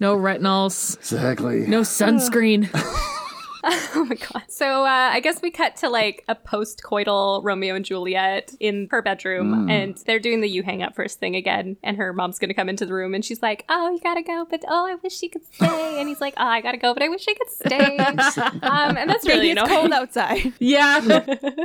No 0.00 0.16
retinols. 0.16 0.96
exactly. 0.98 1.66
No 1.66 1.82
sunscreen. 1.82 2.68
Oh 3.94 4.04
my 4.04 4.14
god. 4.14 4.44
So 4.48 4.84
uh, 4.84 5.10
I 5.12 5.20
guess 5.20 5.42
we 5.42 5.50
cut 5.50 5.76
to 5.76 5.88
like 5.88 6.24
a 6.28 6.34
post-coital 6.34 7.42
Romeo 7.44 7.74
and 7.74 7.84
Juliet 7.84 8.54
in 8.60 8.88
her 8.90 9.02
bedroom, 9.02 9.68
and 9.68 9.96
they're 10.06 10.18
doing 10.20 10.40
the 10.40 10.48
"you 10.48 10.62
hang 10.62 10.82
up 10.82 10.94
first 10.94 11.18
thing 11.18 11.34
again. 11.36 11.76
And 11.82 11.96
her 11.96 12.12
mom's 12.12 12.38
gonna 12.38 12.54
come 12.54 12.68
into 12.68 12.86
the 12.86 12.92
room, 12.92 13.14
and 13.14 13.24
she's 13.24 13.42
like, 13.42 13.64
"Oh, 13.68 13.90
you 13.90 14.00
gotta 14.00 14.22
go, 14.22 14.46
but 14.48 14.64
oh, 14.68 14.86
I 14.86 14.94
wish 14.96 15.20
you 15.22 15.30
could 15.30 15.44
stay." 15.52 15.98
And 16.00 16.08
he's 16.08 16.20
like, 16.20 16.34
"Oh, 16.36 16.44
I 16.46 16.60
gotta 16.60 16.78
go, 16.78 16.94
but 16.94 17.02
I 17.02 17.08
wish 17.08 17.26
I 17.28 17.34
could 17.34 17.50
stay." 17.50 17.96
um, 18.62 18.96
and 18.96 19.10
that's 19.10 19.26
really 19.26 19.48
Maybe 19.48 19.50
it's 19.52 19.60
annoying. 19.62 19.80
cold 19.80 19.92
outside. 19.92 20.52
yeah. 20.58 21.00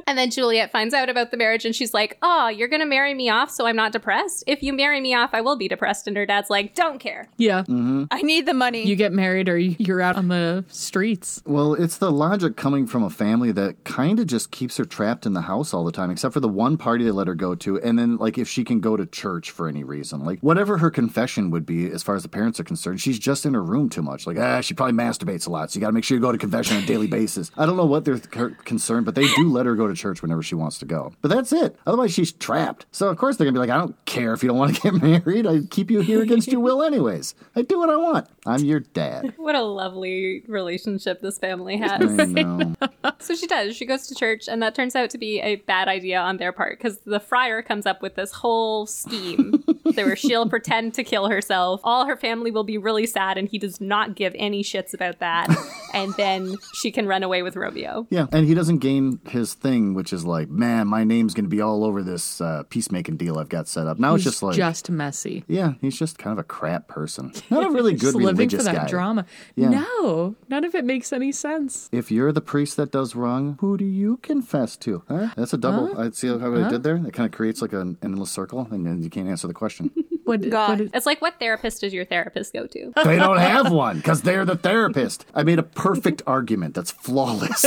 And 0.08 0.18
then 0.18 0.32
Juliet 0.32 0.72
finds 0.72 0.94
out 0.94 1.10
about 1.10 1.32
the 1.32 1.38
marriage, 1.38 1.66
and 1.66 1.76
she's 1.76 1.94
like, 1.94 2.18
"Oh, 2.22 2.48
you're 2.48 2.68
gonna 2.68 2.86
marry 2.86 3.14
me 3.14 3.30
off, 3.30 3.50
so 3.52 3.66
I'm 3.68 3.76
not 3.76 3.92
depressed. 3.92 4.44
If 4.48 4.64
you 4.64 4.74
marry 4.74 5.00
me 5.02 5.14
off, 5.14 5.30
I 5.34 5.42
will 5.42 5.56
be 5.56 5.68
depressed." 5.68 6.08
And 6.08 6.18
her 6.18 6.26
dad's 6.26 6.50
like, 6.50 6.76
"Don't 6.76 7.00
care." 7.00 7.28
Yeah. 7.38 7.64
I 8.12 8.22
need 8.22 8.46
the 8.48 8.54
money. 8.54 8.86
You 8.86 8.96
get 8.96 9.12
married 9.14 9.48
or 9.50 9.58
you're 9.58 10.02
out 10.02 10.16
on 10.16 10.28
the 10.30 10.66
streets. 10.70 11.42
Well, 11.46 11.76
it's 11.86 12.00
the 12.00 12.12
logic 12.12 12.58
coming 12.58 12.88
from 12.88 13.04
a 13.04 13.10
family 13.12 13.52
that 13.52 13.84
kind 13.84 14.20
of 14.20 14.26
just 14.26 14.50
keeps 14.50 14.78
her 14.78 14.86
trapped 14.86 15.26
in 15.28 15.34
the 15.34 15.42
house 15.42 15.72
all 15.72 15.86
the 15.86 15.92
time, 15.92 16.10
except 16.10 16.34
for 16.34 16.40
the 16.40 16.50
one 16.50 16.78
party 16.78 17.04
they 17.04 17.12
let 17.12 17.28
her 17.28 17.36
go 17.36 17.54
to, 17.54 17.80
and 17.82 17.98
then 18.00 18.18
like 18.18 18.40
if 18.40 18.50
she 18.50 18.64
can 18.64 18.80
go 18.80 18.98
to 18.98 19.06
church 19.06 19.52
for 19.52 19.68
any 19.68 19.84
reason, 19.84 20.26
like 20.26 20.40
whatever 20.40 20.80
her 20.80 20.90
confession 20.90 21.52
would 21.52 21.64
be, 21.66 21.90
as 21.92 22.02
far 22.02 22.16
as 22.16 22.24
the 22.24 22.30
parents 22.30 22.60
are 22.60 22.64
concerned, 22.64 23.00
she's 23.00 23.20
just 23.20 23.46
in 23.46 23.54
her 23.54 23.64
room 23.64 23.88
too 23.88 24.02
much. 24.02 24.26
Like 24.26 24.40
ah, 24.40 24.62
she 24.62 24.74
probably 24.74 24.94
masturbates 24.94 25.46
a 25.48 25.52
lot, 25.52 25.70
so 25.72 25.78
you 25.78 25.82
got 25.82 25.88
to 25.88 25.94
make 25.94 26.04
sure 26.04 26.18
you 26.18 26.22
go 26.22 26.32
to 26.32 26.38
confession 26.40 26.78
on 26.78 26.84
a 26.84 26.88
daily 26.88 27.08
basis. 27.20 27.52
I 27.56 27.68
don't 27.68 27.78
know 27.78 27.86
what 27.86 28.04
they're 28.04 28.18
c- 28.18 28.56
concerned, 28.66 29.06
but 29.06 29.14
they 29.14 29.28
do 29.36 29.52
let 29.52 29.68
her 29.68 29.76
go 29.76 29.88
to 29.88 29.94
church 29.94 30.24
whenever 30.24 30.42
she 30.42 30.56
wants 30.56 30.80
to 30.80 30.86
go. 30.86 31.14
But 31.22 31.30
that's 31.30 31.54
it. 31.54 31.78
Otherwise, 31.86 32.14
she's 32.14 32.32
trapped. 32.32 32.88
So 32.92 33.10
of 33.10 33.18
course 33.18 33.38
they're 33.38 33.46
gonna 33.46 33.54
be 33.54 33.60
like, 33.60 33.70
I 33.70 33.78
don't 33.78 33.96
care 34.06 34.34
if 34.34 34.42
you 34.42 34.50
don't 34.50 34.58
want 34.58 34.76
to 34.76 34.82
get 34.92 35.02
married. 35.02 35.46
I 35.46 35.60
keep 35.70 35.92
you 35.92 36.02
here 36.02 36.24
against 36.24 36.48
your 36.48 36.62
will, 36.62 36.82
anyways. 36.82 37.36
I 37.56 37.62
do 37.62 37.78
what 37.78 37.92
I 37.92 37.96
want. 37.96 38.28
I'm 38.46 38.64
your 38.64 38.80
dad. 38.80 39.34
What 39.46 39.54
a 39.56 39.62
lovely 39.62 40.44
relationship 40.48 41.22
this 41.22 41.38
family 41.38 41.75
has. 41.78 42.20
I 42.20 42.26
know. 42.26 42.76
So 43.20 43.34
she 43.36 43.48
does. 43.48 43.76
She 43.76 43.86
goes 43.86 44.08
to 44.08 44.16
church, 44.16 44.48
and 44.48 44.62
that 44.62 44.76
turns 44.76 44.96
out 44.96 45.10
to 45.12 45.18
be 45.18 45.40
a 45.40 45.56
bad 45.56 45.88
idea 45.88 46.20
on 46.20 46.38
their 46.38 46.52
part 46.52 46.78
because 46.78 47.00
the 47.06 47.20
friar 47.20 47.62
comes 47.62 47.86
up 47.86 48.02
with 48.02 48.16
this 48.16 48.32
whole 48.32 48.86
scheme 48.86 49.64
where 49.96 50.16
she'll 50.16 50.48
pretend 50.50 50.94
to 50.96 51.04
kill 51.04 51.28
herself. 51.30 51.82
All 51.84 52.06
her 52.06 52.16
family 52.18 52.52
will 52.52 52.64
be 52.64 52.78
really 52.78 53.06
sad, 53.08 53.38
and 53.38 53.48
he 53.48 53.58
does 53.58 53.80
not 53.82 54.16
give 54.16 54.36
any 54.38 54.64
shits 54.64 54.94
about 54.94 55.20
that. 55.20 55.48
and 55.94 56.14
then 56.18 56.56
she 56.74 56.92
can 56.92 57.08
run 57.08 57.24
away 57.24 57.42
with 57.42 57.56
Romeo. 57.56 58.06
Yeah, 58.10 58.28
and 58.32 58.46
he 58.46 58.54
doesn't 58.54 58.80
gain 58.80 59.20
his 59.30 59.54
thing, 59.54 59.94
which 59.94 60.12
is 60.14 60.26
like, 60.26 60.50
man, 60.50 60.88
my 60.88 61.04
name's 61.04 61.34
going 61.34 61.46
to 61.46 61.50
be 61.50 61.62
all 61.62 61.84
over 61.84 62.04
this 62.04 62.42
uh, 62.42 62.64
peacemaking 62.70 63.18
deal 63.18 63.40
I've 63.40 63.50
got 63.50 63.68
set 63.68 63.88
up. 63.88 63.98
Now 63.98 64.16
He's 64.16 64.26
it's 64.26 64.36
just 64.36 64.44
like, 64.44 64.56
just 64.56 64.90
messy. 64.90 65.44
yeah, 65.48 65.74
he's 65.82 65.98
just 65.98 66.18
kind 66.20 66.34
of 66.34 66.40
a 66.40 66.48
crap 66.48 66.88
person. 66.88 67.32
Not 67.50 67.66
a 67.66 67.70
really 67.72 67.94
good 67.94 68.14
Just 68.14 68.16
living 68.16 68.50
for 68.50 68.58
that 68.64 68.76
guy. 68.76 68.88
drama. 68.88 69.26
Yeah. 69.56 69.70
No, 69.70 70.36
none 70.50 70.64
of 70.64 70.76
it 70.76 70.86
makes 70.86 71.12
any 71.14 71.32
sense. 71.32 71.65
If 71.92 72.12
you're 72.12 72.32
the 72.32 72.42
priest 72.42 72.78
that 72.78 72.92
does 72.92 73.16
wrong, 73.16 73.58
who 73.62 73.78
do 73.78 73.86
you 73.86 74.18
confess 74.18 74.76
to? 74.78 75.04
Huh? 75.08 75.30
That's 75.36 75.54
a 75.54 75.58
double. 75.58 75.98
I 76.00 76.10
see 76.12 76.28
how 76.28 76.54
I 76.56 76.70
did 76.70 76.84
there. 76.84 76.98
It 76.98 77.14
kind 77.14 77.26
of 77.26 77.32
creates 77.36 77.62
like 77.62 77.74
an 77.74 77.98
endless 78.04 78.32
circle, 78.32 78.68
and 78.72 78.86
then 78.86 79.02
you 79.04 79.10
can't 79.10 79.28
answer 79.28 79.48
the 79.48 79.54
question. 79.54 79.92
What, 80.26 80.50
God. 80.50 80.80
what- 80.80 80.90
It's 80.96 81.06
like, 81.06 81.22
what 81.22 81.38
therapist 81.38 81.82
does 81.82 81.94
your 81.94 82.04
therapist 82.04 82.52
go 82.52 82.66
to? 82.66 82.92
they 83.06 83.16
don't 83.18 83.38
have 83.38 83.72
one 83.86 83.98
because 83.98 84.24
they're 84.24 84.44
the 84.44 84.56
therapist. 84.56 85.24
I 85.36 85.44
made 85.44 85.60
a 85.60 85.64
perfect 85.64 86.24
argument 86.26 86.74
that's 86.74 86.90
flawless. 86.90 87.64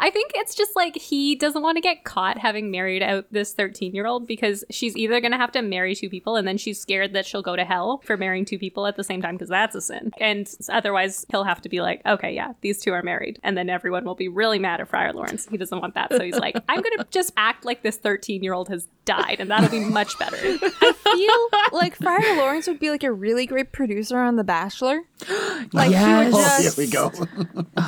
I 0.00 0.10
think 0.10 0.32
it's 0.34 0.54
just 0.54 0.74
like 0.74 0.96
he 0.96 1.34
doesn't 1.34 1.62
want 1.62 1.76
to 1.76 1.80
get 1.82 2.04
caught 2.04 2.38
having 2.38 2.70
married 2.70 3.02
out 3.02 3.26
this 3.30 3.52
13 3.52 3.94
year 3.94 4.06
old 4.06 4.26
because 4.26 4.64
she's 4.70 4.96
either 4.96 5.20
going 5.20 5.32
to 5.32 5.38
have 5.38 5.52
to 5.52 5.60
marry 5.62 5.94
two 5.94 6.08
people 6.08 6.36
and 6.36 6.46
then 6.48 6.56
she's 6.56 6.80
scared 6.80 7.12
that 7.12 7.26
she'll 7.26 7.42
go 7.42 7.54
to 7.56 7.64
hell 7.64 8.00
for 8.04 8.16
marrying 8.16 8.44
two 8.44 8.58
people 8.58 8.86
at 8.86 8.96
the 8.96 9.04
same 9.04 9.20
time 9.22 9.34
because 9.34 9.48
that's 9.50 9.74
a 9.74 9.80
sin. 9.80 10.12
And 10.18 10.50
otherwise, 10.70 11.26
he'll 11.30 11.44
have 11.46 11.62
to 11.62 11.68
be 11.68 11.80
like, 11.80 12.02
okay, 12.04 12.34
yeah, 12.34 12.52
these 12.60 12.80
two 12.80 12.92
are 12.92 13.02
married. 13.02 13.38
And 13.42 13.56
then 13.56 13.70
everyone 13.70 14.04
will 14.04 14.14
be 14.14 14.28
really 14.28 14.58
mad 14.58 14.80
at 14.80 14.88
Friar 14.88 15.12
Lawrence. 15.12 15.46
He 15.48 15.56
doesn't 15.56 15.80
want 15.80 15.94
that. 15.94 16.12
So 16.12 16.20
he's 16.20 16.38
like, 16.38 16.56
I'm 16.68 16.80
going 16.82 16.96
to 16.98 17.06
just 17.10 17.32
act 17.36 17.64
like 17.64 17.82
this 17.82 17.96
13 17.96 18.42
year 18.42 18.52
old 18.52 18.68
has 18.68 18.88
died 19.04 19.36
and 19.38 19.50
that'll 19.50 19.70
be 19.70 19.80
much 19.80 20.18
better. 20.18 20.36
I 20.36 20.92
feel 20.92 21.78
like 21.78 21.94
Friar 21.96 22.36
Lawrence 22.36 22.66
would 22.66 22.80
be 22.80 22.90
like 22.90 23.04
a 23.04 23.12
really 23.12 23.46
great 23.46 23.72
producer 23.72 24.18
on 24.18 24.36
The 24.36 24.44
Bachelor. 24.44 25.00
Like 25.72 25.90
Yes. 25.90 26.06
he 26.06 26.30
would 26.30 26.34
oh, 26.34 26.62
just 26.62 26.76
here 26.76 26.86
we 26.86 26.90
go. 26.90 27.10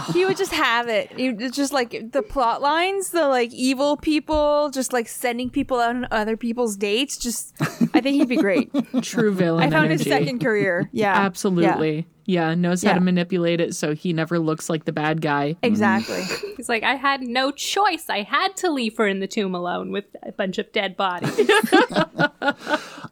he 0.12 0.24
would 0.24 0.36
just 0.36 0.52
have 0.52 0.88
it. 0.88 1.12
He 1.12 1.32
just 1.32 1.72
like 1.72 2.12
the 2.12 2.22
plot 2.22 2.60
lines, 2.60 3.10
the 3.10 3.28
like 3.28 3.52
evil 3.52 3.96
people, 3.96 4.70
just 4.70 4.92
like 4.92 5.06
sending 5.06 5.48
people 5.50 5.78
out 5.78 5.94
on 5.94 6.06
other 6.10 6.36
people's 6.36 6.76
dates. 6.76 7.16
Just 7.18 7.54
I 7.60 8.00
think 8.00 8.16
he'd 8.16 8.28
be 8.28 8.36
great. 8.36 8.70
true 9.02 9.32
villain 9.32 9.64
I 9.64 9.70
found 9.70 9.86
energy. 9.86 10.04
his 10.04 10.12
second 10.12 10.40
career. 10.40 10.88
Yeah, 10.92 11.14
Yeah. 11.14 11.20
Absolutely. 11.26 11.96
Yeah. 11.96 12.02
Knows 12.28 12.82
how 12.82 12.94
to 12.94 13.00
manipulate 13.00 13.60
it 13.60 13.74
so 13.74 13.94
he 13.94 14.12
never 14.12 14.38
looks 14.38 14.68
like 14.68 14.84
the 14.84 14.92
bad 14.92 15.20
guy. 15.20 15.56
exactly. 15.62 16.22
He's 16.56 16.68
like, 16.68 16.82
I 16.82 16.94
had 16.94 17.22
no 17.22 17.50
choice. 17.50 18.08
I 18.08 18.22
had 18.22 18.56
to 18.56 18.70
leave 18.70 18.96
her 18.98 19.06
in 19.06 19.20
the 19.20 19.26
tomb 19.26 19.54
alone 19.54 19.92
with 19.92 20.04
a 20.22 20.32
bunch 20.32 20.58
of 20.58 20.70
dead 20.72 20.96
bodies. 20.96 21.38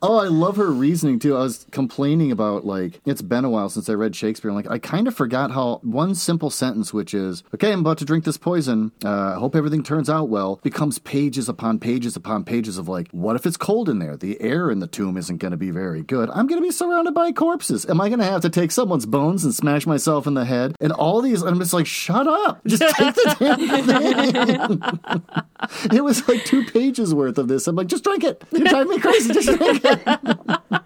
Oh, 0.02 0.18
I 0.18 0.28
love 0.28 0.56
her 0.56 0.70
reasoning 0.70 1.18
too. 1.18 1.36
I 1.36 1.40
was 1.40 1.66
complaining 1.70 2.30
about 2.30 2.66
like 2.66 3.00
it's 3.06 3.22
been 3.22 3.44
a 3.44 3.50
while 3.50 3.68
since 3.70 3.88
I 3.88 3.94
read 3.94 4.14
Shakespeare. 4.14 4.50
and 4.50 4.56
like 4.56 4.70
I 4.70 4.78
kind 4.78 5.08
of 5.08 5.14
forgot 5.14 5.50
how 5.52 5.80
one 5.82 6.14
simple 6.14 6.50
sentence, 6.50 6.92
which 6.92 7.14
is 7.14 7.42
"Okay, 7.54 7.72
I'm 7.72 7.80
about 7.80 7.98
to 7.98 8.04
drink 8.04 8.24
this 8.24 8.36
poison. 8.36 8.92
Uh, 9.04 9.08
I 9.08 9.34
hope 9.38 9.56
everything 9.56 9.82
turns 9.82 10.10
out 10.10 10.28
well," 10.28 10.60
becomes 10.62 10.98
pages 10.98 11.48
upon 11.48 11.78
pages 11.78 12.14
upon 12.14 12.44
pages 12.44 12.76
of 12.78 12.88
like, 12.88 13.08
what 13.10 13.36
if 13.36 13.46
it's 13.46 13.56
cold 13.56 13.88
in 13.88 13.98
there? 13.98 14.16
The 14.16 14.40
air 14.40 14.70
in 14.70 14.80
the 14.80 14.86
tomb 14.86 15.16
isn't 15.16 15.38
going 15.38 15.52
to 15.52 15.56
be 15.56 15.70
very 15.70 16.02
good. 16.02 16.28
I'm 16.30 16.46
going 16.46 16.60
to 16.60 16.66
be 16.66 16.72
surrounded 16.72 17.14
by 17.14 17.32
corpses. 17.32 17.86
Am 17.88 18.00
I 18.00 18.08
going 18.08 18.20
to 18.20 18.26
have 18.26 18.42
to 18.42 18.50
take 18.50 18.72
someone's 18.72 19.05
bones 19.06 19.44
and 19.44 19.54
smash 19.54 19.86
myself 19.86 20.26
in 20.26 20.34
the 20.34 20.44
head? 20.44 20.74
And 20.80 20.92
all 20.92 21.22
these, 21.22 21.42
I'm 21.42 21.58
just 21.58 21.72
like, 21.72 21.86
shut 21.86 22.26
up! 22.26 22.60
Just 22.66 22.82
take 22.96 23.14
the 23.14 23.36
damn 23.88 24.80
thing. 24.80 25.96
it 25.98 26.02
was 26.02 26.26
like 26.28 26.44
two 26.44 26.64
pages 26.64 27.14
worth 27.14 27.38
of 27.38 27.48
this. 27.48 27.66
I'm 27.66 27.76
like, 27.76 27.86
just 27.86 28.04
drink 28.04 28.24
it. 28.24 28.42
You're 28.50 28.66
driving 28.66 28.90
me 28.96 29.00
crazy. 29.00 29.32
Just 29.32 29.48
drink 29.48 29.80
it. 29.84 30.82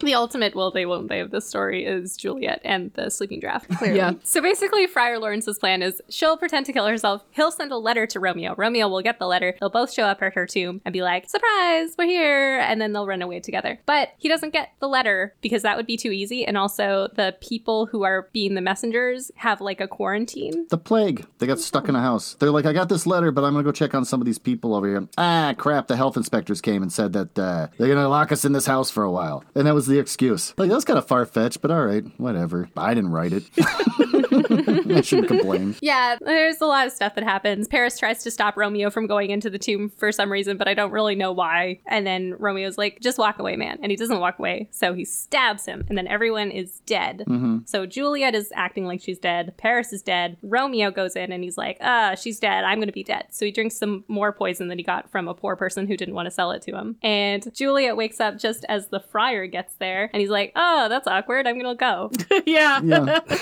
The 0.00 0.14
ultimate 0.14 0.54
will 0.54 0.70
they 0.70 0.86
won't 0.86 1.08
they 1.08 1.20
of 1.20 1.30
this 1.30 1.46
story 1.46 1.84
is 1.84 2.16
Juliet 2.16 2.60
and 2.64 2.92
the 2.94 3.10
sleeping 3.10 3.40
draft. 3.40 3.70
Yeah. 3.84 4.12
So 4.22 4.40
basically, 4.40 4.86
Friar 4.86 5.18
Lawrence's 5.18 5.58
plan 5.58 5.82
is 5.82 6.00
she'll 6.08 6.36
pretend 6.36 6.66
to 6.66 6.72
kill 6.72 6.86
herself. 6.86 7.22
He'll 7.30 7.50
send 7.50 7.70
a 7.70 7.76
letter 7.76 8.06
to 8.08 8.18
Romeo. 8.18 8.54
Romeo 8.56 8.88
will 8.88 9.02
get 9.02 9.18
the 9.18 9.26
letter. 9.26 9.56
They'll 9.60 9.70
both 9.70 9.92
show 9.92 10.04
up 10.04 10.22
at 10.22 10.34
her 10.34 10.46
tomb 10.46 10.80
and 10.84 10.92
be 10.92 11.02
like, 11.02 11.28
"Surprise, 11.28 11.94
we're 11.98 12.06
here!" 12.06 12.58
And 12.58 12.80
then 12.80 12.92
they'll 12.92 13.06
run 13.06 13.22
away 13.22 13.40
together. 13.40 13.78
But 13.86 14.10
he 14.18 14.28
doesn't 14.28 14.52
get 14.52 14.70
the 14.80 14.88
letter 14.88 15.34
because 15.40 15.62
that 15.62 15.76
would 15.76 15.86
be 15.86 15.96
too 15.96 16.10
easy. 16.10 16.44
And 16.44 16.56
also, 16.56 17.08
the 17.14 17.36
people 17.40 17.86
who 17.86 18.04
are 18.04 18.28
being 18.32 18.54
the 18.54 18.60
messengers 18.60 19.30
have 19.36 19.60
like 19.60 19.80
a 19.80 19.88
quarantine. 19.88 20.66
The 20.70 20.78
plague. 20.78 21.26
They 21.38 21.46
got 21.46 21.60
stuck 21.60 21.88
in 21.88 21.94
a 21.94 22.00
house. 22.00 22.34
They're 22.34 22.50
like, 22.50 22.66
I 22.66 22.72
got 22.72 22.88
this 22.88 23.06
letter, 23.06 23.30
but 23.30 23.44
I'm 23.44 23.52
gonna 23.52 23.64
go 23.64 23.72
check 23.72 23.94
on 23.94 24.04
some 24.04 24.20
of 24.20 24.26
these 24.26 24.38
people 24.38 24.74
over 24.74 24.88
here. 24.88 25.08
Ah, 25.18 25.54
crap! 25.56 25.88
The 25.88 25.96
health 25.96 26.16
inspectors 26.16 26.60
came 26.60 26.82
and 26.82 26.92
said 26.92 27.12
that 27.12 27.38
uh, 27.38 27.68
they're 27.78 27.88
gonna 27.88 28.08
lock 28.08 28.32
us 28.32 28.44
in 28.44 28.52
this 28.52 28.66
house 28.66 28.90
for 28.90 29.04
a 29.04 29.10
while, 29.10 29.44
and 29.54 29.66
that 29.66 29.74
was 29.74 29.83
the 29.86 29.98
excuse. 29.98 30.54
Like 30.56 30.70
that's 30.70 30.84
kind 30.84 30.98
of 30.98 31.06
far 31.06 31.26
fetched, 31.26 31.60
but 31.60 31.70
all 31.70 31.84
right, 31.84 32.04
whatever. 32.18 32.68
I 32.76 32.94
didn't 32.94 33.12
write 33.12 33.32
it. 33.32 33.44
I 34.96 35.00
shouldn't 35.00 35.28
complain. 35.28 35.76
Yeah, 35.80 36.16
there's 36.20 36.60
a 36.60 36.66
lot 36.66 36.86
of 36.86 36.92
stuff 36.92 37.14
that 37.14 37.24
happens. 37.24 37.68
Paris 37.68 37.98
tries 37.98 38.22
to 38.24 38.30
stop 38.30 38.56
Romeo 38.56 38.90
from 38.90 39.06
going 39.06 39.30
into 39.30 39.50
the 39.50 39.58
tomb 39.58 39.90
for 39.90 40.12
some 40.12 40.30
reason, 40.30 40.56
but 40.56 40.68
I 40.68 40.74
don't 40.74 40.90
really 40.90 41.14
know 41.14 41.32
why. 41.32 41.80
And 41.86 42.06
then 42.06 42.34
Romeo's 42.38 42.78
like, 42.78 43.00
just 43.00 43.18
walk 43.18 43.38
away, 43.38 43.56
man. 43.56 43.78
And 43.82 43.90
he 43.90 43.96
doesn't 43.96 44.20
walk 44.20 44.38
away. 44.38 44.68
So 44.70 44.94
he 44.94 45.04
stabs 45.04 45.66
him, 45.66 45.84
and 45.88 45.96
then 45.98 46.06
everyone 46.06 46.50
is 46.50 46.80
dead. 46.86 47.24
So 47.66 47.86
Juliet 47.86 48.34
is 48.34 48.52
acting 48.54 48.86
like 48.86 49.00
she's 49.00 49.18
dead. 49.18 49.54
Paris 49.56 49.92
is 49.92 50.02
dead. 50.02 50.36
Romeo 50.42 50.90
goes 50.90 51.16
in 51.16 51.32
and 51.32 51.42
he's 51.44 51.56
like, 51.58 51.78
ah, 51.80 52.14
she's 52.14 52.38
dead. 52.40 52.64
I'm 52.64 52.78
going 52.78 52.88
to 52.88 52.92
be 52.92 53.04
dead. 53.04 53.26
So 53.30 53.44
he 53.44 53.52
drinks 53.52 53.76
some 53.76 54.04
more 54.08 54.32
poison 54.32 54.68
that 54.68 54.78
he 54.78 54.84
got 54.84 55.10
from 55.10 55.28
a 55.28 55.34
poor 55.34 55.56
person 55.56 55.86
who 55.86 55.96
didn't 55.96 56.14
want 56.14 56.26
to 56.26 56.30
sell 56.30 56.50
it 56.52 56.62
to 56.62 56.76
him. 56.76 56.96
And 57.02 57.54
Juliet 57.54 57.96
wakes 57.96 58.20
up 58.20 58.38
just 58.38 58.64
as 58.68 58.88
the 58.88 59.00
friar 59.00 59.46
gets 59.46 59.74
there, 59.76 60.10
and 60.12 60.20
he's 60.20 60.30
like, 60.30 60.52
oh, 60.56 60.88
that's 60.88 61.06
awkward. 61.06 61.46
I'm 61.46 61.58
going 61.58 61.76
to 61.76 61.78
go. 61.78 62.10
yeah. 62.46 62.80
Yeah. 62.82 63.20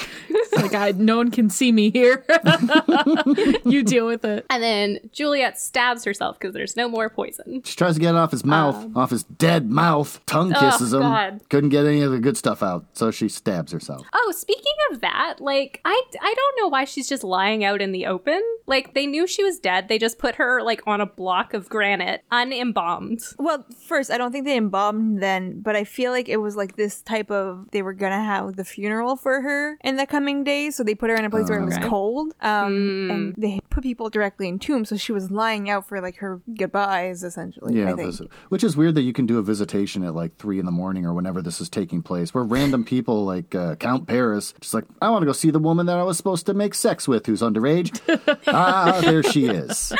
Like 0.56 0.74
I 0.82 0.92
no 0.92 1.16
one 1.16 1.30
can 1.30 1.48
see 1.48 1.70
me 1.70 1.90
here. 1.90 2.24
you 3.64 3.84
deal 3.84 4.06
with 4.06 4.24
it. 4.24 4.44
And 4.50 4.62
then 4.62 4.98
Juliet 5.12 5.58
stabs 5.58 6.04
herself 6.04 6.38
because 6.38 6.54
there's 6.54 6.76
no 6.76 6.88
more 6.88 7.08
poison. 7.08 7.62
She 7.64 7.76
tries 7.76 7.94
to 7.94 8.00
get 8.00 8.10
it 8.10 8.18
off 8.18 8.32
his 8.32 8.44
mouth, 8.44 8.74
um, 8.74 8.96
off 8.96 9.10
his 9.10 9.22
dead 9.22 9.70
mouth. 9.70 10.20
Tongue 10.26 10.52
oh, 10.54 10.60
kisses 10.60 10.92
him. 10.92 11.00
God. 11.00 11.40
Couldn't 11.50 11.70
get 11.70 11.86
any 11.86 12.02
of 12.02 12.10
the 12.10 12.18
good 12.18 12.36
stuff 12.36 12.62
out, 12.62 12.84
so 12.94 13.12
she 13.12 13.28
stabs 13.28 13.70
herself. 13.70 14.04
Oh, 14.12 14.32
speaking 14.36 14.62
of 14.90 15.00
that, 15.02 15.36
like 15.38 15.80
I 15.84 16.02
I 16.20 16.34
don't 16.34 16.60
know 16.60 16.68
why 16.68 16.84
she's 16.84 17.08
just 17.08 17.22
lying 17.22 17.64
out 17.64 17.80
in 17.80 17.92
the 17.92 18.06
open. 18.06 18.42
Like 18.66 18.94
they 18.94 19.06
knew 19.06 19.26
she 19.26 19.44
was 19.44 19.60
dead. 19.60 19.88
They 19.88 19.98
just 19.98 20.18
put 20.18 20.36
her 20.36 20.62
like 20.62 20.82
on 20.86 21.00
a 21.00 21.06
block 21.06 21.54
of 21.54 21.68
granite, 21.68 22.24
unembalmed. 22.32 23.22
Well, 23.38 23.64
first, 23.86 24.10
I 24.10 24.18
don't 24.18 24.32
think 24.32 24.46
they 24.46 24.56
embalmed 24.56 25.22
then, 25.22 25.60
but 25.60 25.76
I 25.76 25.84
feel 25.84 26.10
like 26.10 26.28
it 26.28 26.38
was 26.38 26.56
like 26.56 26.76
this 26.76 27.02
type 27.02 27.30
of 27.30 27.68
they 27.70 27.82
were 27.82 27.92
gonna 27.92 28.22
have 28.22 28.56
the 28.56 28.64
funeral 28.64 29.16
for 29.16 29.42
her 29.42 29.78
in 29.84 29.96
the 29.96 30.06
coming 30.06 30.42
days, 30.42 30.71
so 30.74 30.82
they 30.82 30.94
put 30.94 31.10
her 31.10 31.16
in 31.16 31.24
a 31.24 31.30
place 31.30 31.48
where 31.48 31.60
it 31.60 31.64
was 31.64 31.76
Okay. 31.76 31.88
cold, 31.88 32.34
um, 32.40 33.10
and 33.10 33.34
they 33.36 33.60
put 33.70 33.82
people 33.82 34.10
directly 34.10 34.48
in 34.48 34.58
tombs, 34.58 34.88
so 34.88 34.96
she 34.96 35.12
was 35.12 35.30
lying 35.30 35.70
out 35.70 35.86
for 35.88 36.00
like 36.00 36.16
her 36.16 36.40
goodbyes, 36.56 37.22
essentially. 37.22 37.78
Yeah, 37.78 37.92
I 37.92 37.96
think. 37.96 38.06
visit. 38.06 38.28
which 38.48 38.64
is 38.64 38.76
weird 38.76 38.94
that 38.96 39.02
you 39.02 39.12
can 39.12 39.26
do 39.26 39.38
a 39.38 39.42
visitation 39.42 40.02
at 40.04 40.14
like 40.14 40.36
three 40.36 40.58
in 40.58 40.66
the 40.66 40.72
morning 40.72 41.06
or 41.06 41.12
whenever 41.14 41.40
this 41.42 41.60
is 41.60 41.68
taking 41.68 42.02
place, 42.02 42.34
where 42.34 42.44
random 42.44 42.84
people 42.84 43.24
like 43.24 43.54
uh, 43.54 43.74
Count 43.76 44.06
Paris 44.06 44.54
just 44.60 44.74
like, 44.74 44.84
I 45.00 45.10
want 45.10 45.22
to 45.22 45.26
go 45.26 45.32
see 45.32 45.50
the 45.50 45.58
woman 45.58 45.86
that 45.86 45.96
I 45.96 46.02
was 46.02 46.16
supposed 46.16 46.46
to 46.46 46.54
make 46.54 46.74
sex 46.74 47.06
with, 47.08 47.26
who's 47.26 47.40
underage. 47.42 48.00
ah, 48.48 49.00
there 49.02 49.22
she 49.22 49.46
is, 49.46 49.92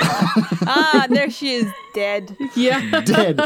ah, 0.67 1.07
there 1.09 1.31
she 1.31 1.55
is, 1.55 1.73
dead. 1.95 2.37
Yeah. 2.57 3.01
dead, 3.03 3.37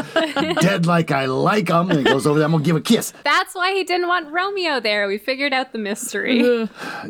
dead 0.61 0.85
like 0.85 1.11
I 1.11 1.25
like 1.25 1.69
'em. 1.69 1.89
And 1.89 1.99
he 1.99 2.05
goes 2.05 2.25
over 2.27 2.39
there, 2.39 2.45
I'm 2.45 2.51
gonna 2.51 2.63
give 2.63 2.75
a 2.75 2.81
kiss. 2.81 3.13
That's 3.23 3.53
why 3.55 3.73
he 3.73 3.83
didn't 3.83 4.07
want 4.07 4.31
Romeo 4.31 4.79
there. 4.79 5.07
We 5.07 5.17
figured 5.17 5.53
out 5.53 5.71
the 5.71 5.77
mystery. 5.79 6.67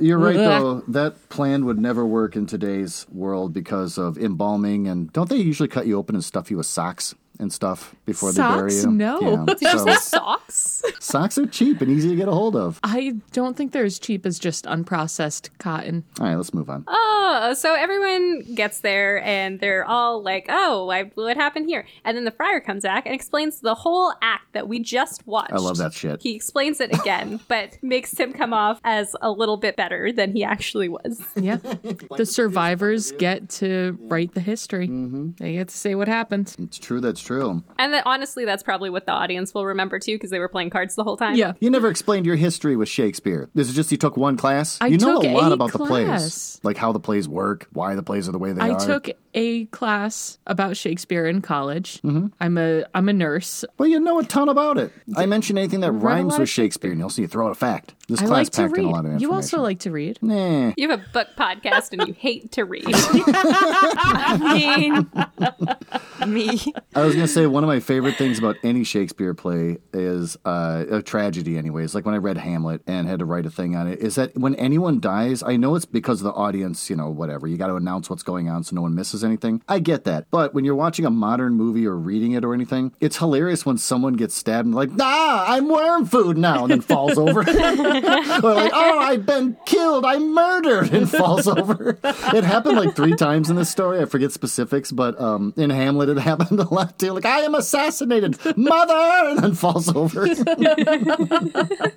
You're 0.08 0.18
right 0.18 0.36
though. 0.36 0.84
That 0.88 1.30
plan 1.30 1.66
would 1.66 1.80
never 1.80 2.06
work 2.06 2.36
in 2.36 2.46
today's 2.46 3.06
world 3.12 3.54
because 3.54 3.98
of 3.98 4.18
embalming 4.18 4.88
and 4.88 5.12
don't 5.12 5.30
they 5.30 5.36
usually 5.38 5.70
cut 5.70 5.86
you 5.86 5.98
open 5.98 6.16
and 6.16 6.24
stuff 6.24 6.50
you 6.50 6.58
with 6.58 6.66
socks? 6.66 7.14
And 7.40 7.52
stuff 7.54 7.96
before 8.06 8.32
they 8.32 8.42
bury 8.42 8.72
Socks? 8.72 8.86
you. 8.86 8.92
No. 8.92 9.46
Yeah. 9.48 9.54
Just 9.62 9.78
So 9.80 9.86
the 9.86 9.96
socks. 9.96 10.84
socks 11.00 11.38
are 11.38 11.46
cheap 11.46 11.82
and 11.82 11.92
easy 11.92 12.10
to 12.10 12.16
get 12.16 12.28
a 12.28 12.32
hold 12.32 12.56
of. 12.56 12.80
I 12.84 13.16
don't 13.32 13.56
think 13.56 13.72
they're 13.72 13.86
as 13.86 14.00
cheap 14.00 14.26
as 14.26 14.40
just 14.40 14.66
unprocessed 14.66 15.50
cotton. 15.60 16.04
All 16.20 16.26
right, 16.28 16.36
let's 16.36 16.54
move 16.54 16.70
on. 16.70 16.84
Oh, 16.88 17.54
so 17.56 17.74
everyone 17.76 18.42
gets 18.56 18.80
there 18.82 19.22
and 19.24 19.60
they're 19.60 19.86
all 19.86 20.22
like, 20.24 20.46
"Oh, 20.50 20.90
I, 20.90 21.04
what 21.16 21.38
happened 21.38 21.68
here?" 21.68 21.86
And 22.04 22.18
then 22.18 22.24
the 22.26 22.32
friar 22.32 22.60
comes 22.60 22.84
back 22.84 23.06
and 23.06 23.14
explains 23.14 23.60
the 23.60 23.76
whole 23.76 24.14
act 24.22 24.54
that 24.54 24.68
we 24.68 24.80
just 24.80 25.26
watched. 25.28 25.52
I 25.54 25.58
love 25.58 25.78
that 25.78 25.94
shit. 25.94 26.22
He 26.22 26.36
explains 26.36 26.80
it 26.82 26.94
again, 26.94 27.40
but 27.48 27.78
makes 27.82 28.18
him 28.18 28.34
come 28.34 28.54
off 28.54 28.80
as 28.84 29.16
a 29.22 29.30
little 29.32 29.58
bit 29.58 29.76
better 29.76 30.12
than 30.12 30.32
he 30.34 30.44
actually 30.44 30.90
was. 30.90 31.22
Yeah. 31.36 31.58
the 32.18 32.26
survivors 32.26 33.12
get 33.14 33.50
to 33.50 33.98
write 34.02 34.34
the 34.34 34.40
history. 34.42 34.88
Mm-hmm. 34.88 35.32
They 35.38 35.54
get 35.54 35.68
to 35.70 35.78
say 35.78 35.96
what 35.96 36.08
happened. 36.08 36.56
It's 36.60 36.78
true. 36.80 37.02
That's 37.02 37.22
true. 37.28 37.64
And 37.78 37.94
that 37.94 38.04
honestly, 38.06 38.46
that's 38.46 38.64
probably 38.64 38.90
what 38.90 39.06
the 39.06 39.12
audience 39.12 39.54
will 39.54 39.66
remember 39.66 40.00
too, 40.00 40.16
because 40.16 40.30
they 40.30 40.40
were 40.40 40.48
playing 40.48 40.70
cards 40.70 40.96
the 40.96 41.04
whole 41.04 41.18
time. 41.18 41.36
Yeah. 41.36 41.54
You 41.60 41.70
never 41.70 41.90
explained 41.90 42.26
your 42.26 42.36
history 42.36 42.76
with 42.76 42.90
Shakespeare. 42.90 43.50
This 43.54 43.70
is 43.70 43.76
just 43.76 43.92
you 43.92 43.98
took 43.98 44.18
one 44.18 44.38
class. 44.38 44.78
I 44.82 44.88
you 44.88 44.98
know 44.98 45.22
took 45.22 45.30
a 45.30 45.34
lot 45.34 45.52
a 45.52 45.56
about 45.56 45.72
the 45.72 45.80
plays, 45.80 46.60
like 46.64 46.78
how 46.78 46.92
the 46.92 47.00
plays 47.00 47.28
work, 47.28 47.68
why 47.74 47.96
the 47.96 48.04
plays 48.04 48.28
are 48.28 48.32
the 48.32 48.40
way 48.40 48.54
they 48.54 48.62
I 48.62 48.72
are. 48.72 48.80
took 48.80 49.10
a 49.38 49.66
class 49.66 50.40
about 50.48 50.76
Shakespeare 50.76 51.28
in 51.28 51.44
college. 51.44 52.02
I'm 52.40 52.58
a 52.58 52.86
I'm 52.96 53.08
a 53.08 53.14
nurse. 53.14 53.64
Well, 53.78 53.88
you 53.88 54.00
know 54.00 54.20
a 54.20 54.24
ton 54.24 54.50
about 54.50 54.80
it. 54.80 54.92
I 55.16 55.28
mention 55.28 55.60
anything 55.60 55.82
that 55.82 55.92
rhymes 55.92 56.40
with 56.40 56.50
Shakespeare, 56.50 56.90
and 56.92 57.00
you'll 57.00 57.12
see 57.12 57.22
you 57.22 57.28
throw 57.28 57.46
out 57.46 57.52
a 57.52 57.56
fact. 57.56 57.94
This 58.08 58.22
I 58.22 58.26
class 58.26 58.38
like 58.38 58.52
to 58.52 58.62
packed 58.64 58.78
in 58.78 58.86
a 58.86 58.90
lot 58.90 59.00
of 59.00 59.06
information. 59.06 59.22
You 59.22 59.34
also 59.34 59.62
like 59.62 59.80
to 59.80 59.92
read. 59.92 60.18
Nah. 60.22 60.72
You 60.76 60.90
have 60.90 61.00
a 61.00 61.04
book 61.12 61.28
podcast 61.38 61.92
and 61.92 62.08
you 62.08 62.14
hate 62.14 62.54
to 62.54 62.66
read. 62.66 62.86
I 62.88 64.38
mean, 66.26 66.32
me. 66.34 66.74
I 66.96 67.04
was 67.04 67.14
gonna 67.14 67.28
say 67.28 67.46
one 67.46 67.64
of 67.64 67.68
my 67.68 67.80
favorite 67.80 68.16
things 68.16 68.40
about 68.40 68.56
any 68.64 68.84
Shakespeare 68.84 69.36
play 69.36 69.78
is 69.94 70.36
uh, 70.46 70.86
a 70.90 71.02
tragedy. 71.04 71.58
Anyways, 71.58 71.94
like 71.94 72.06
when 72.06 72.16
I 72.16 72.20
read 72.20 72.38
Hamlet 72.38 72.82
and 72.88 73.08
had 73.08 73.20
to 73.20 73.26
write 73.26 73.46
a 73.46 73.52
thing 73.52 73.76
on 73.76 73.88
it, 73.88 74.00
is 74.00 74.16
that 74.16 74.36
when 74.36 74.56
anyone 74.56 75.00
dies, 75.00 75.44
I 75.44 75.58
know 75.58 75.76
it's 75.76 75.86
because 75.86 76.22
the 76.22 76.32
audience, 76.32 76.90
you 76.90 76.96
know, 76.96 77.10
whatever. 77.10 77.46
You 77.46 77.58
got 77.58 77.68
to 77.68 77.76
announce 77.76 78.10
what's 78.10 78.24
going 78.24 78.50
on 78.50 78.64
so 78.64 78.76
no 78.76 78.82
one 78.82 78.96
misses 78.96 79.24
anything. 79.28 79.62
I 79.68 79.80
get 79.80 80.04
that, 80.06 80.26
but 80.32 80.54
when 80.54 80.66
you're 80.66 80.76
watching 80.76 81.06
a 81.06 81.10
modern 81.10 81.54
movie 81.54 81.86
or 81.86 81.96
reading 81.96 82.32
it 82.32 82.44
or 82.44 82.54
anything, 82.54 82.94
it's 83.00 83.18
hilarious 83.18 83.66
when 83.66 83.78
someone 83.78 84.14
gets 84.14 84.34
stabbed 84.36 84.66
and 84.66 84.76
like, 84.76 84.90
ah, 85.00 85.46
I'm 85.48 85.68
worm 85.70 86.06
food 86.06 86.38
now, 86.38 86.64
and 86.64 86.72
then 86.72 86.82
falls 86.82 87.18
over, 87.18 87.40
or 87.42 87.44
like, 87.44 88.72
oh, 88.74 89.00
I've 89.00 89.26
been 89.26 89.58
killed, 89.66 90.06
I'm 90.06 90.34
murdered, 90.34 90.94
and 90.94 91.10
falls 91.10 91.48
over. 91.48 91.98
It 92.04 92.44
happened 92.44 92.78
like 92.78 92.96
three 92.96 93.16
times 93.16 93.50
in 93.50 93.56
this 93.56 93.70
story. 93.70 94.02
I 94.02 94.06
forget 94.06 94.32
specifics, 94.32 94.92
but 94.92 95.20
um, 95.20 95.54
in 95.58 95.70
Hamlet, 95.70 96.10
it 96.10 96.18
happened 96.18 96.60
a 96.60 96.74
lot 96.74 96.98
too. 97.00 97.12
Like, 97.12 97.26
I 97.26 97.42
am 97.42 97.56
assassinated, 97.56 98.38
mother, 98.58 98.94
and 99.30 99.40
then 99.40 99.54
falls 99.54 99.94
over. 99.94 100.26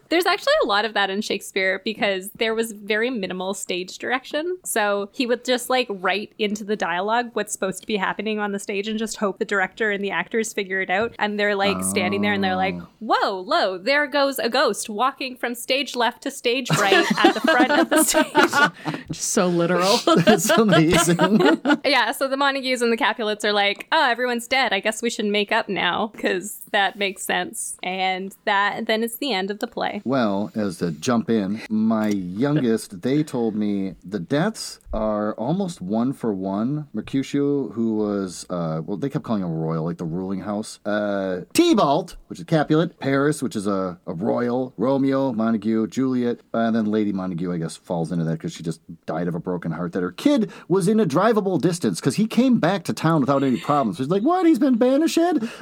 There's 0.08 0.26
actually 0.26 0.54
a 0.62 0.66
lot 0.66 0.84
of 0.84 0.94
that 0.94 1.10
in 1.10 1.20
Shakespeare 1.20 1.80
because 1.84 2.30
there 2.34 2.54
was 2.54 2.72
very 2.72 3.10
minimal 3.10 3.54
stage 3.54 3.98
direction. 3.98 4.58
So 4.64 5.08
he 5.12 5.26
would 5.26 5.44
just 5.44 5.70
like 5.70 5.86
write 5.90 6.32
into 6.38 6.64
the 6.64 6.76
dialogue 6.76 7.09
what's 7.32 7.52
supposed 7.52 7.80
to 7.80 7.86
be 7.86 7.96
happening 7.96 8.38
on 8.38 8.52
the 8.52 8.58
stage 8.58 8.88
and 8.88 8.98
just 8.98 9.16
hope 9.16 9.38
the 9.38 9.44
director 9.44 9.90
and 9.90 10.02
the 10.02 10.10
actors 10.10 10.52
figure 10.52 10.80
it 10.80 10.90
out. 10.90 11.14
And 11.18 11.38
they're 11.38 11.54
like 11.54 11.82
standing 11.84 12.22
there 12.22 12.32
and 12.32 12.42
they're 12.42 12.56
like, 12.56 12.76
oh. 12.76 12.88
whoa, 13.00 13.40
lo, 13.40 13.78
there 13.78 14.06
goes 14.06 14.38
a 14.38 14.48
ghost 14.48 14.88
walking 14.88 15.36
from 15.36 15.54
stage 15.54 15.96
left 15.96 16.22
to 16.22 16.30
stage 16.30 16.70
right 16.70 17.06
at 17.24 17.34
the 17.34 17.40
front 17.40 17.72
of 17.72 17.90
the 17.90 18.04
stage. 18.84 19.06
Just 19.08 19.30
so 19.30 19.48
literal. 19.48 19.98
it's 20.06 20.50
amazing. 20.50 21.18
yeah, 21.84 22.12
so 22.12 22.28
the 22.28 22.36
Montagues 22.36 22.82
and 22.82 22.92
the 22.92 22.96
Capulets 22.96 23.44
are 23.44 23.52
like, 23.52 23.86
oh, 23.92 24.08
everyone's 24.08 24.46
dead. 24.46 24.72
I 24.72 24.80
guess 24.80 25.02
we 25.02 25.10
should 25.10 25.26
make 25.26 25.52
up 25.52 25.68
now 25.68 26.08
because 26.08 26.60
that 26.72 26.96
makes 26.96 27.22
sense. 27.22 27.76
And 27.82 28.36
that 28.44 28.86
then 28.86 29.02
it's 29.02 29.18
the 29.18 29.32
end 29.32 29.50
of 29.50 29.58
the 29.58 29.66
play. 29.66 30.02
Well, 30.04 30.52
as 30.54 30.78
to 30.78 30.92
jump 30.92 31.30
in, 31.30 31.62
my 31.68 32.08
youngest, 32.08 33.02
they 33.02 33.22
told 33.22 33.54
me 33.54 33.94
the 34.04 34.20
deaths 34.20 34.80
are 34.92 35.34
almost 35.34 35.80
one 35.80 36.12
for 36.12 36.32
one. 36.32 36.88
Mercutio, 37.00 37.68
who 37.68 37.94
was, 37.94 38.44
uh, 38.50 38.82
well, 38.84 38.98
they 38.98 39.08
kept 39.08 39.24
calling 39.24 39.42
him 39.42 39.50
royal, 39.54 39.84
like 39.84 39.96
the 39.96 40.04
ruling 40.04 40.40
house. 40.40 40.80
Uh, 40.84 41.40
Tybalt, 41.54 42.16
which 42.26 42.38
is 42.38 42.44
Capulet. 42.44 42.98
Paris, 42.98 43.42
which 43.42 43.56
is 43.56 43.66
a, 43.66 43.98
a 44.06 44.12
royal. 44.12 44.74
Romeo, 44.76 45.32
Montague, 45.32 45.86
Juliet. 45.86 46.40
And 46.52 46.76
then 46.76 46.84
Lady 46.84 47.10
Montague, 47.10 47.50
I 47.50 47.56
guess, 47.56 47.74
falls 47.74 48.12
into 48.12 48.26
that 48.26 48.32
because 48.32 48.52
she 48.52 48.62
just 48.62 48.82
died 49.06 49.28
of 49.28 49.34
a 49.34 49.40
broken 49.40 49.72
heart. 49.72 49.92
That 49.92 50.02
her 50.02 50.12
kid 50.12 50.52
was 50.68 50.88
in 50.88 51.00
a 51.00 51.06
drivable 51.06 51.58
distance 51.58 52.00
because 52.00 52.16
he 52.16 52.26
came 52.26 52.58
back 52.60 52.84
to 52.84 52.92
town 52.92 53.22
without 53.22 53.42
any 53.42 53.56
problems. 53.58 53.96
She's 53.96 54.08
like, 54.08 54.22
what? 54.22 54.44
He's 54.44 54.58
been 54.58 54.76
banished? 54.76 55.18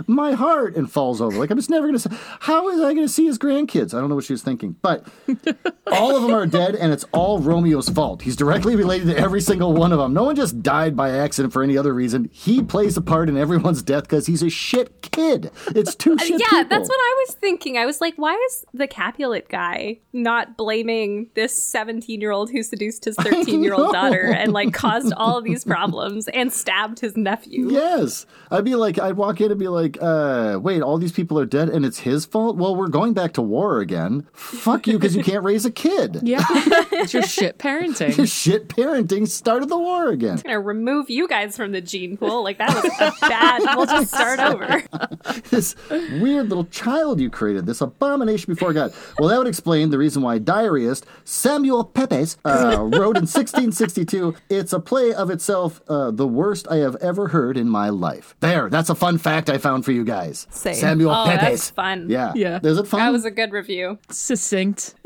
My 0.08 0.32
heart 0.32 0.74
and 0.74 0.90
falls 0.90 1.20
over. 1.20 1.38
Like 1.38 1.50
I'm 1.50 1.56
just 1.56 1.70
never 1.70 1.86
gonna 1.86 2.00
say. 2.00 2.10
How 2.40 2.68
is 2.68 2.80
I 2.80 2.94
gonna 2.94 3.08
see 3.08 3.26
his 3.26 3.38
grandkids? 3.38 3.94
I 3.94 4.00
don't 4.00 4.08
know 4.08 4.16
what 4.16 4.24
she 4.24 4.32
was 4.32 4.42
thinking, 4.42 4.74
but 4.82 5.06
all 5.86 6.16
of 6.16 6.22
them 6.22 6.32
are 6.32 6.46
dead, 6.46 6.74
and 6.74 6.92
it's 6.92 7.04
all 7.12 7.38
Romeo's 7.38 7.88
fault. 7.88 8.22
He's 8.22 8.36
directly 8.36 8.74
related 8.74 9.06
to 9.06 9.16
every 9.16 9.40
single 9.40 9.72
one 9.72 9.92
of 9.92 9.98
them. 9.98 10.12
No 10.12 10.24
one 10.24 10.34
just 10.34 10.62
died 10.62 10.96
by 10.96 11.10
accident 11.10 11.27
for 11.36 11.62
any 11.62 11.76
other 11.76 11.92
reason. 11.94 12.28
He 12.32 12.62
plays 12.62 12.96
a 12.96 13.02
part 13.02 13.28
in 13.28 13.36
everyone's 13.36 13.82
death 13.82 14.04
because 14.04 14.26
he's 14.26 14.42
a 14.42 14.50
shit 14.50 15.02
kid. 15.02 15.50
It's 15.68 15.94
two 15.94 16.16
shit 16.18 16.32
Uh, 16.34 16.38
yeah, 16.38 16.48
people. 16.62 16.68
that's 16.70 16.88
what 16.88 16.98
I 16.98 17.24
was 17.26 17.34
thinking. 17.36 17.76
I 17.78 17.86
was 17.86 18.00
like, 18.00 18.14
why 18.16 18.34
is 18.48 18.64
the 18.74 18.86
Capulet 18.86 19.48
guy 19.48 19.98
not 20.12 20.56
blaming 20.56 21.28
this 21.34 21.52
17 21.62 22.20
year 22.20 22.30
old 22.30 22.50
who 22.50 22.62
seduced 22.62 23.04
his 23.04 23.16
13 23.20 23.62
year 23.62 23.74
old 23.74 23.92
daughter 23.92 24.22
and 24.32 24.52
like 24.52 24.72
caused 24.72 25.12
all 25.16 25.36
of 25.38 25.44
these 25.44 25.64
problems 25.64 26.28
and 26.28 26.52
stabbed 26.52 27.00
his 27.00 27.16
nephew? 27.16 27.70
Yes. 27.70 28.26
I'd 28.50 28.64
be 28.64 28.74
like, 28.74 28.98
I'd 28.98 29.16
walk 29.16 29.40
in 29.40 29.50
and 29.50 29.60
be 29.60 29.68
like, 29.68 29.98
uh, 30.00 30.58
wait, 30.62 30.82
all 30.82 30.98
these 30.98 31.12
people 31.12 31.38
are 31.38 31.46
dead 31.46 31.68
and 31.68 31.84
it's 31.84 31.98
his 32.00 32.24
fault? 32.24 32.56
Well, 32.56 32.74
we're 32.76 32.88
going 32.88 33.12
back 33.14 33.32
to 33.34 33.42
war 33.42 33.80
again. 33.80 34.26
Fuck 34.32 34.86
you 34.86 34.94
because 34.98 35.14
you 35.16 35.22
can't 35.22 35.44
raise 35.44 35.64
a 35.64 35.70
kid. 35.70 36.20
Yeah. 36.22 36.44
it's 36.48 37.12
your 37.14 37.22
shit 37.22 37.58
parenting. 37.58 38.16
Your 38.16 38.26
shit 38.26 38.68
parenting 38.68 39.26
started 39.28 39.68
the 39.68 39.78
war 39.78 40.08
again. 40.08 40.36
gonna 40.44 40.60
remove 40.60 41.10
you 41.10 41.17
guys 41.26 41.56
from 41.56 41.72
the 41.72 41.80
gene 41.80 42.16
pool. 42.16 42.44
Like 42.44 42.58
that 42.58 42.74
was 42.74 42.84
a 43.00 43.12
bad. 43.28 43.62
We'll 43.76 43.86
just 43.86 44.08
start 44.14 44.38
over. 44.38 44.82
this 45.50 45.74
weird 45.90 46.48
little 46.50 46.66
child 46.66 47.18
you 47.20 47.30
created, 47.30 47.66
this 47.66 47.80
abomination 47.80 48.52
before 48.54 48.72
God. 48.72 48.92
Well, 49.18 49.28
that 49.30 49.38
would 49.38 49.46
explain 49.48 49.90
the 49.90 49.98
reason 49.98 50.22
why 50.22 50.38
diarist 50.38 51.06
Samuel 51.24 51.84
Pepys 51.84 52.36
uh, 52.44 52.76
wrote 52.82 53.16
in 53.16 53.26
1662, 53.26 54.34
it's 54.50 54.72
a 54.72 54.80
play 54.80 55.12
of 55.14 55.30
itself, 55.30 55.80
uh, 55.88 56.10
the 56.10 56.26
worst 56.28 56.68
I 56.70 56.76
have 56.76 56.96
ever 56.96 57.28
heard 57.28 57.56
in 57.56 57.68
my 57.68 57.88
life. 57.88 58.36
There, 58.40 58.68
that's 58.68 58.90
a 58.90 58.94
fun 58.94 59.16
fact 59.18 59.48
I 59.48 59.58
found 59.58 59.84
for 59.84 59.92
you 59.92 60.04
guys. 60.04 60.46
Same. 60.50 60.74
Samuel 60.74 61.10
Oh, 61.10 61.24
Pepys. 61.26 61.40
that's 61.40 61.70
fun. 61.70 62.10
Yeah. 62.10 62.32
Yeah. 62.34 62.60
Is 62.62 62.78
it 62.78 62.86
fun? 62.86 63.00
That 63.00 63.12
was 63.12 63.24
a 63.24 63.30
good 63.30 63.52
review. 63.52 63.98
Succinct. 64.10 64.94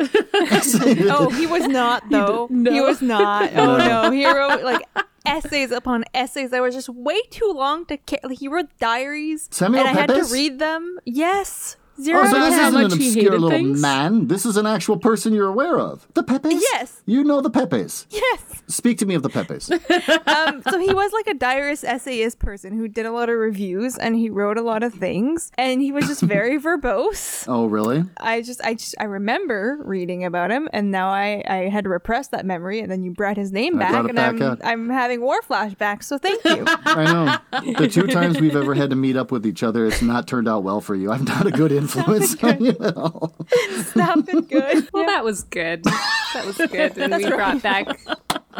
Oh, 1.14 1.28
he 1.30 1.46
was 1.46 1.66
not 1.68 2.08
though. 2.10 2.46
no. 2.50 2.72
He 2.72 2.80
was 2.80 3.00
not. 3.02 3.50
Oh 3.62 3.76
no, 3.76 4.10
he 4.10 4.26
wrote 4.26 4.62
like 4.64 4.82
essays 5.26 5.70
upon 5.70 6.04
essays 6.14 6.50
that 6.50 6.60
were 6.60 6.70
just 6.70 6.88
way 6.88 7.20
too 7.30 7.52
long 7.54 7.86
to. 7.86 7.96
Ca- 7.96 8.18
like, 8.24 8.38
he 8.38 8.48
wrote 8.48 8.68
diaries, 8.78 9.48
Samuel 9.50 9.86
and 9.86 9.96
I 9.96 10.00
had 10.00 10.08
to 10.08 10.24
read 10.32 10.58
them. 10.58 10.98
Yes, 11.04 11.76
zero 12.00 12.22
Oh, 12.24 12.30
so 12.30 12.40
this 12.40 12.54
isn't 12.58 12.80
an 12.80 12.92
obscure 12.92 13.32
little 13.32 13.50
things? 13.50 13.80
man. 13.80 14.28
This 14.28 14.46
is 14.46 14.56
an 14.56 14.66
actual 14.66 14.96
person 14.98 15.32
you're 15.32 15.48
aware 15.48 15.78
of. 15.78 16.06
The 16.14 16.22
Pepes? 16.22 16.48
Yes. 16.72 17.02
You 17.06 17.24
know 17.24 17.40
the 17.40 17.50
Pepes. 17.50 18.06
Yes. 18.10 18.62
Speak 18.68 18.98
to 18.98 19.06
me 19.06 19.14
of 19.14 19.22
the 19.22 19.28
Pepes. 19.30 19.70
Um, 20.26 20.62
so 20.70 20.78
he 20.78 20.92
was 20.92 21.12
like 21.12 21.26
a 21.26 21.34
diarist 21.34 21.84
essayist 21.84 22.38
person 22.38 22.76
who 22.76 22.88
did 22.88 23.06
a 23.06 23.12
lot 23.12 23.28
of 23.28 23.36
reviews 23.36 23.96
and 23.98 24.14
he 24.16 24.30
wrote 24.30 24.56
a 24.56 24.62
lot 24.62 24.82
of 24.82 24.94
things 24.94 25.50
and 25.58 25.80
he 25.82 25.92
was 25.92 26.06
just 26.06 26.22
very 26.22 26.58
verbose. 26.58 27.44
oh, 27.48 27.66
really? 27.66 28.04
I 28.18 28.40
just 28.42 28.60
I 28.64 28.74
just 28.74 28.94
I 28.98 29.04
remember 29.04 29.78
reading 29.84 30.24
about 30.24 30.50
him 30.50 30.68
and 30.72 30.90
now 30.90 31.08
I 31.08 31.42
I 31.46 31.56
had 31.68 31.84
to 31.84 31.90
repress 31.90 32.28
that 32.28 32.46
memory 32.46 32.80
and 32.80 32.90
then 32.90 33.02
you 33.02 33.10
brought 33.12 33.36
his 33.36 33.52
name 33.52 33.76
I 33.76 33.78
back 33.78 34.04
and 34.06 34.14
back 34.16 34.34
I'm 34.34 34.42
out. 34.42 34.60
I'm 34.64 34.88
having 34.88 35.20
war 35.20 35.40
flashbacks. 35.42 36.04
So 36.04 36.18
thank 36.18 36.42
you. 36.44 36.64
I 36.68 37.40
know. 37.52 37.72
The 37.78 37.88
two 37.88 38.06
times 38.06 38.40
we've 38.40 38.56
ever 38.56 38.74
had 38.74 38.90
to 38.90 38.96
meet 38.96 39.16
up 39.16 39.30
with 39.30 39.46
each 39.46 39.62
other, 39.62 39.86
it's 39.86 40.02
not 40.02 40.26
turned 40.26 40.48
out 40.48 40.62
well 40.62 40.80
for 40.80 40.94
you. 40.94 41.10
I'm 41.12 41.24
not 41.24 41.46
a 41.46 41.50
good 41.50 41.72
influence 41.82 42.42
on 42.42 42.64
you 42.64 42.76
at 42.80 42.96
all. 42.96 43.34
it's 43.50 43.94
not 43.96 44.24
been 44.26 44.42
good. 44.42 44.88
Well, 44.92 45.06
that 45.06 45.24
was 45.24 45.44
good. 45.44 45.84
That 46.32 46.46
was 46.46 46.56
good. 46.56 46.96
And 46.96 47.14
we 47.14 47.28
brought 47.28 47.60
back 47.62 47.86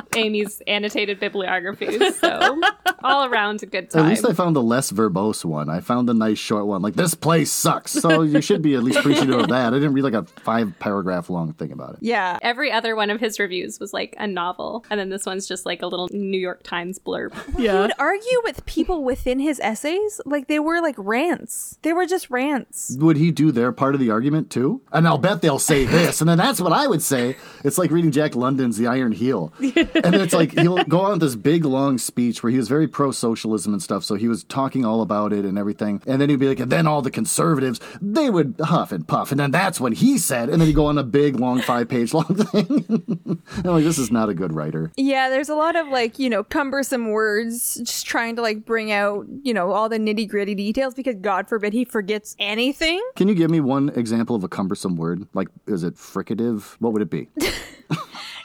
Amy's 0.16 0.60
annotated 0.66 1.20
bibliographies. 1.20 2.18
So 2.18 2.60
all 3.02 3.24
around 3.24 3.62
a 3.62 3.66
good 3.66 3.90
time. 3.90 4.04
At 4.04 4.08
least 4.08 4.26
I 4.26 4.32
found 4.32 4.54
the 4.56 4.62
less 4.62 4.92
verbose 4.92 5.44
one. 5.44 5.68
I 5.68 5.80
found 5.80 6.08
the 6.08 6.14
nice 6.14 6.38
short 6.38 6.66
one. 6.66 6.82
Like, 6.82 6.94
this 6.94 7.14
place 7.14 7.50
sucks. 7.50 7.92
So 7.92 8.22
you 8.22 8.40
should 8.40 8.62
be 8.62 8.74
at 8.74 8.82
least 8.82 8.98
appreciative 9.00 9.38
of 9.40 9.48
that. 9.48 9.72
I 9.72 9.76
didn't 9.76 9.92
read 9.94 10.04
like 10.04 10.14
a 10.14 10.24
five 10.42 10.72
paragraph 10.78 11.28
long 11.30 11.52
thing 11.54 11.72
about 11.72 11.94
it. 11.94 11.98
Yeah. 12.00 12.38
Every 12.42 12.70
other 12.70 12.94
one 12.96 13.10
of 13.10 13.20
his 13.20 13.38
reviews 13.38 13.80
was 13.80 13.92
like 13.92 14.14
a 14.18 14.26
novel, 14.26 14.84
and 14.90 14.98
then 15.00 15.08
this 15.10 15.26
one's 15.26 15.46
just 15.48 15.66
like 15.66 15.82
a 15.82 15.86
little 15.86 16.08
New 16.12 16.38
York 16.38 16.62
Times 16.62 16.98
blurb. 16.98 17.32
He 17.56 17.64
Yeah. 17.64 17.80
would 17.82 17.92
argue 17.98 18.40
with 18.44 18.64
people 18.66 19.02
within 19.04 19.38
his 19.38 19.60
essays 19.60 20.20
like 20.24 20.48
they 20.48 20.58
were 20.58 20.80
like 20.80 20.94
rants. 20.98 21.78
They 21.82 21.92
were 21.92 22.06
just 22.06 22.30
rants. 22.30 22.96
Would 22.98 23.16
he 23.16 23.30
do 23.30 23.50
their 23.52 23.72
part 23.72 23.94
of 23.94 24.00
the 24.00 24.10
argument 24.10 24.50
too? 24.50 24.80
And 24.92 25.06
I'll 25.06 25.18
bet 25.18 25.42
they'll 25.42 25.58
say 25.58 25.84
this. 25.84 26.20
And 26.20 26.28
then 26.30 26.38
that's 26.38 26.60
what 26.60 26.72
I 26.72 26.86
would 26.86 27.02
say. 27.02 27.36
It's 27.64 27.78
like 27.78 27.90
reading 27.90 28.10
Jack 28.10 28.34
London's 28.36 28.76
The 28.78 28.86
Iron 28.86 29.12
Heel. 29.12 29.52
And 29.94 30.14
then 30.14 30.20
it's 30.20 30.34
like 30.34 30.58
he'll 30.58 30.82
go 30.84 31.00
on 31.00 31.18
this 31.18 31.34
big 31.34 31.64
long 31.64 31.98
speech 31.98 32.42
where 32.42 32.50
he 32.50 32.56
was 32.58 32.68
very 32.68 32.88
pro 32.88 33.10
socialism 33.12 33.72
and 33.72 33.82
stuff. 33.82 34.04
So 34.04 34.14
he 34.14 34.28
was 34.28 34.44
talking 34.44 34.84
all 34.84 35.02
about 35.02 35.32
it 35.32 35.44
and 35.44 35.58
everything. 35.58 36.02
And 36.06 36.20
then 36.20 36.28
he'd 36.28 36.38
be 36.38 36.48
like, 36.48 36.60
and 36.60 36.70
then 36.70 36.86
all 36.86 37.02
the 37.02 37.10
conservatives, 37.10 37.80
they 38.00 38.30
would 38.30 38.54
huff 38.60 38.92
and 38.92 39.06
puff. 39.06 39.30
And 39.30 39.40
then 39.40 39.50
that's 39.50 39.80
when 39.80 39.92
he 39.92 40.18
said, 40.18 40.48
and 40.48 40.60
then 40.60 40.68
he'd 40.68 40.74
go 40.74 40.86
on 40.86 40.98
a 40.98 41.02
big 41.02 41.36
long 41.38 41.60
five 41.60 41.88
page 41.88 42.14
long 42.14 42.24
thing. 42.24 43.42
I'm 43.64 43.64
like, 43.64 43.84
this 43.84 43.98
is 43.98 44.10
not 44.10 44.28
a 44.28 44.34
good 44.34 44.52
writer. 44.52 44.90
Yeah, 44.96 45.28
there's 45.28 45.48
a 45.48 45.54
lot 45.54 45.76
of 45.76 45.88
like, 45.88 46.18
you 46.18 46.30
know, 46.30 46.44
cumbersome 46.44 47.10
words 47.10 47.76
just 47.76 48.06
trying 48.06 48.36
to 48.36 48.42
like 48.42 48.64
bring 48.64 48.92
out, 48.92 49.26
you 49.42 49.54
know, 49.54 49.72
all 49.72 49.88
the 49.88 49.98
nitty 49.98 50.28
gritty 50.28 50.54
details 50.54 50.94
because 50.94 51.16
God 51.20 51.48
forbid 51.48 51.72
he 51.72 51.84
forgets 51.84 52.36
anything. 52.38 53.02
Can 53.16 53.28
you 53.28 53.34
give 53.34 53.50
me 53.50 53.60
one 53.60 53.90
example 53.90 54.36
of 54.36 54.44
a 54.44 54.48
cumbersome 54.48 54.96
word? 54.96 55.26
Like, 55.34 55.48
is 55.66 55.82
it 55.82 55.94
fricative? 55.96 56.76
What 56.78 56.92
would 56.92 57.02
it 57.02 57.10
be? 57.10 57.28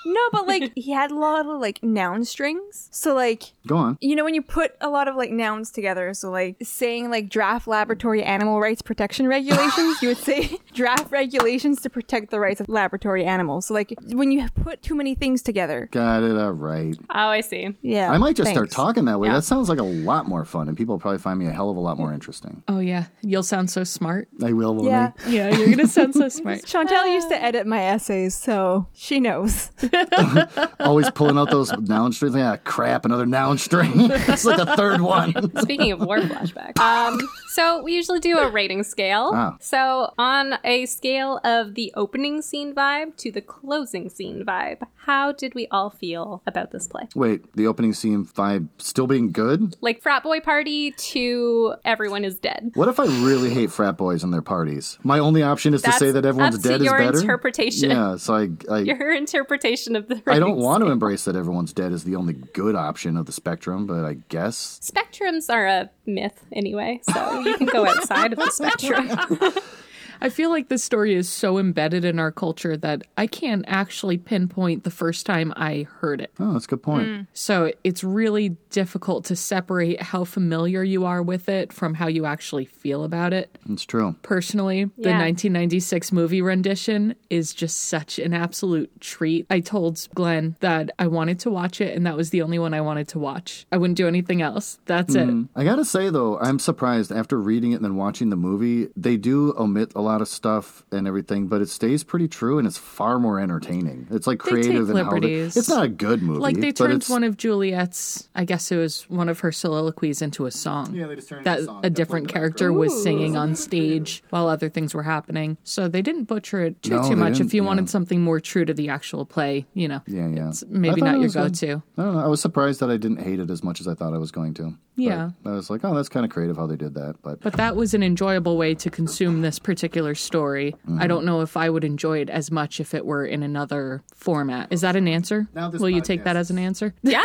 No, 0.08 0.22
but 0.32 0.48
like 0.48 0.72
he 0.76 0.92
had 0.92 1.12
a 1.12 1.16
lot 1.16 1.46
of 1.46 1.60
like 1.60 1.84
noun 1.84 2.24
strings. 2.26 2.88
So 2.92 3.14
like 3.14 3.52
Go 3.68 3.76
on. 3.78 3.98
you 4.02 4.16
know 4.16 4.24
when 4.24 4.34
you 4.34 4.42
put 4.42 4.76
a 4.82 4.90
lot 4.90 5.08
of 5.08 5.16
like 5.16 5.32
nouns 5.32 5.70
together, 5.72 6.14
so 6.14 6.32
like 6.32 6.56
saying 6.64 7.10
like 7.10 7.30
draft 7.30 7.68
laboratory 7.68 8.24
animal 8.24 8.60
rights 8.62 8.82
protection 8.82 9.28
regulations, 9.28 10.02
you 10.02 10.08
would 10.10 10.18
say 10.18 10.58
draft 10.74 11.12
regulations 11.12 11.82
to 11.82 11.90
protect 11.90 12.32
the 12.32 12.40
rights 12.40 12.62
of 12.62 12.70
laboratory 12.70 13.26
animals. 13.26 13.66
So 13.68 13.74
like 13.74 13.94
when 14.14 14.32
you 14.32 14.48
put 14.56 14.82
too 14.82 14.96
many 14.96 15.14
things 15.16 15.42
together. 15.42 15.90
Got 15.92 16.24
it. 16.24 16.38
All 16.38 16.52
right. 16.52 16.98
Oh, 17.10 17.28
I 17.30 17.42
see. 17.42 17.76
Yeah. 17.82 18.12
I 18.12 18.18
might 18.18 18.36
just 18.36 18.52
start 18.52 18.72
talking 18.72 19.06
that 19.06 19.20
way. 19.20 19.28
Yeah. 19.28 19.36
That 19.36 19.44
sounds 19.44 19.68
like 19.70 19.80
a 19.80 19.84
lot 19.84 20.28
more 20.28 20.46
fun, 20.46 20.68
and 20.70 20.78
people 20.78 20.96
will 20.96 21.00
probably 21.02 21.20
find 21.20 21.38
me 21.40 21.48
a 21.48 21.52
hell 21.52 21.70
of 21.70 21.78
a 21.78 21.80
lot 21.82 21.98
more 21.98 22.14
interesting. 22.14 22.64
Oh 22.68 22.80
yeah. 22.80 23.06
You'll 23.22 23.44
sound 23.44 23.70
so 23.70 23.84
smart. 23.84 24.28
I 24.44 24.54
will, 24.54 24.74
won't 24.76 24.88
Yeah. 24.88 25.12
I? 25.26 25.30
Yeah, 25.30 25.58
you're 25.58 25.70
gonna 25.70 25.88
sound 25.88 26.14
so 26.16 26.30
smart. 26.40 26.62
Chantel 26.64 27.12
used 27.14 27.30
to 27.30 27.42
edit 27.42 27.68
my 27.68 27.82
essays, 27.82 28.36
so 28.36 28.88
she 28.94 29.20
knows. 29.20 29.72
Always 30.80 31.10
pulling 31.12 31.38
out 31.38 31.50
those 31.50 31.72
noun 31.72 32.14
strings. 32.14 32.36
Yeah, 32.36 32.58
crap, 32.58 33.06
another 33.06 33.26
noun 33.26 33.58
string. 33.58 33.92
it's 33.96 34.46
like 34.46 34.60
a 34.60 34.76
third 34.76 35.02
one. 35.02 35.34
Speaking 35.62 35.92
of 35.92 36.02
war 36.02 36.20
flashback, 36.20 36.78
um, 36.80 37.20
so 37.58 37.82
we 37.82 37.96
usually 37.96 38.20
do 38.20 38.38
a 38.38 38.50
rating 38.50 38.84
scale. 38.84 39.32
Ah. 39.34 39.58
So 39.60 40.14
on 40.20 40.60
a 40.64 40.86
scale 40.86 41.40
of 41.44 41.74
the 41.74 41.92
opening 41.96 42.44
scene 42.44 42.76
vibe 42.76 43.18
to 43.18 43.32
the 43.32 43.42
closing 43.42 44.10
scene 44.10 44.46
vibe, 44.46 44.84
how 45.08 45.32
did 45.32 45.56
we 45.56 45.68
all 45.72 45.90
feel 45.90 46.44
about 46.46 46.72
this 46.72 46.88
play? 46.88 47.08
Wait, 47.16 47.52
the 47.56 47.66
opening 47.66 47.94
scene 47.94 48.26
vibe 48.26 48.68
still 48.78 49.08
being 49.08 49.32
good? 49.32 49.76
Like 49.82 50.04
frat 50.04 50.22
boy 50.22 50.40
party 50.40 50.92
to 50.92 51.74
everyone 51.84 52.26
is 52.26 52.38
dead. 52.38 52.72
What 52.76 52.90
if 52.90 53.00
I 53.00 53.06
really 53.06 53.50
hate 53.50 53.72
frat 53.72 53.98
boys 53.98 54.24
and 54.24 54.32
their 54.32 54.44
parties? 54.44 55.00
My 55.02 55.18
only 55.18 55.42
option 55.42 55.74
is 55.74 55.82
to 55.82 55.92
say 55.94 56.12
that 56.12 56.26
everyone's 56.26 56.60
dead 56.60 56.82
is 56.82 56.86
your 56.86 56.98
better. 57.00 57.20
interpretation. 57.20 57.90
Yeah, 57.90 58.18
so 58.18 58.36
I, 58.36 58.50
I, 58.70 58.80
Your 58.80 59.16
interpretation 59.16 59.96
of 59.96 60.08
the 60.10 60.22
I 60.28 60.38
don't 60.38 60.58
want 60.58 60.84
to 60.84 60.92
embrace 60.92 61.26
that 61.26 61.36
everyone's 61.36 61.74
dead 61.74 61.92
is 61.92 62.04
the 62.04 62.18
only 62.18 62.34
good 62.34 62.76
option 62.76 63.18
of 63.18 63.26
the 63.26 63.32
spectrum, 63.32 63.88
but 63.88 64.06
I 64.06 64.16
guess 64.30 64.80
Spectrums 64.84 65.50
are 65.50 65.66
a 65.66 65.90
myth 66.08 66.44
anyway, 66.52 67.00
so 67.04 67.40
you 67.40 67.58
can 67.58 67.68
go 67.68 67.86
outside 67.86 68.34
of 68.34 68.40
the 68.40 68.50
spectrum. 68.52 69.10
I 70.22 70.30
feel 70.30 70.50
like 70.50 70.70
this 70.70 70.84
story 70.84 71.16
is 71.16 71.30
so 71.30 71.58
embedded 71.58 72.06
in 72.06 72.20
our 72.20 72.32
culture 72.32 72.78
that 72.78 73.04
I 73.18 73.28
can't 73.28 73.66
actually 73.68 74.18
pinpoint 74.18 74.84
the 74.84 74.92
first 74.92 75.26
time 75.26 75.54
I 75.56 75.88
heard 76.00 76.22
it. 76.22 76.32
oh, 76.40 76.54
that's 76.54 76.66
a 76.66 76.70
good 76.70 76.84
point. 76.84 77.08
Hmm. 77.08 77.22
So 77.34 77.72
it's 77.84 78.04
really 78.04 78.50
difficult 78.70 79.26
to 79.26 79.36
separate 79.36 80.02
how 80.02 80.24
familiar 80.24 80.84
you 80.84 81.06
are 81.06 81.22
with 81.22 81.50
it 81.50 81.72
from 81.72 81.96
how 81.96 82.08
you 82.08 82.26
actually 82.26 82.66
feel 82.66 83.04
about 83.04 83.34
it. 83.34 83.58
It's 83.70 83.86
true. 83.86 84.16
Personally, 84.22 84.86
the 84.98 85.10
1996 85.12 86.12
movie 86.12 86.42
rendition 86.42 87.16
is 87.30 87.54
just 87.54 87.78
such 87.78 88.20
an 88.20 88.34
absolute 88.34 88.90
treat. 89.00 89.46
I 89.50 89.60
told 89.60 90.08
Glenn 90.14 90.56
that 90.60 90.92
I 91.00 91.08
wanted 91.08 91.40
to 91.42 91.50
watch 91.50 91.82
it, 91.82 91.96
and 91.96 92.06
that 92.06 92.18
was 92.18 92.30
the 92.30 92.42
only 92.42 92.60
one 92.60 92.74
I 92.74 92.82
wanted 92.82 93.08
to 93.10 93.20
watch. 93.20 93.66
I 93.72 93.78
wouldn't 93.78 93.98
do 93.98 94.08
anything 94.08 94.42
else. 94.42 94.80
That's 94.86 95.16
it. 95.16 95.28
I 95.56 95.64
gotta 95.64 95.86
say 95.86 96.10
though, 96.10 96.38
I'm 96.40 96.60
surprised 96.60 97.12
after 97.12 97.40
reading 97.40 97.72
it 97.72 97.76
and 97.76 97.86
then 97.86 97.96
watching 97.96 98.30
the 98.30 98.36
movie, 98.36 98.90
they 98.96 99.18
do 99.18 99.54
omit 99.58 99.92
a 99.96 100.02
lot 100.08 100.22
of 100.22 100.28
stuff 100.28 100.84
and 100.92 101.08
everything, 101.08 101.48
but 101.48 101.62
it 101.62 101.70
stays 101.70 102.04
pretty 102.04 102.28
true 102.28 102.58
and 102.58 102.68
it's 102.68 102.78
far 102.78 103.20
more 103.20 103.40
entertaining. 103.40 104.08
It's 104.10 104.26
like 104.28 104.40
creative 104.40 104.88
take 104.88 104.96
and 104.96 105.06
how 105.06 105.12
they, 105.12 105.16
liberties. 105.20 105.58
it's 105.58 105.70
not 105.70 105.84
a 105.84 105.88
good 105.90 106.22
movie. 106.22 106.40
Like 106.40 106.58
they 106.58 106.72
turned 106.72 107.04
one 107.06 107.24
of 107.24 107.38
Juliet's, 107.38 108.30
I 108.36 108.46
guess 108.46 108.72
it 108.72 108.78
was 108.78 109.10
one 109.10 109.30
of 109.30 109.40
her 109.42 109.52
soliloquies 109.52 110.22
into 110.22 110.46
a 110.46 110.52
song. 110.52 110.94
Yeah, 110.96 111.08
they 111.08 111.16
just 111.16 111.30
turned 111.30 111.42
it 111.42 111.46
that 111.46 111.60
into 111.60 111.72
a 111.72 111.74
song, 111.74 111.86
a 111.86 111.90
different 111.90 112.28
playing 112.30 112.44
in 112.46 112.50
character 112.50 112.74
was 112.74 113.04
singing 113.04 113.36
on 113.38 113.56
stage 113.56 114.24
while 114.30 114.48
other 114.48 114.70
things 114.70 114.94
were 114.94 115.04
happening. 115.04 115.58
So 115.64 115.88
they 115.88 116.02
didn't 116.02 116.24
butcher 116.26 116.62
it 116.64 116.82
too 116.82 116.92
No, 117.02 117.10
too 117.10 117.16
much. 117.16 117.40
If 117.40 117.54
you 117.54 117.62
yeah. 117.62 117.68
wanted 117.68 117.90
something 117.90 118.22
more 118.22 118.40
true 118.40 118.66
to 118.66 118.74
the 118.74 118.90
actual 118.90 119.26
play, 119.26 119.66
you 119.74 119.88
know, 119.88 120.02
Yeah, 120.08 120.28
yeah. 120.30 120.50
it's 120.50 120.64
maybe 120.68 121.02
not 121.02 121.16
it 121.16 121.20
your 121.22 121.30
good. 121.30 121.52
go-to. 121.54 121.82
I 121.98 122.02
don't 122.04 122.16
know. 122.16 122.24
I 122.24 122.28
was 122.28 122.42
surprised 122.42 122.80
that 122.80 122.90
I 122.90 122.98
didn't 122.98 123.22
hate 123.22 123.40
it 123.40 123.50
as 123.50 123.64
much 123.64 123.82
as 123.82 123.88
I 123.88 123.94
thought 123.94 124.14
I 124.14 124.18
was 124.18 124.32
going 124.32 124.54
to. 124.56 124.64
But 124.96 125.04
Yeah. 125.04 125.30
I 125.46 125.52
was 125.52 125.70
like, 125.70 125.82
oh, 125.84 125.94
that's 125.94 126.10
kind 126.10 126.26
of 126.26 126.32
creative 126.32 126.58
how 126.58 126.66
they 126.68 126.76
did 126.76 126.94
that. 126.96 127.16
But, 127.22 127.42
But 127.42 127.54
that 127.54 127.76
was 127.76 127.94
an 127.94 128.02
enjoyable 128.04 128.58
way 128.58 128.74
to 128.76 128.90
consume 128.90 129.42
this 129.42 129.60
particular 129.60 129.97
story. 130.16 130.74
Mm-hmm. 130.88 131.02
I 131.02 131.08
don't 131.08 131.26
know 131.26 131.42
if 131.42 131.58
I 131.58 131.70
would 131.70 131.84
enjoy 131.84 132.20
it 132.20 132.30
as 132.30 132.52
much 132.52 132.80
if 132.80 132.94
it 132.94 133.06
were 133.06 133.26
in 133.26 133.44
another 133.44 134.04
format. 134.16 134.68
Is 134.72 134.82
that 134.82 134.96
an 134.96 135.08
answer? 135.08 135.48
Now 135.54 135.70
this 135.70 135.82
Will 135.82 135.90
you 135.90 136.02
take 136.02 136.24
that 136.24 136.36
as 136.36 136.50
an 136.50 136.58
answer? 136.58 136.94
Yeah, 137.04 137.24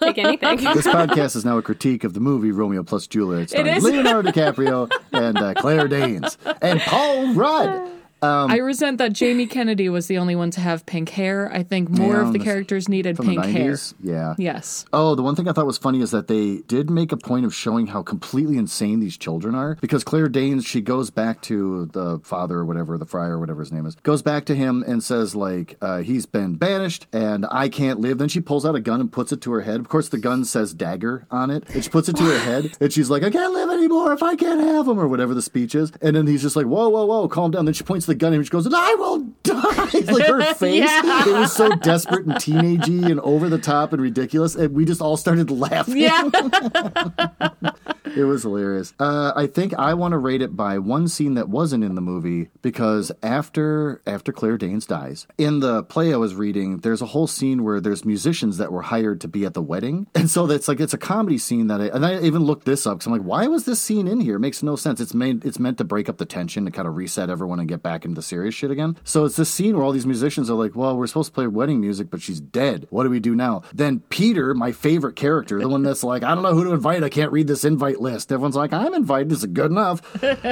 take 0.00 0.18
anything. 0.18 0.56
this 0.58 0.86
podcast 0.86 1.36
is 1.36 1.44
now 1.44 1.58
a 1.58 1.62
critique 1.62 2.04
of 2.04 2.14
the 2.14 2.20
movie 2.20 2.52
Romeo 2.52 2.82
plus 2.82 3.06
Juliet, 3.06 3.50
starring 3.50 3.74
is. 3.74 3.82
Leonardo 3.82 4.30
DiCaprio 4.30 4.90
and 5.12 5.38
uh, 5.38 5.54
Claire 5.54 5.88
Danes 5.88 6.38
and 6.62 6.80
Paul 6.80 7.34
Rudd. 7.34 7.97
I 8.22 8.56
resent 8.58 8.98
that 8.98 9.12
Jamie 9.12 9.46
Kennedy 9.46 9.88
was 9.88 10.06
the 10.06 10.18
only 10.18 10.34
one 10.36 10.50
to 10.52 10.60
have 10.60 10.84
pink 10.86 11.10
hair. 11.10 11.50
I 11.52 11.62
think 11.62 11.88
more 11.88 12.14
Yeah, 12.14 12.26
of 12.26 12.32
the 12.32 12.38
characters 12.38 12.88
needed 12.88 13.16
pink 13.18 13.44
hair. 13.44 13.76
Yeah. 14.02 14.34
Yes. 14.38 14.84
Oh, 14.92 15.14
the 15.14 15.22
one 15.22 15.34
thing 15.36 15.48
I 15.48 15.52
thought 15.52 15.66
was 15.66 15.78
funny 15.78 16.00
is 16.00 16.10
that 16.10 16.28
they 16.28 16.58
did 16.66 16.90
make 16.90 17.12
a 17.12 17.16
point 17.16 17.44
of 17.44 17.54
showing 17.54 17.88
how 17.88 18.02
completely 18.02 18.56
insane 18.56 19.00
these 19.00 19.16
children 19.16 19.54
are. 19.54 19.76
Because 19.80 20.04
Claire 20.04 20.28
Danes, 20.28 20.64
she 20.64 20.80
goes 20.80 21.10
back 21.10 21.40
to 21.42 21.86
the 21.92 22.18
father 22.24 22.58
or 22.58 22.64
whatever, 22.64 22.98
the 22.98 23.06
friar 23.06 23.34
or 23.34 23.38
whatever 23.38 23.60
his 23.60 23.72
name 23.72 23.86
is, 23.86 23.94
goes 23.96 24.22
back 24.22 24.44
to 24.46 24.54
him 24.54 24.84
and 24.86 25.02
says, 25.02 25.34
like, 25.34 25.76
uh, 25.80 25.98
he's 25.98 26.26
been 26.26 26.54
banished 26.56 27.06
and 27.12 27.46
I 27.50 27.68
can't 27.68 28.00
live. 28.00 28.18
Then 28.18 28.28
she 28.28 28.40
pulls 28.40 28.66
out 28.66 28.74
a 28.74 28.80
gun 28.80 29.00
and 29.00 29.12
puts 29.12 29.32
it 29.32 29.40
to 29.42 29.52
her 29.52 29.60
head. 29.62 29.80
Of 29.80 29.88
course, 29.88 30.08
the 30.08 30.18
gun 30.18 30.44
says 30.44 30.74
dagger 30.74 31.26
on 31.30 31.50
it. 31.50 31.68
And 31.70 31.84
she 31.84 31.90
puts 31.90 32.08
it 32.08 32.16
to 32.16 32.22
her 32.24 32.38
head 32.38 32.76
and 32.80 32.92
she's 32.92 33.10
like, 33.10 33.22
I 33.22 33.30
can't 33.30 33.52
live 33.52 33.70
anymore 33.70 34.12
if 34.12 34.22
I 34.22 34.34
can't 34.36 34.60
have 34.60 34.88
him 34.88 34.98
or 34.98 35.06
whatever 35.06 35.34
the 35.34 35.42
speech 35.42 35.74
is. 35.74 35.92
And 36.02 36.16
then 36.16 36.26
he's 36.26 36.42
just 36.42 36.56
like, 36.56 36.66
whoa, 36.66 36.88
whoa, 36.88 37.04
whoa, 37.06 37.28
calm 37.28 37.50
down. 37.50 37.64
Then 37.64 37.74
she 37.74 37.84
points 37.84 38.07
the 38.08 38.14
gun 38.16 38.32
and 38.32 38.44
she 38.44 38.50
goes, 38.50 38.66
and 38.66 38.74
I 38.74 38.94
will 38.96 39.20
die. 39.44 39.54
like 39.92 40.26
her 40.26 40.54
face, 40.54 40.80
Yeah. 40.84 41.28
it 41.28 41.32
was 41.38 41.52
so 41.52 41.70
desperate 41.76 42.26
and 42.26 42.34
teenagey 42.34 43.08
and 43.10 43.20
over 43.20 43.48
the 43.48 43.58
top 43.58 43.92
and 43.92 44.02
ridiculous. 44.02 44.54
And 44.56 44.74
we 44.74 44.84
just 44.84 45.00
all 45.00 45.16
started 45.16 45.50
laughing. 45.50 45.98
Yeah. 45.98 46.28
It 48.16 48.24
was 48.24 48.42
hilarious. 48.42 48.94
Uh, 48.98 49.32
I 49.36 49.46
think 49.46 49.74
I 49.74 49.92
want 49.94 50.12
to 50.12 50.18
rate 50.18 50.40
it 50.40 50.56
by 50.56 50.78
one 50.78 51.08
scene 51.08 51.34
that 51.34 51.48
wasn't 51.50 51.84
in 51.84 51.94
the 51.94 52.00
movie 52.00 52.48
because 52.62 53.12
after 53.22 54.00
after 54.06 54.32
Claire 54.32 54.56
Danes 54.56 54.86
dies, 54.86 55.26
in 55.36 55.60
the 55.60 55.82
play 55.84 56.12
I 56.12 56.16
was 56.16 56.34
reading, 56.34 56.78
there's 56.78 57.02
a 57.02 57.06
whole 57.06 57.26
scene 57.26 57.62
where 57.62 57.80
there's 57.80 58.04
musicians 58.06 58.56
that 58.56 58.72
were 58.72 58.82
hired 58.82 59.20
to 59.20 59.28
be 59.28 59.44
at 59.44 59.52
the 59.54 59.62
wedding, 59.62 60.06
and 60.14 60.28
so 60.30 60.46
that's 60.46 60.68
like 60.68 60.80
it's 60.80 60.94
a 60.94 60.98
comedy 60.98 61.36
scene 61.38 61.66
that 61.68 61.80
I 61.82 61.88
and 61.88 62.04
I 62.04 62.20
even 62.22 62.42
looked 62.44 62.64
this 62.64 62.86
up 62.86 62.98
because 62.98 63.06
I'm 63.06 63.12
like, 63.12 63.22
why 63.22 63.46
was 63.46 63.66
this 63.66 63.78
scene 63.78 64.08
in 64.08 64.20
here? 64.20 64.36
It 64.36 64.40
makes 64.40 64.62
no 64.62 64.74
sense. 64.74 65.00
It's 65.02 65.14
made 65.14 65.44
it's 65.44 65.58
meant 65.58 65.76
to 65.78 65.84
break 65.84 66.08
up 66.08 66.16
the 66.16 66.26
tension 66.26 66.64
to 66.64 66.70
kind 66.70 66.88
of 66.88 66.96
reset 66.96 67.28
everyone 67.30 67.60
and 67.60 67.68
get 67.68 67.82
back 67.82 67.97
into 68.04 68.16
the 68.16 68.22
serious 68.22 68.54
shit 68.54 68.70
again. 68.70 68.96
So 69.04 69.24
it's 69.24 69.36
this 69.36 69.50
scene 69.50 69.76
where 69.76 69.84
all 69.84 69.92
these 69.92 70.06
musicians 70.06 70.50
are 70.50 70.54
like, 70.54 70.74
well, 70.74 70.96
we're 70.96 71.06
supposed 71.06 71.30
to 71.30 71.34
play 71.34 71.46
wedding 71.46 71.80
music, 71.80 72.10
but 72.10 72.20
she's 72.20 72.40
dead. 72.40 72.86
What 72.90 73.04
do 73.04 73.10
we 73.10 73.20
do 73.20 73.34
now? 73.34 73.62
Then 73.72 74.00
Peter, 74.08 74.54
my 74.54 74.72
favorite 74.72 75.16
character, 75.16 75.58
the 75.58 75.68
one 75.68 75.82
that's 75.82 76.04
like, 76.04 76.22
I 76.22 76.34
don't 76.34 76.42
know 76.42 76.54
who 76.54 76.64
to 76.64 76.72
invite. 76.72 77.02
I 77.02 77.08
can't 77.08 77.32
read 77.32 77.46
this 77.46 77.64
invite 77.64 78.00
list. 78.00 78.32
Everyone's 78.32 78.56
like, 78.56 78.72
I'm 78.72 78.94
invited. 78.94 79.32
Is 79.32 79.44
it 79.44 79.54
good 79.54 79.70
enough? 79.70 80.02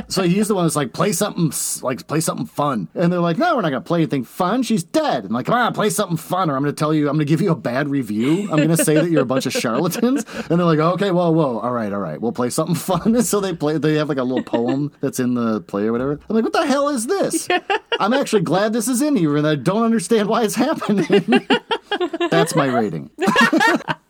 so 0.08 0.22
he's 0.22 0.48
the 0.48 0.54
one 0.54 0.64
that's 0.64 0.76
like, 0.76 0.92
play 0.92 1.12
something, 1.12 1.52
like, 1.82 2.06
play 2.06 2.20
something 2.20 2.46
fun. 2.46 2.88
And 2.94 3.12
they're 3.12 3.20
like, 3.20 3.38
no, 3.38 3.56
we're 3.56 3.62
not 3.62 3.70
going 3.70 3.82
to 3.82 3.86
play 3.86 4.00
anything 4.00 4.24
fun. 4.24 4.62
She's 4.62 4.84
dead. 4.84 5.24
I'm 5.24 5.32
like, 5.32 5.46
come 5.46 5.54
on, 5.54 5.72
play 5.72 5.90
something 5.90 6.16
fun, 6.16 6.50
or 6.50 6.56
I'm 6.56 6.62
going 6.62 6.74
to 6.74 6.78
tell 6.78 6.94
you, 6.94 7.08
I'm 7.08 7.16
going 7.16 7.26
to 7.26 7.30
give 7.30 7.40
you 7.40 7.50
a 7.50 7.56
bad 7.56 7.88
review. 7.88 8.42
I'm 8.50 8.56
going 8.56 8.68
to 8.68 8.76
say 8.76 8.94
that 8.94 9.10
you're 9.10 9.22
a 9.22 9.26
bunch 9.26 9.46
of 9.46 9.52
charlatans. 9.52 10.24
And 10.48 10.60
they're 10.60 10.66
like, 10.66 10.78
okay, 10.78 11.10
whoa, 11.10 11.30
whoa, 11.30 11.58
all 11.58 11.72
right, 11.72 11.92
all 11.92 11.98
right, 11.98 12.20
we'll 12.20 12.30
play 12.30 12.50
something 12.50 12.74
fun. 12.90 13.16
And 13.16 13.24
so 13.24 13.40
they 13.40 13.52
play. 13.52 13.78
They 13.78 13.94
have 13.94 14.08
like 14.08 14.18
a 14.18 14.22
little 14.22 14.44
poem 14.44 14.92
that's 15.00 15.18
in 15.18 15.34
the 15.34 15.60
play 15.62 15.86
or 15.86 15.92
whatever. 15.92 16.20
I'm 16.28 16.36
like, 16.36 16.44
what 16.44 16.52
the 16.52 16.66
hell 16.66 16.88
is 16.88 17.06
this? 17.06 17.35
I'm 18.00 18.12
actually 18.12 18.42
glad 18.42 18.72
this 18.72 18.88
is 18.88 19.02
in 19.02 19.16
here, 19.16 19.36
and 19.36 19.46
I 19.46 19.54
don't 19.54 19.82
understand 19.84 20.28
why 20.28 20.42
it's 20.44 20.54
happening. 20.54 21.46
that's 22.30 22.54
my 22.54 22.66
rating. 22.66 23.10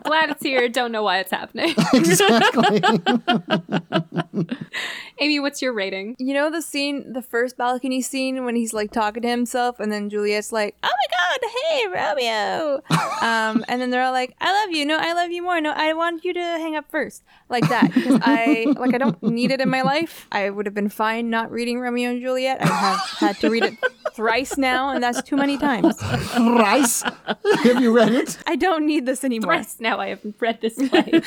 Glad 0.04 0.30
it's 0.30 0.42
here. 0.42 0.68
Don't 0.68 0.92
know 0.92 1.02
why 1.02 1.18
it's 1.18 1.32
happening. 1.32 1.74
exactly. 1.92 2.80
Amy, 5.18 5.40
what's 5.40 5.60
your 5.60 5.72
rating? 5.72 6.14
You 6.20 6.32
know 6.32 6.48
the 6.48 6.62
scene, 6.62 7.12
the 7.12 7.22
first 7.22 7.56
balcony 7.56 8.00
scene 8.02 8.44
when 8.44 8.54
he's 8.54 8.72
like 8.72 8.92
talking 8.92 9.22
to 9.22 9.28
himself, 9.28 9.80
and 9.80 9.90
then 9.90 10.08
Juliet's 10.08 10.52
like, 10.52 10.76
"Oh 10.84 10.88
my 10.88 11.16
God, 11.18 11.50
hey 11.64 11.86
Romeo," 11.88 12.82
um, 13.20 13.64
and 13.68 13.80
then 13.80 13.90
they're 13.90 14.02
all 14.04 14.12
like, 14.12 14.36
"I 14.40 14.52
love 14.62 14.70
you. 14.70 14.84
No, 14.86 14.96
I 14.96 15.12
love 15.12 15.32
you 15.32 15.42
more. 15.42 15.60
No, 15.60 15.72
I 15.74 15.92
want 15.94 16.24
you 16.24 16.32
to 16.34 16.40
hang 16.40 16.76
up 16.76 16.88
first. 16.88 17.24
like 17.48 17.68
that." 17.68 17.92
Because 17.92 18.20
I 18.22 18.72
like 18.76 18.94
I 18.94 18.98
don't 18.98 19.20
need 19.24 19.50
it 19.50 19.60
in 19.60 19.68
my 19.68 19.82
life. 19.82 20.28
I 20.30 20.50
would 20.50 20.66
have 20.66 20.74
been 20.74 20.88
fine 20.88 21.30
not 21.30 21.50
reading 21.50 21.80
Romeo 21.80 22.10
and 22.10 22.20
Juliet. 22.20 22.62
I 22.62 22.66
have 22.66 23.00
had 23.18 23.40
to 23.40 23.50
read 23.50 23.64
it 23.64 23.78
thrice 24.12 24.56
now, 24.56 24.90
and 24.90 25.02
that's 25.02 25.22
too 25.22 25.36
many 25.36 25.58
times. 25.58 26.00
Rice. 26.36 27.02
Have 27.02 27.80
you 27.80 27.92
read 27.94 28.12
it? 28.12 28.38
I 28.46 28.56
don't 28.56 28.86
need 28.86 29.06
this 29.06 29.24
anymore. 29.24 29.54
Thrice 29.54 29.76
now 29.80 29.98
I 29.98 30.08
have 30.08 30.20
read 30.40 30.60
this 30.60 30.74
play. 30.74 31.20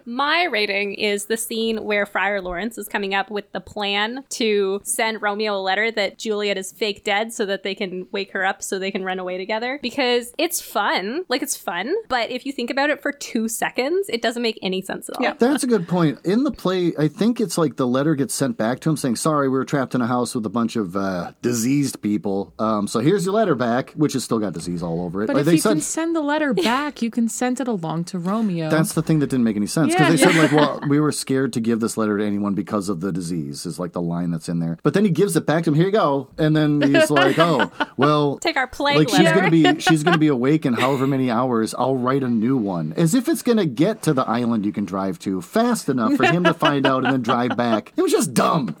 My 0.04 0.44
rating 0.44 0.94
is 0.94 1.26
the 1.26 1.36
scene 1.36 1.84
where 1.84 2.06
Friar 2.06 2.40
Lawrence 2.40 2.78
is 2.78 2.88
coming 2.88 3.14
up 3.14 3.30
with 3.30 3.50
the 3.52 3.60
plan 3.60 4.24
to 4.30 4.80
send 4.84 5.22
Romeo 5.22 5.56
a 5.56 5.62
letter 5.62 5.90
that 5.92 6.18
Juliet 6.18 6.58
is 6.58 6.72
fake 6.72 7.04
dead 7.04 7.32
so 7.32 7.46
that 7.46 7.62
they 7.62 7.74
can 7.74 8.06
wake 8.12 8.32
her 8.32 8.44
up 8.44 8.62
so 8.62 8.78
they 8.78 8.90
can 8.90 9.04
run 9.04 9.18
away 9.18 9.38
together. 9.38 9.78
Because 9.82 10.32
it's 10.38 10.60
fun. 10.60 11.24
Like, 11.28 11.42
it's 11.42 11.56
fun. 11.56 11.94
But 12.08 12.30
if 12.30 12.46
you 12.46 12.52
think 12.52 12.70
about 12.70 12.90
it 12.90 13.00
for 13.00 13.12
two 13.12 13.48
seconds, 13.48 14.08
it 14.08 14.22
doesn't 14.22 14.42
make 14.42 14.58
any 14.62 14.82
sense 14.82 15.08
at 15.08 15.16
all. 15.16 15.22
Yeah. 15.22 15.34
That's 15.34 15.64
a 15.64 15.66
good 15.66 15.88
point. 15.88 16.18
In 16.24 16.44
the 16.44 16.52
play, 16.52 16.92
I 16.98 17.08
think 17.08 17.40
it's 17.40 17.58
like 17.58 17.76
the 17.76 17.86
letter 17.86 18.14
gets 18.14 18.34
sent 18.34 18.56
back 18.56 18.80
to 18.80 18.90
him 18.90 18.96
saying, 18.96 19.16
"Sorry, 19.16 19.48
we 19.48 19.56
were 19.56 19.64
trapped 19.64 19.94
in 19.94 20.00
a 20.00 20.06
house 20.06 20.34
with 20.34 20.46
a 20.46 20.50
bunch 20.50 20.76
of 20.76 20.96
uh, 20.96 21.32
diseased 21.64 22.02
people. 22.02 22.52
Um, 22.58 22.86
so 22.86 23.00
here's 23.00 23.24
your 23.24 23.34
letter 23.34 23.54
back, 23.54 23.90
which 23.92 24.12
has 24.12 24.22
still 24.24 24.38
got 24.38 24.52
disease 24.52 24.82
all 24.82 25.02
over 25.02 25.22
it." 25.22 25.26
But 25.26 25.36
Like, 25.36 25.40
if 25.42 25.46
they 25.46 25.52
you 25.52 25.58
said 25.58 25.70
can 25.70 25.80
send 25.80 26.14
the 26.14 26.20
letter 26.20 26.52
back, 26.52 27.00
you 27.02 27.10
can 27.10 27.28
send 27.28 27.60
it 27.60 27.68
along 27.68 28.04
to 28.04 28.18
Romeo. 28.18 28.68
that's 28.70 28.92
the 28.92 29.02
thing 29.02 29.18
that 29.20 29.28
didn't 29.30 29.44
make 29.44 29.56
any 29.56 29.66
sense 29.66 29.94
because 29.94 30.06
Yeah, 30.20 30.28
they 30.28 30.32
said 30.32 30.34
like, 30.42 30.52
"Well, 30.52 30.80
we 30.88 31.00
were 31.00 31.12
scared 31.12 31.52
to 31.54 31.60
give 31.60 31.80
this 31.80 31.96
letter 31.96 32.18
to 32.18 32.24
anyone 32.24 32.54
because 32.54 32.88
of 32.88 33.00
the 33.00 33.10
disease." 33.12 33.64
Is 33.66 33.78
like 33.78 33.92
the 33.92 34.02
line 34.02 34.30
that's 34.30 34.48
in 34.48 34.58
there. 34.58 34.78
But 34.82 34.94
then 34.94 35.04
he 35.04 35.10
gives 35.10 35.36
it 35.36 35.46
back 35.46 35.64
to 35.64 35.70
him. 35.70 35.74
Here 35.74 35.86
you 35.86 35.92
go, 35.92 36.28
and 36.38 36.54
then 36.56 36.82
he's 36.82 37.10
like, 37.22 37.38
"Oh, 37.38 37.70
well." 37.96 38.38
Take 38.44 38.56
our 38.56 38.66
plague 38.66 38.96
like 38.98 39.08
she's 39.08 39.20
letter. 39.20 39.40
gonna 39.40 39.50
be 39.50 39.80
she's 39.80 40.02
gonna 40.02 40.18
be 40.18 40.28
awake 40.28 40.66
in 40.66 40.74
however 40.74 41.06
many 41.06 41.30
hours 41.30 41.74
i'll 41.78 41.96
write 41.96 42.22
a 42.22 42.28
new 42.28 42.56
one 42.56 42.92
as 42.96 43.14
if 43.14 43.28
it's 43.28 43.42
gonna 43.42 43.64
get 43.64 44.02
to 44.02 44.12
the 44.12 44.22
island 44.28 44.64
you 44.66 44.72
can 44.72 44.84
drive 44.84 45.18
to 45.20 45.40
fast 45.40 45.88
enough 45.88 46.14
for 46.14 46.24
him 46.26 46.44
to 46.44 46.52
find 46.52 46.86
out 46.86 47.04
and 47.04 47.12
then 47.12 47.22
drive 47.22 47.56
back 47.56 47.92
it 47.96 48.02
was 48.02 48.12
just 48.12 48.34
dumb 48.34 48.76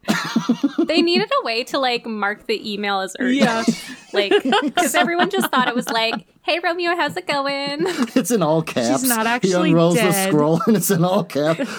they 0.86 1.00
needed 1.02 1.30
a 1.42 1.44
way 1.44 1.64
to 1.64 1.78
like 1.78 2.04
mark 2.06 2.46
the 2.46 2.73
email 2.74 3.00
as 3.00 3.16
urgent. 3.18 3.40
Yeah. 3.40 3.64
Like, 4.14 4.32
because 4.44 4.94
everyone 4.94 5.28
just 5.28 5.50
thought 5.50 5.66
it 5.66 5.74
was 5.74 5.88
like, 5.88 6.14
hey, 6.44 6.58
Romeo, 6.60 6.94
how's 6.94 7.16
it 7.16 7.26
going? 7.26 7.80
it's 8.14 8.30
in 8.30 8.42
all 8.42 8.62
caps 8.62 9.00
She's 9.02 9.08
not 9.08 9.26
actually 9.26 9.48
he 9.50 9.54
actually 9.54 9.70
unrolls 9.70 9.94
the 9.94 10.12
scroll 10.12 10.60
and 10.66 10.76
it's 10.76 10.90
in 10.90 11.04
all 11.04 11.24
caps 11.24 11.70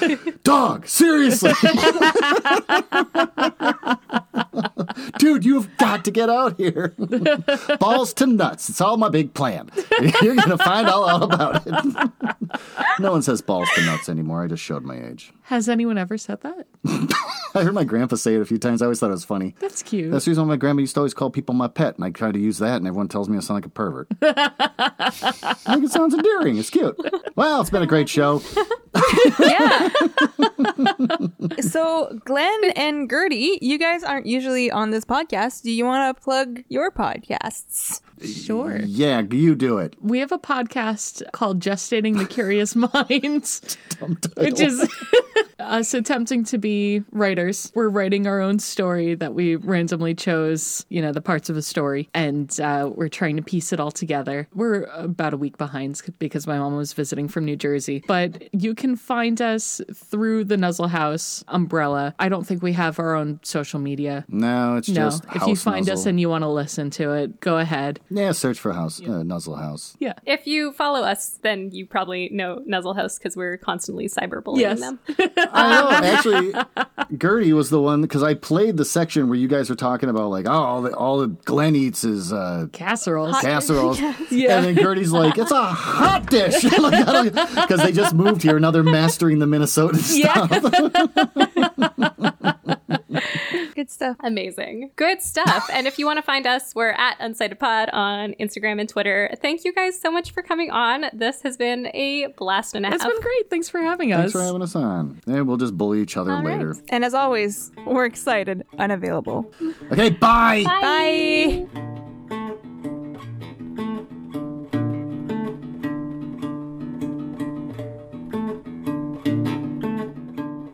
dog 0.43 0.87
seriously 0.87 1.51
dude 5.17 5.45
you've 5.45 5.75
got 5.77 6.03
to 6.05 6.11
get 6.11 6.29
out 6.29 6.57
here 6.57 6.93
balls 7.79 8.13
to 8.13 8.25
nuts 8.27 8.69
it's 8.69 8.81
all 8.81 8.97
my 8.97 9.09
big 9.09 9.33
plan 9.33 9.69
you're 10.21 10.35
gonna 10.35 10.57
find 10.57 10.87
all 10.87 11.07
out 11.07 11.23
about 11.23 11.63
it 11.65 12.11
no 12.99 13.11
one 13.11 13.21
says 13.21 13.41
balls 13.41 13.69
to 13.75 13.83
nuts 13.85 14.09
anymore 14.09 14.43
i 14.43 14.47
just 14.47 14.63
showed 14.63 14.83
my 14.83 14.95
age 14.95 15.31
Has 15.43 15.69
anyone 15.69 15.97
ever 15.97 16.17
said 16.17 16.41
that? 16.41 16.67
I 17.53 17.63
heard 17.63 17.73
my 17.73 17.83
grandpa 17.83 18.15
say 18.15 18.35
it 18.35 18.41
a 18.41 18.45
few 18.45 18.57
times. 18.57 18.81
I 18.81 18.85
always 18.85 18.99
thought 18.99 19.09
it 19.09 19.11
was 19.11 19.23
funny. 19.23 19.55
That's 19.59 19.81
cute. 19.83 20.11
That's 20.11 20.25
the 20.25 20.31
reason 20.31 20.43
why 20.45 20.53
my 20.53 20.57
grandma 20.57 20.81
used 20.81 20.95
to 20.95 20.99
always 21.01 21.13
call 21.13 21.29
people 21.29 21.53
my 21.55 21.67
pet, 21.69 21.95
and 21.95 22.03
I 22.03 22.09
try 22.09 22.31
to 22.31 22.39
use 22.39 22.57
that, 22.57 22.77
and 22.77 22.87
everyone 22.87 23.07
tells 23.07 23.29
me 23.29 23.37
I 23.37 23.39
sound 23.41 23.57
like 23.57 23.65
a 23.65 23.69
pervert. 23.69 24.07
I 24.59 25.53
think 25.65 25.85
it 25.85 25.91
sounds 25.91 26.13
endearing. 26.13 26.57
It's 26.57 26.69
cute. 26.69 26.97
Well, 27.35 27.61
it's 27.61 27.69
been 27.69 27.83
a 27.83 27.87
great 27.87 28.09
show. 28.09 28.41
Yeah. 29.39 29.89
so, 31.59 32.19
Glenn 32.23 32.71
and 32.75 33.09
Gertie, 33.09 33.59
you 33.61 33.77
guys 33.77 34.03
aren't 34.03 34.25
usually 34.25 34.71
on 34.71 34.91
this 34.91 35.05
podcast. 35.05 35.63
Do 35.63 35.71
you 35.71 35.85
want 35.85 36.15
to 36.15 36.23
plug 36.23 36.63
your 36.69 36.91
podcasts? 36.91 38.01
sure. 38.23 38.79
Yeah, 38.85 39.21
you 39.29 39.55
do 39.55 39.77
it. 39.77 39.95
We 40.01 40.19
have 40.19 40.31
a 40.31 40.39
podcast 40.39 41.23
called 41.33 41.59
Gestating 41.59 42.17
the 42.17 42.25
Curious 42.25 42.75
Minds, 43.09 43.77
which 44.37 44.59
is 44.59 44.87
us 45.65 45.93
attempting 45.93 46.43
to 46.45 46.57
be 46.57 47.03
writers. 47.11 47.71
We're 47.75 47.89
writing 47.89 48.27
our 48.27 48.41
own 48.41 48.59
story 48.59 49.15
that 49.15 49.33
we 49.33 49.55
randomly 49.55 50.13
chose, 50.15 50.85
you 50.89 51.01
know, 51.01 51.11
the 51.11 51.21
parts 51.21 51.49
of 51.49 51.57
a 51.57 51.61
story, 51.61 52.09
and 52.13 52.57
uh, 52.59 52.89
we're 52.93 53.09
trying 53.09 53.35
to 53.37 53.41
piece 53.43 53.73
it 53.73 53.79
all 53.79 53.91
together. 53.91 54.47
We're 54.53 54.83
about 54.83 55.33
a 55.33 55.37
week 55.37 55.57
behind 55.57 56.01
because 56.19 56.47
my 56.47 56.57
mom 56.57 56.75
was 56.75 56.93
visiting 56.93 57.27
from 57.27 57.45
New 57.45 57.55
Jersey, 57.55 58.03
but 58.07 58.43
you 58.53 58.73
can 58.75 58.95
find 58.95 59.41
us 59.41 59.81
through 59.93 60.45
the 60.45 60.57
Nuzzle 60.57 60.87
House 60.87 61.43
umbrella. 61.47 62.15
I 62.19 62.29
don't 62.29 62.45
think 62.45 62.63
we 62.63 62.73
have 62.73 62.99
our 62.99 63.15
own 63.15 63.39
social 63.43 63.79
media. 63.79 64.25
No, 64.27 64.77
it's 64.77 64.89
No, 64.89 65.09
just 65.09 65.23
if 65.25 65.29
House 65.41 65.47
you 65.47 65.55
find 65.55 65.89
us 65.89 66.05
and 66.05 66.19
you 66.19 66.29
want 66.29 66.41
to 66.43 66.49
listen 66.49 66.89
to 66.91 67.11
it, 67.13 67.39
go 67.39 67.57
ahead. 67.57 67.99
yeah, 68.09 68.31
search 68.31 68.59
for 68.59 68.73
House 68.73 69.01
uh, 69.01 69.23
Nuzzle 69.23 69.55
House. 69.57 69.95
Yeah. 69.99 70.13
If 70.25 70.47
you 70.47 70.71
follow 70.73 71.01
us, 71.03 71.39
then 71.41 71.71
you 71.71 71.85
probably 71.85 72.29
know 72.29 72.61
Nuzzle 72.65 72.93
House 72.93 73.17
because 73.17 73.35
we're 73.35 73.57
constantly 73.57 74.07
cyberbullying 74.07 74.59
Yes. 74.59 74.79
them. 74.79 74.99
I 75.55 75.69
know. 75.69 75.89
Actually, 76.07 76.53
Gertie 77.17 77.53
was 77.53 77.69
the 77.69 77.81
one 77.81 78.01
because 78.01 78.23
I 78.23 78.33
played 78.33 78.77
the 78.77 78.85
section 78.85 79.29
where 79.29 79.37
you 79.37 79.47
guys 79.47 79.69
were 79.69 79.75
talking 79.75 80.09
about 80.09 80.29
like, 80.29 80.45
oh, 80.47 80.51
all, 80.51 80.81
the, 80.81 80.95
all 80.95 81.19
that 81.19 81.45
Glenn 81.45 81.75
eats 81.75 82.03
is 82.03 82.33
uh, 82.33 82.67
Casseroles. 82.73 83.39
casseroles, 83.39 83.99
Yeah. 84.31 84.57
and 84.57 84.65
then 84.65 84.75
Gertie's 84.75 85.11
like, 85.11 85.37
it's 85.37 85.51
a 85.51 85.63
hot 85.63 86.29
dish 86.29 86.61
because 86.63 87.81
they 87.81 87.91
just 87.91 88.13
moved 88.13 88.41
here. 88.43 88.59
Now 88.59 88.71
they're 88.71 88.83
mastering 88.83 89.39
the 89.39 89.47
Minnesota 89.47 89.97
stuff. 89.97 90.49
Good 93.75 93.91
stuff. 93.91 94.15
Amazing. 94.21 94.91
Good 94.95 95.21
stuff. 95.21 95.69
and 95.73 95.85
if 95.85 95.99
you 95.99 96.05
want 96.05 96.17
to 96.17 96.23
find 96.23 96.47
us, 96.47 96.73
we're 96.73 96.91
at 96.91 97.19
UncitedPod 97.19 97.89
on 97.93 98.33
Instagram 98.39 98.79
and 98.79 98.87
Twitter. 98.87 99.29
Thank 99.41 99.65
you 99.65 99.73
guys 99.73 99.99
so 99.99 100.09
much 100.09 100.31
for 100.31 100.41
coming 100.41 100.71
on. 100.71 101.05
This 101.11 101.41
has 101.41 101.57
been 101.57 101.87
a 101.93 102.27
blast 102.37 102.73
and 102.73 102.85
a 102.85 102.89
half. 102.89 102.95
It's 102.95 103.05
been 103.05 103.21
great. 103.21 103.49
Thanks 103.49 103.67
for 103.67 103.81
having 103.81 104.13
us. 104.13 104.19
Thanks 104.19 104.31
for 104.33 104.41
having 104.41 104.61
us 104.61 104.75
on. 104.75 105.21
And 105.27 105.45
we'll 105.47 105.57
just 105.57 105.77
bully 105.77 106.01
each 106.01 106.15
other 106.15 106.31
All 106.31 106.41
right. 106.41 106.57
later. 106.57 106.75
And 106.89 107.03
as 107.03 107.13
always, 107.13 107.71
we're 107.85 108.05
excited, 108.05 108.65
unavailable. 108.79 109.53
Okay, 109.91 110.09
bye. 110.09 110.63
Bye. 110.63 112.04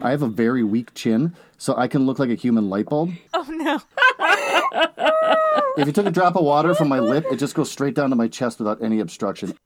I 0.02 0.12
have 0.12 0.24
a 0.24 0.28
very 0.28 0.64
weak 0.64 0.94
chin, 0.94 1.36
so 1.58 1.76
I 1.78 1.88
can 1.88 2.06
look 2.06 2.18
like 2.20 2.30
a 2.30 2.36
human 2.36 2.70
light 2.70 2.90
bulb. 2.90 3.12
Oh 3.34 3.46
no. 3.50 3.80
If 5.78 5.88
you 5.88 5.94
took 5.94 6.06
a 6.06 6.12
drop 6.12 6.36
of 6.36 6.44
water 6.44 6.74
from 6.76 6.90
my 6.90 7.00
lip, 7.00 7.26
it 7.32 7.38
just 7.38 7.56
goes 7.56 7.72
straight 7.72 7.96
down 7.96 8.10
to 8.10 8.16
my 8.16 8.28
chest 8.28 8.60
without 8.60 8.82
any 8.84 9.00
obstruction. 9.00 9.58